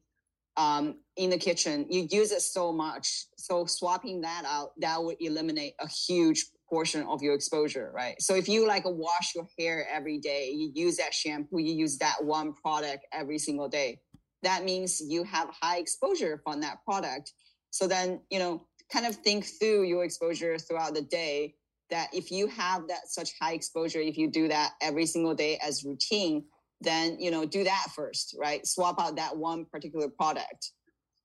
um, 0.58 0.96
in 1.16 1.30
the 1.30 1.38
kitchen. 1.38 1.86
You 1.88 2.06
use 2.10 2.32
it 2.32 2.42
so 2.42 2.72
much. 2.72 3.26
So 3.36 3.64
swapping 3.64 4.20
that 4.22 4.42
out, 4.44 4.72
that 4.80 5.02
would 5.02 5.16
eliminate 5.20 5.74
a 5.80 5.88
huge 5.88 6.44
portion 6.68 7.04
of 7.04 7.22
your 7.22 7.34
exposure, 7.34 7.92
right? 7.94 8.20
So 8.20 8.34
if 8.34 8.48
you 8.48 8.66
like 8.66 8.82
wash 8.84 9.34
your 9.34 9.46
hair 9.58 9.86
every 9.90 10.18
day, 10.18 10.50
you 10.50 10.70
use 10.74 10.96
that 10.96 11.14
shampoo, 11.14 11.58
you 11.58 11.72
use 11.72 11.96
that 11.98 12.16
one 12.22 12.52
product 12.54 13.06
every 13.12 13.38
single 13.38 13.68
day. 13.68 14.00
That 14.42 14.64
means 14.64 15.00
you 15.00 15.22
have 15.24 15.48
high 15.62 15.78
exposure 15.78 16.40
from 16.44 16.60
that 16.60 16.78
product. 16.84 17.32
So 17.70 17.86
then, 17.86 18.20
you 18.28 18.40
know, 18.40 18.66
kind 18.92 19.06
of 19.06 19.14
think 19.14 19.46
through 19.60 19.84
your 19.84 20.04
exposure 20.04 20.58
throughout 20.58 20.94
the 20.94 21.02
day 21.02 21.54
that 21.90 22.08
if 22.12 22.30
you 22.30 22.46
have 22.48 22.88
that 22.88 23.08
such 23.08 23.30
high 23.40 23.52
exposure, 23.52 24.00
if 24.00 24.16
you 24.16 24.30
do 24.30 24.48
that 24.48 24.72
every 24.80 25.06
single 25.06 25.34
day 25.34 25.58
as 25.66 25.84
routine, 25.84 26.44
then 26.80 27.18
you 27.18 27.30
know 27.30 27.44
do 27.44 27.64
that 27.64 27.86
first 27.94 28.36
right? 28.38 28.66
Swap 28.66 29.00
out 29.00 29.16
that 29.16 29.36
one 29.36 29.64
particular 29.64 30.08
product. 30.08 30.72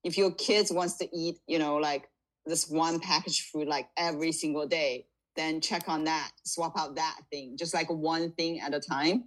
If 0.02 0.18
your 0.18 0.32
kids 0.32 0.72
wants 0.72 0.98
to 0.98 1.08
eat 1.16 1.36
you 1.46 1.58
know 1.58 1.76
like 1.76 2.08
this 2.46 2.68
one 2.68 3.00
packaged 3.00 3.48
food 3.50 3.68
like 3.68 3.88
every 3.96 4.32
single 4.32 4.66
day 4.66 5.06
then 5.36 5.60
check 5.60 5.88
on 5.88 6.04
that 6.04 6.30
swap 6.44 6.78
out 6.78 6.94
that 6.96 7.16
thing 7.30 7.56
just 7.58 7.74
like 7.74 7.88
one 7.90 8.30
thing 8.32 8.60
at 8.60 8.74
a 8.74 8.80
time 8.80 9.24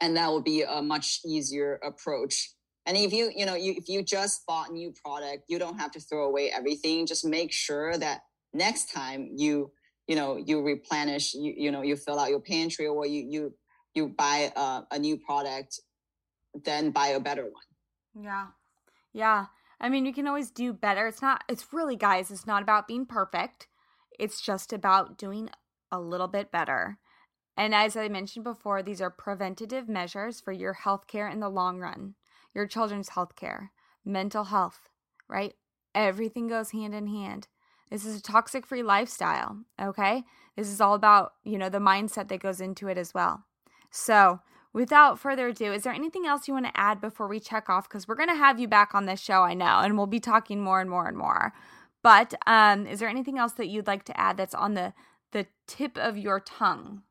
and 0.00 0.16
that 0.16 0.28
will 0.28 0.42
be 0.42 0.62
a 0.62 0.80
much 0.80 1.20
easier 1.26 1.78
approach. 1.84 2.50
And 2.86 2.96
if 2.96 3.12
you 3.12 3.30
you 3.34 3.46
know 3.46 3.54
you 3.54 3.74
if 3.76 3.88
you 3.88 4.02
just 4.02 4.46
bought 4.46 4.72
new 4.72 4.92
product 5.04 5.44
you 5.48 5.58
don't 5.58 5.78
have 5.78 5.92
to 5.92 6.00
throw 6.00 6.26
away 6.26 6.50
everything 6.50 7.06
just 7.06 7.24
make 7.24 7.52
sure 7.52 7.96
that 7.98 8.22
next 8.52 8.92
time 8.92 9.30
you 9.36 9.70
you 10.10 10.16
know 10.16 10.36
you 10.36 10.60
replenish 10.60 11.34
you 11.34 11.54
you 11.56 11.70
know 11.70 11.82
you 11.82 11.94
fill 11.94 12.18
out 12.18 12.30
your 12.30 12.40
pantry 12.40 12.86
or 12.88 13.06
you 13.06 13.22
you 13.30 13.54
you 13.94 14.08
buy 14.08 14.52
a, 14.56 14.82
a 14.90 14.98
new 14.98 15.16
product 15.16 15.80
then 16.64 16.90
buy 16.90 17.08
a 17.08 17.20
better 17.20 17.44
one. 17.44 18.24
Yeah. 18.24 18.46
Yeah. 19.12 19.46
I 19.80 19.88
mean 19.88 20.04
you 20.04 20.12
can 20.12 20.26
always 20.26 20.50
do 20.50 20.72
better. 20.72 21.06
It's 21.06 21.22
not 21.22 21.44
it's 21.48 21.72
really 21.72 21.96
guys 21.96 22.30
it's 22.32 22.46
not 22.46 22.62
about 22.62 22.88
being 22.88 23.06
perfect. 23.06 23.68
It's 24.18 24.40
just 24.40 24.72
about 24.72 25.16
doing 25.16 25.48
a 25.92 26.00
little 26.00 26.28
bit 26.28 26.50
better. 26.50 26.98
And 27.56 27.72
as 27.74 27.96
i 27.96 28.08
mentioned 28.08 28.44
before 28.44 28.82
these 28.82 29.00
are 29.00 29.10
preventative 29.10 29.88
measures 29.88 30.40
for 30.40 30.52
your 30.52 30.72
health 30.72 31.06
care 31.06 31.28
in 31.28 31.40
the 31.40 31.48
long 31.48 31.78
run 31.78 32.14
your 32.54 32.66
children's 32.66 33.10
health 33.10 33.36
care 33.36 33.70
mental 34.04 34.44
health 34.44 34.88
right? 35.28 35.54
Everything 35.94 36.48
goes 36.48 36.72
hand 36.72 36.94
in 36.94 37.06
hand 37.06 37.46
this 37.90 38.04
is 38.04 38.16
a 38.16 38.22
toxic 38.22 38.66
free 38.66 38.82
lifestyle 38.82 39.58
okay 39.80 40.24
this 40.56 40.68
is 40.68 40.80
all 40.80 40.94
about 40.94 41.32
you 41.44 41.58
know 41.58 41.68
the 41.68 41.78
mindset 41.78 42.28
that 42.28 42.40
goes 42.40 42.60
into 42.60 42.88
it 42.88 42.98
as 42.98 43.12
well 43.14 43.44
so, 43.90 44.40
without 44.72 45.18
further 45.18 45.48
ado, 45.48 45.72
is 45.72 45.82
there 45.82 45.92
anything 45.92 46.26
else 46.26 46.46
you 46.46 46.54
want 46.54 46.66
to 46.66 46.80
add 46.80 47.00
before 47.00 47.26
we 47.26 47.40
check 47.40 47.68
off? 47.68 47.88
Because 47.88 48.06
we're 48.06 48.14
going 48.14 48.28
to 48.28 48.36
have 48.36 48.60
you 48.60 48.68
back 48.68 48.94
on 48.94 49.06
this 49.06 49.20
show, 49.20 49.42
I 49.42 49.54
know, 49.54 49.80
and 49.80 49.96
we'll 49.96 50.06
be 50.06 50.20
talking 50.20 50.60
more 50.60 50.80
and 50.80 50.88
more 50.88 51.08
and 51.08 51.16
more. 51.16 51.52
But 52.02 52.34
um, 52.46 52.86
is 52.86 53.00
there 53.00 53.08
anything 53.08 53.36
else 53.36 53.52
that 53.54 53.68
you'd 53.68 53.86
like 53.86 54.04
to 54.04 54.18
add 54.18 54.36
that's 54.36 54.54
on 54.54 54.74
the 54.74 54.94
the 55.32 55.46
tip 55.66 55.96
of 55.96 56.16
your 56.16 56.40
tongue? 56.40 57.02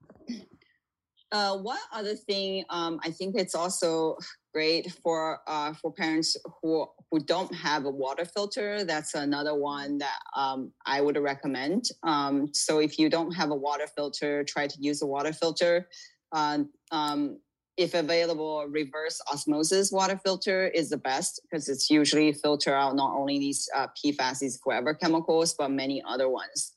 Uh, 1.32 1.58
one 1.58 1.78
other 1.94 2.16
thing, 2.16 2.66
um, 2.70 3.00
I 3.04 3.12
think 3.12 3.36
it's 3.38 3.54
also 3.54 4.18
great 4.52 4.92
for 5.04 5.40
uh, 5.48 5.74
for 5.74 5.94
parents 5.94 6.36
who 6.62 6.88
who 7.12 7.20
don't 7.20 7.54
have 7.54 7.86
a 7.86 7.90
water 7.90 8.26
filter. 8.26 8.84
That's 8.84 9.14
another 9.14 9.54
one 9.54 10.00
that 10.00 10.20
um, 10.36 10.72
I 10.88 11.02
would 11.02 11.18
recommend. 11.18 11.86
Um, 12.04 12.50
so 12.54 12.80
if 12.80 12.98
you 12.98 13.10
don't 13.10 13.32
have 13.32 13.52
a 13.52 13.56
water 13.56 13.86
filter, 13.96 14.44
try 14.44 14.66
to 14.66 14.78
use 14.80 15.04
a 15.04 15.06
water 15.06 15.34
filter 15.34 15.88
uh, 16.32 16.60
um, 16.92 17.40
if 17.78 17.94
available, 17.94 18.66
reverse 18.68 19.22
osmosis 19.32 19.92
water 19.92 20.20
filter 20.24 20.68
is 20.68 20.90
the 20.90 20.98
best 20.98 21.42
because 21.44 21.70
it's 21.70 21.90
usually 21.90 22.34
filter 22.34 22.74
out 22.74 22.96
not 22.96 23.16
only 23.18 23.40
these 23.40 23.70
uh, 23.76 23.88
PFAS, 23.98 24.40
these 24.40 24.60
forever 24.62 24.94
chemicals, 24.94 25.54
but 25.58 25.72
many 25.72 26.04
other 26.06 26.28
ones. 26.28 26.74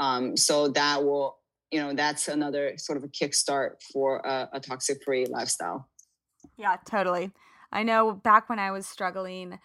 Um, 0.00 0.36
so 0.36 0.68
that 0.68 1.04
will 1.04 1.38
you 1.70 1.80
know 1.80 1.94
that's 1.94 2.28
another 2.28 2.74
sort 2.76 2.98
of 2.98 3.04
a 3.04 3.08
kickstart 3.08 3.82
for 3.92 4.18
a, 4.18 4.48
a 4.54 4.60
toxic 4.60 5.02
free 5.04 5.26
lifestyle. 5.26 5.88
Yeah 6.56 6.76
totally. 6.88 7.30
I 7.72 7.82
know 7.82 8.12
back 8.12 8.48
when 8.48 8.58
i 8.58 8.70
was 8.70 8.86
struggling 8.86 9.58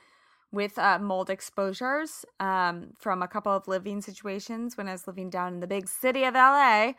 with 0.51 0.77
uh, 0.77 0.99
mold 0.99 1.29
exposures 1.29 2.23
um, 2.39 2.91
from 2.99 3.21
a 3.21 3.27
couple 3.27 3.51
of 3.51 3.67
living 3.67 4.01
situations 4.01 4.77
when 4.77 4.87
i 4.87 4.91
was 4.91 5.07
living 5.07 5.29
down 5.29 5.55
in 5.55 5.59
the 5.59 5.67
big 5.67 5.87
city 5.87 6.23
of 6.23 6.33
la 6.35 6.93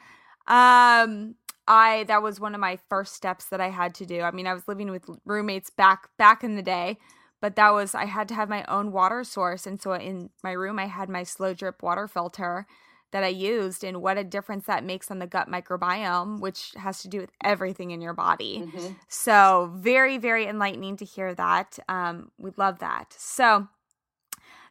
um, 0.48 1.36
i 1.68 2.04
that 2.08 2.22
was 2.22 2.40
one 2.40 2.54
of 2.54 2.60
my 2.60 2.78
first 2.88 3.14
steps 3.14 3.46
that 3.46 3.60
i 3.60 3.70
had 3.70 3.94
to 3.94 4.04
do. 4.04 4.20
I 4.20 4.30
mean 4.32 4.46
i 4.46 4.54
was 4.54 4.66
living 4.68 4.90
with 4.90 5.04
roommates 5.24 5.70
back 5.70 6.08
back 6.18 6.42
in 6.42 6.56
the 6.56 6.62
day 6.62 6.98
but 7.40 7.56
that 7.56 7.72
was 7.72 7.94
i 7.94 8.04
had 8.04 8.28
to 8.28 8.34
have 8.34 8.48
my 8.48 8.64
own 8.64 8.92
water 8.92 9.22
source 9.22 9.66
and 9.66 9.80
so 9.80 9.92
in 9.92 10.30
my 10.42 10.52
room 10.52 10.78
i 10.78 10.86
had 10.86 11.08
my 11.08 11.22
slow 11.22 11.54
drip 11.54 11.82
water 11.82 12.08
filter 12.08 12.66
that 13.12 13.22
I 13.22 13.28
used 13.28 13.84
and 13.84 14.02
what 14.02 14.18
a 14.18 14.24
difference 14.24 14.66
that 14.66 14.84
makes 14.84 15.10
on 15.10 15.18
the 15.18 15.26
gut 15.26 15.48
microbiome, 15.48 16.40
which 16.40 16.72
has 16.76 17.02
to 17.02 17.08
do 17.08 17.20
with 17.20 17.30
everything 17.42 17.90
in 17.90 18.00
your 18.00 18.12
body. 18.12 18.64
Mm-hmm. 18.64 18.94
So, 19.08 19.72
very, 19.74 20.18
very 20.18 20.46
enlightening 20.46 20.96
to 20.98 21.04
hear 21.04 21.34
that. 21.34 21.78
Um, 21.88 22.30
we 22.38 22.50
love 22.56 22.80
that. 22.80 23.14
So, 23.16 23.68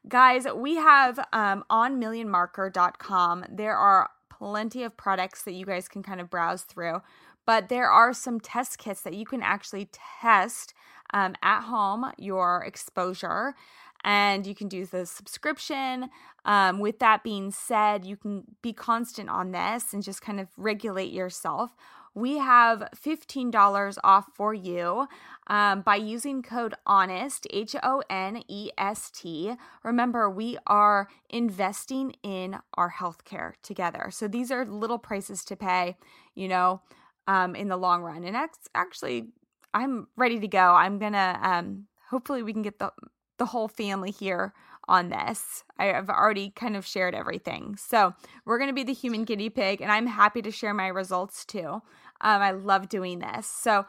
guys, 0.07 0.45
we 0.53 0.75
have 0.75 1.19
um, 1.33 1.63
on 1.69 1.99
millionmarker.com, 1.99 3.45
there 3.49 3.77
are 3.77 4.09
plenty 4.29 4.83
of 4.83 4.97
products 4.97 5.43
that 5.43 5.53
you 5.53 5.65
guys 5.65 5.87
can 5.87 6.03
kind 6.03 6.19
of 6.19 6.29
browse 6.29 6.63
through, 6.63 7.01
but 7.45 7.69
there 7.69 7.89
are 7.89 8.13
some 8.13 8.39
test 8.39 8.77
kits 8.77 9.01
that 9.01 9.13
you 9.13 9.25
can 9.25 9.41
actually 9.41 9.89
test 10.21 10.73
um, 11.13 11.35
at 11.41 11.61
home 11.61 12.11
your 12.17 12.63
exposure 12.65 13.55
and 14.03 14.45
you 14.45 14.53
can 14.53 14.67
do 14.67 14.85
the 14.85 15.05
subscription. 15.05 16.09
Um, 16.45 16.79
with 16.79 16.99
that 16.99 17.23
being 17.23 17.51
said, 17.51 18.05
you 18.05 18.15
can 18.15 18.43
be 18.61 18.71
constant 18.71 19.29
on 19.29 19.51
this 19.51 19.93
and 19.93 20.03
just 20.03 20.21
kind 20.21 20.39
of 20.39 20.47
regulate 20.57 21.11
yourself. 21.11 21.75
We 22.13 22.37
have 22.37 22.87
$15 22.95 23.97
off 24.01 24.27
for 24.35 24.53
you 24.53 25.07
um, 25.47 25.81
by 25.81 25.97
using 25.97 26.41
code 26.41 26.73
HONEST, 26.87 27.45
H 27.49 27.75
O 27.83 28.01
N 28.09 28.41
E 28.47 28.69
S 28.77 29.11
T. 29.11 29.55
Remember, 29.83 30.29
we 30.29 30.57
are 30.65 31.09
investing 31.29 32.15
in 32.23 32.57
our 32.75 32.93
healthcare 32.99 33.53
together. 33.63 34.09
So 34.11 34.29
these 34.29 34.49
are 34.49 34.65
little 34.65 34.97
prices 34.97 35.43
to 35.45 35.57
pay, 35.57 35.97
you 36.35 36.47
know, 36.47 36.81
um, 37.27 37.53
in 37.53 37.67
the 37.67 37.77
long 37.77 38.01
run. 38.01 38.23
And 38.23 38.33
that's 38.33 38.69
actually, 38.73 39.27
I'm 39.73 40.07
ready 40.15 40.39
to 40.39 40.47
go. 40.47 40.73
I'm 40.73 40.99
going 40.99 41.13
to, 41.13 41.39
um, 41.43 41.87
hopefully, 42.09 42.43
we 42.43 42.53
can 42.53 42.61
get 42.61 42.79
the 42.79 42.93
the 43.37 43.45
whole 43.47 43.67
family 43.67 44.11
here 44.11 44.53
on 44.87 45.09
this. 45.09 45.63
I 45.77 45.85
have 45.85 46.09
already 46.09 46.51
kind 46.51 46.75
of 46.75 46.85
shared 46.85 47.15
everything. 47.15 47.75
So 47.77 48.13
we're 48.45 48.57
going 48.57 48.69
to 48.69 48.73
be 48.73 48.83
the 48.83 48.93
human 48.93 49.23
guinea 49.23 49.49
pig, 49.49 49.81
and 49.81 49.91
I'm 49.91 50.07
happy 50.07 50.41
to 50.41 50.51
share 50.51 50.73
my 50.73 50.87
results 50.87 51.45
too. 51.45 51.81
Um, 52.21 52.41
I 52.41 52.51
love 52.51 52.89
doing 52.89 53.19
this. 53.19 53.47
So 53.47 53.85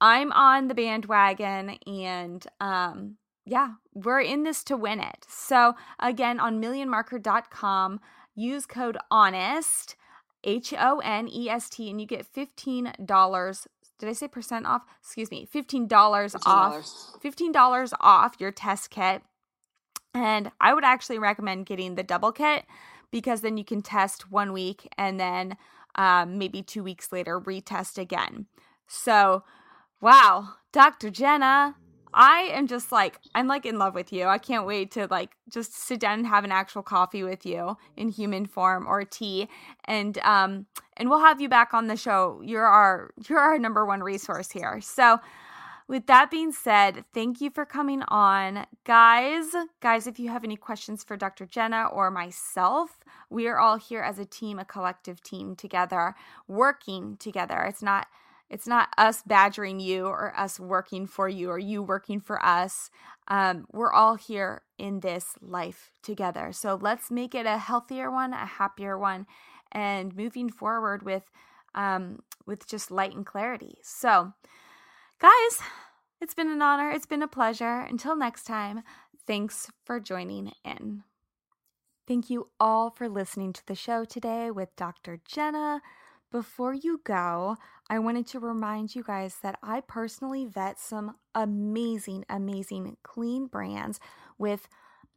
I'm 0.00 0.32
on 0.32 0.68
the 0.68 0.74
bandwagon, 0.74 1.78
and 1.86 2.46
um, 2.60 3.16
yeah, 3.44 3.72
we're 3.94 4.20
in 4.20 4.44
this 4.44 4.64
to 4.64 4.76
win 4.76 5.00
it. 5.00 5.26
So 5.28 5.74
again, 5.98 6.40
on 6.40 6.60
millionmarker.com, 6.62 8.00
use 8.34 8.66
code 8.66 8.98
HONEST. 9.10 9.96
H 10.44 10.72
O 10.78 11.00
N 11.00 11.28
E 11.28 11.48
S 11.50 11.68
T, 11.68 11.90
and 11.90 12.00
you 12.00 12.06
get 12.06 12.32
$15 12.32 13.66
did 13.98 14.08
I 14.08 14.12
say 14.12 14.28
percent 14.28 14.66
off? 14.66 14.82
Excuse 15.00 15.30
me, 15.30 15.46
$15, 15.46 15.88
$15. 15.88 16.36
off. 16.46 17.22
$15 17.22 17.92
off 18.00 18.34
your 18.38 18.52
test 18.52 18.90
kit. 18.90 19.22
And 20.16 20.50
I 20.62 20.72
would 20.72 20.84
actually 20.84 21.18
recommend 21.18 21.66
getting 21.66 21.94
the 21.94 22.02
double 22.02 22.32
kit 22.32 22.64
because 23.10 23.42
then 23.42 23.58
you 23.58 23.64
can 23.64 23.82
test 23.82 24.30
one 24.32 24.54
week 24.54 24.88
and 24.96 25.20
then 25.20 25.58
um, 25.96 26.38
maybe 26.38 26.62
two 26.62 26.82
weeks 26.82 27.12
later 27.12 27.38
retest 27.38 27.98
again. 27.98 28.46
So, 28.86 29.44
wow, 30.00 30.54
Dr. 30.72 31.10
Jenna, 31.10 31.76
I 32.14 32.48
am 32.54 32.66
just 32.66 32.92
like 32.92 33.20
I'm 33.34 33.46
like 33.46 33.66
in 33.66 33.78
love 33.78 33.94
with 33.94 34.10
you. 34.10 34.24
I 34.24 34.38
can't 34.38 34.66
wait 34.66 34.90
to 34.92 35.06
like 35.10 35.36
just 35.50 35.74
sit 35.74 36.00
down 36.00 36.20
and 36.20 36.26
have 36.26 36.44
an 36.44 36.52
actual 36.52 36.82
coffee 36.82 37.22
with 37.22 37.44
you 37.44 37.76
in 37.94 38.08
human 38.08 38.46
form 38.46 38.86
or 38.86 39.04
tea 39.04 39.48
and 39.84 40.16
um 40.18 40.64
and 40.96 41.10
we'll 41.10 41.20
have 41.20 41.42
you 41.42 41.50
back 41.50 41.74
on 41.74 41.88
the 41.88 41.96
show. 41.96 42.40
You're 42.42 42.64
our 42.64 43.10
you're 43.28 43.38
our 43.38 43.58
number 43.58 43.84
one 43.84 44.02
resource 44.02 44.50
here. 44.50 44.80
So 44.80 45.18
with 45.88 46.06
that 46.06 46.30
being 46.30 46.52
said, 46.52 47.04
thank 47.14 47.40
you 47.40 47.50
for 47.50 47.64
coming 47.64 48.02
on. 48.08 48.66
Guys, 48.84 49.54
guys, 49.80 50.06
if 50.06 50.18
you 50.18 50.30
have 50.30 50.44
any 50.44 50.56
questions 50.56 51.04
for 51.04 51.16
Dr. 51.16 51.46
Jenna 51.46 51.86
or 51.86 52.10
myself, 52.10 52.98
we 53.30 53.46
are 53.46 53.58
all 53.58 53.76
here 53.76 54.02
as 54.02 54.18
a 54.18 54.24
team, 54.24 54.58
a 54.58 54.64
collective 54.64 55.22
team 55.22 55.54
together, 55.54 56.14
working 56.48 57.16
together. 57.18 57.62
It's 57.62 57.82
not 57.82 58.06
it's 58.48 58.66
not 58.68 58.90
us 58.96 59.22
badgering 59.26 59.80
you 59.80 60.06
or 60.06 60.32
us 60.38 60.60
working 60.60 61.08
for 61.08 61.28
you 61.28 61.50
or 61.50 61.58
you 61.58 61.82
working 61.82 62.20
for 62.20 62.44
us. 62.44 62.90
Um, 63.26 63.66
we're 63.72 63.92
all 63.92 64.14
here 64.14 64.62
in 64.78 65.00
this 65.00 65.34
life 65.40 65.90
together. 66.02 66.52
So 66.52 66.78
let's 66.80 67.10
make 67.10 67.34
it 67.34 67.44
a 67.44 67.58
healthier 67.58 68.08
one, 68.08 68.32
a 68.32 68.46
happier 68.46 68.96
one, 68.96 69.26
and 69.72 70.14
moving 70.14 70.48
forward 70.48 71.02
with 71.02 71.24
um, 71.74 72.20
with 72.46 72.66
just 72.66 72.90
light 72.90 73.14
and 73.14 73.26
clarity. 73.26 73.78
So, 73.82 74.32
guys, 75.18 75.60
it's 76.20 76.34
been 76.34 76.50
an 76.50 76.62
honor. 76.62 76.90
It's 76.90 77.06
been 77.06 77.22
a 77.22 77.28
pleasure. 77.28 77.80
Until 77.80 78.16
next 78.16 78.44
time, 78.44 78.82
thanks 79.26 79.70
for 79.84 80.00
joining 80.00 80.52
in. 80.64 81.04
Thank 82.06 82.30
you 82.30 82.48
all 82.60 82.90
for 82.90 83.08
listening 83.08 83.52
to 83.54 83.66
the 83.66 83.74
show 83.74 84.04
today 84.04 84.50
with 84.50 84.76
Dr. 84.76 85.20
Jenna. 85.26 85.80
Before 86.30 86.74
you 86.74 87.00
go, 87.04 87.56
I 87.88 87.98
wanted 87.98 88.26
to 88.28 88.40
remind 88.40 88.94
you 88.94 89.02
guys 89.02 89.38
that 89.42 89.58
I 89.62 89.80
personally 89.80 90.44
vet 90.44 90.78
some 90.78 91.16
amazing, 91.34 92.24
amazing 92.28 92.96
clean 93.02 93.46
brands 93.46 93.98
with 94.38 94.68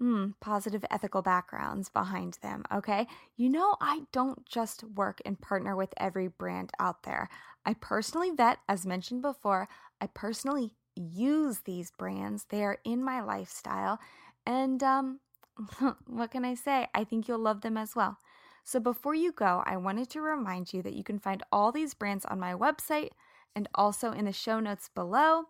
mm, 0.02 0.34
positive 0.39 0.86
ethical 0.89 1.22
backgrounds 1.22 1.89
behind 1.89 2.38
them. 2.41 2.64
Okay. 2.74 3.08
You 3.36 3.50
know, 3.50 3.76
I 3.82 4.04
don't 4.12 4.45
just 4.45 4.84
work 4.84 5.22
and 5.26 5.39
partner 5.39 5.76
with 5.76 5.93
every 5.97 6.28
brand 6.28 6.72
out 6.80 7.04
there. 7.04 7.30
I 7.66 7.74
personally 7.74 8.32
vet, 8.32 8.60
as 8.68 8.86
mentioned 8.86 9.22
before, 9.22 9.68
I 10.02 10.08
personally 10.08 10.74
use 10.95 11.62
these 11.62 11.91
brands. 11.91 12.45
They 12.50 12.64
are 12.64 12.80
in 12.84 13.04
my 13.04 13.22
lifestyle. 13.22 14.00
And 14.45 14.82
um, 14.84 15.20
what 16.08 16.32
can 16.32 16.45
I 16.45 16.56
say? 16.56 16.88
I 16.93 17.04
think 17.04 17.28
you'll 17.28 17.39
love 17.39 17.62
them 17.62 17.78
as 17.78 17.95
well. 17.95 18.18
So 18.64 18.80
before 18.80 19.16
you 19.16 19.32
go, 19.32 19.64
I 19.66 19.78
wanted 19.78 20.10
to 20.12 20.22
remind 20.22 20.74
you 20.74 20.82
that 20.84 20.93
you 20.93 21.04
can 21.04 21.20
find 21.20 21.41
all 21.52 21.72
these 21.72 21.93
brands 21.93 22.26
on 22.26 22.39
my 22.39 22.54
website 22.54 23.10
and 23.56 23.68
also 23.74 24.12
in 24.12 24.26
the 24.26 24.34
show 24.34 24.60
notes 24.60 24.89
below. 24.93 25.45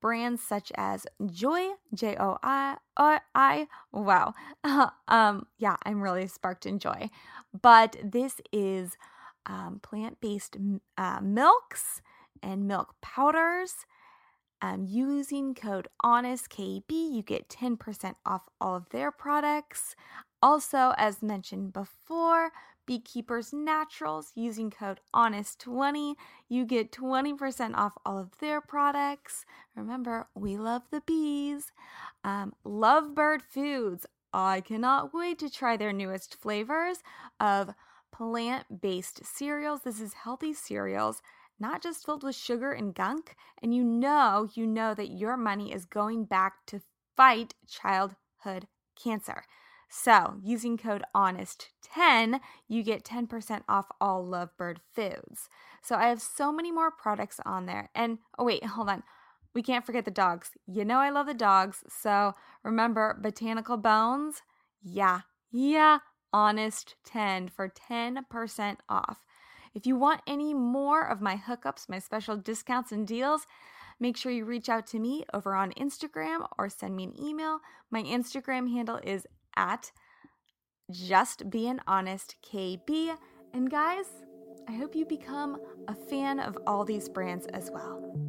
Brands 0.00 0.42
such 0.42 0.70
as 0.76 1.06
JOI, 1.24 1.74
J 1.94 2.16
O 2.18 2.36
I, 2.42 2.76
I, 3.34 3.68
wow. 3.90 4.34
um, 5.08 5.46
yeah, 5.58 5.76
I'm 5.84 6.02
really 6.02 6.26
sparked 6.26 6.66
in 6.66 6.78
joy. 6.78 7.08
But 7.58 7.96
this 8.02 8.40
is 8.52 8.98
um, 9.46 9.80
plant 9.82 10.20
based 10.20 10.56
uh, 10.98 11.20
milks 11.22 12.02
and 12.42 12.68
milk 12.68 12.94
powders. 13.00 13.86
Um, 14.64 14.86
using 14.88 15.54
code 15.54 15.88
HONESTKB, 16.02 16.84
you 16.88 17.22
get 17.22 17.50
10% 17.50 18.14
off 18.24 18.48
all 18.62 18.76
of 18.76 18.88
their 18.88 19.12
products. 19.12 19.94
Also, 20.42 20.94
as 20.96 21.22
mentioned 21.22 21.74
before, 21.74 22.50
Beekeepers 22.86 23.52
Naturals 23.52 24.32
using 24.34 24.70
code 24.70 25.00
HONEST20, 25.14 26.14
you 26.48 26.64
get 26.64 26.92
20% 26.92 27.74
off 27.74 27.92
all 28.06 28.18
of 28.18 28.38
their 28.38 28.62
products. 28.62 29.44
Remember, 29.76 30.28
we 30.34 30.56
love 30.56 30.84
the 30.90 31.02
bees. 31.02 31.70
Um, 32.24 32.54
Lovebird 32.64 33.42
Foods, 33.42 34.06
I 34.32 34.62
cannot 34.62 35.12
wait 35.12 35.38
to 35.40 35.50
try 35.50 35.76
their 35.76 35.92
newest 35.92 36.36
flavors 36.40 37.02
of 37.38 37.74
plant 38.10 38.80
based 38.80 39.26
cereals. 39.26 39.80
This 39.82 40.00
is 40.00 40.14
healthy 40.14 40.54
cereals, 40.54 41.20
not 41.58 41.82
just 41.82 42.04
filled 42.04 42.22
with 42.22 42.34
sugar 42.34 42.72
and 42.72 42.94
gunk. 42.94 43.36
And 43.62 43.74
you 43.74 43.84
know, 43.84 44.48
you 44.54 44.66
know 44.66 44.94
that 44.94 45.10
your 45.10 45.36
money 45.36 45.72
is 45.72 45.84
going 45.84 46.24
back 46.24 46.66
to 46.66 46.80
fight 47.16 47.54
childhood 47.68 48.66
cancer. 49.00 49.44
So, 49.88 50.34
using 50.42 50.76
code 50.76 51.04
HONEST10, 51.14 52.40
you 52.66 52.82
get 52.82 53.04
10% 53.04 53.62
off 53.68 53.86
all 54.00 54.26
Lovebird 54.26 54.78
foods. 54.94 55.48
So, 55.82 55.94
I 55.94 56.08
have 56.08 56.20
so 56.20 56.52
many 56.52 56.72
more 56.72 56.90
products 56.90 57.38
on 57.46 57.66
there. 57.66 57.90
And 57.94 58.18
oh, 58.36 58.44
wait, 58.44 58.64
hold 58.64 58.88
on. 58.88 59.04
We 59.54 59.62
can't 59.62 59.86
forget 59.86 60.04
the 60.04 60.10
dogs. 60.10 60.50
You 60.66 60.84
know, 60.84 60.98
I 60.98 61.10
love 61.10 61.26
the 61.26 61.34
dogs. 61.34 61.84
So, 61.88 62.32
remember 62.64 63.16
Botanical 63.22 63.76
Bones? 63.76 64.42
Yeah, 64.82 65.20
yeah, 65.52 65.98
Honest 66.34 66.96
10 67.04 67.48
for 67.48 67.68
10% 67.68 68.76
off. 68.88 69.18
If 69.74 69.86
you 69.86 69.96
want 69.96 70.22
any 70.26 70.54
more 70.54 71.06
of 71.06 71.20
my 71.20 71.36
hookups, 71.36 71.88
my 71.88 71.98
special 71.98 72.36
discounts 72.36 72.92
and 72.92 73.06
deals, 73.06 73.46
make 73.98 74.16
sure 74.16 74.30
you 74.30 74.44
reach 74.44 74.68
out 74.68 74.86
to 74.88 75.00
me 75.00 75.24
over 75.34 75.54
on 75.54 75.72
Instagram 75.72 76.46
or 76.58 76.68
send 76.68 76.94
me 76.94 77.04
an 77.04 77.20
email. 77.20 77.58
My 77.90 78.02
Instagram 78.02 78.70
handle 78.70 79.00
is 79.02 79.26
at 79.56 79.90
just 80.90 81.50
being 81.50 81.80
honest 81.86 82.36
KB. 82.44 83.16
And 83.52 83.70
guys, 83.70 84.06
I 84.68 84.72
hope 84.72 84.94
you 84.94 85.04
become 85.04 85.60
a 85.88 85.94
fan 85.94 86.38
of 86.38 86.56
all 86.66 86.84
these 86.84 87.08
brands 87.08 87.46
as 87.46 87.70
well. 87.70 88.23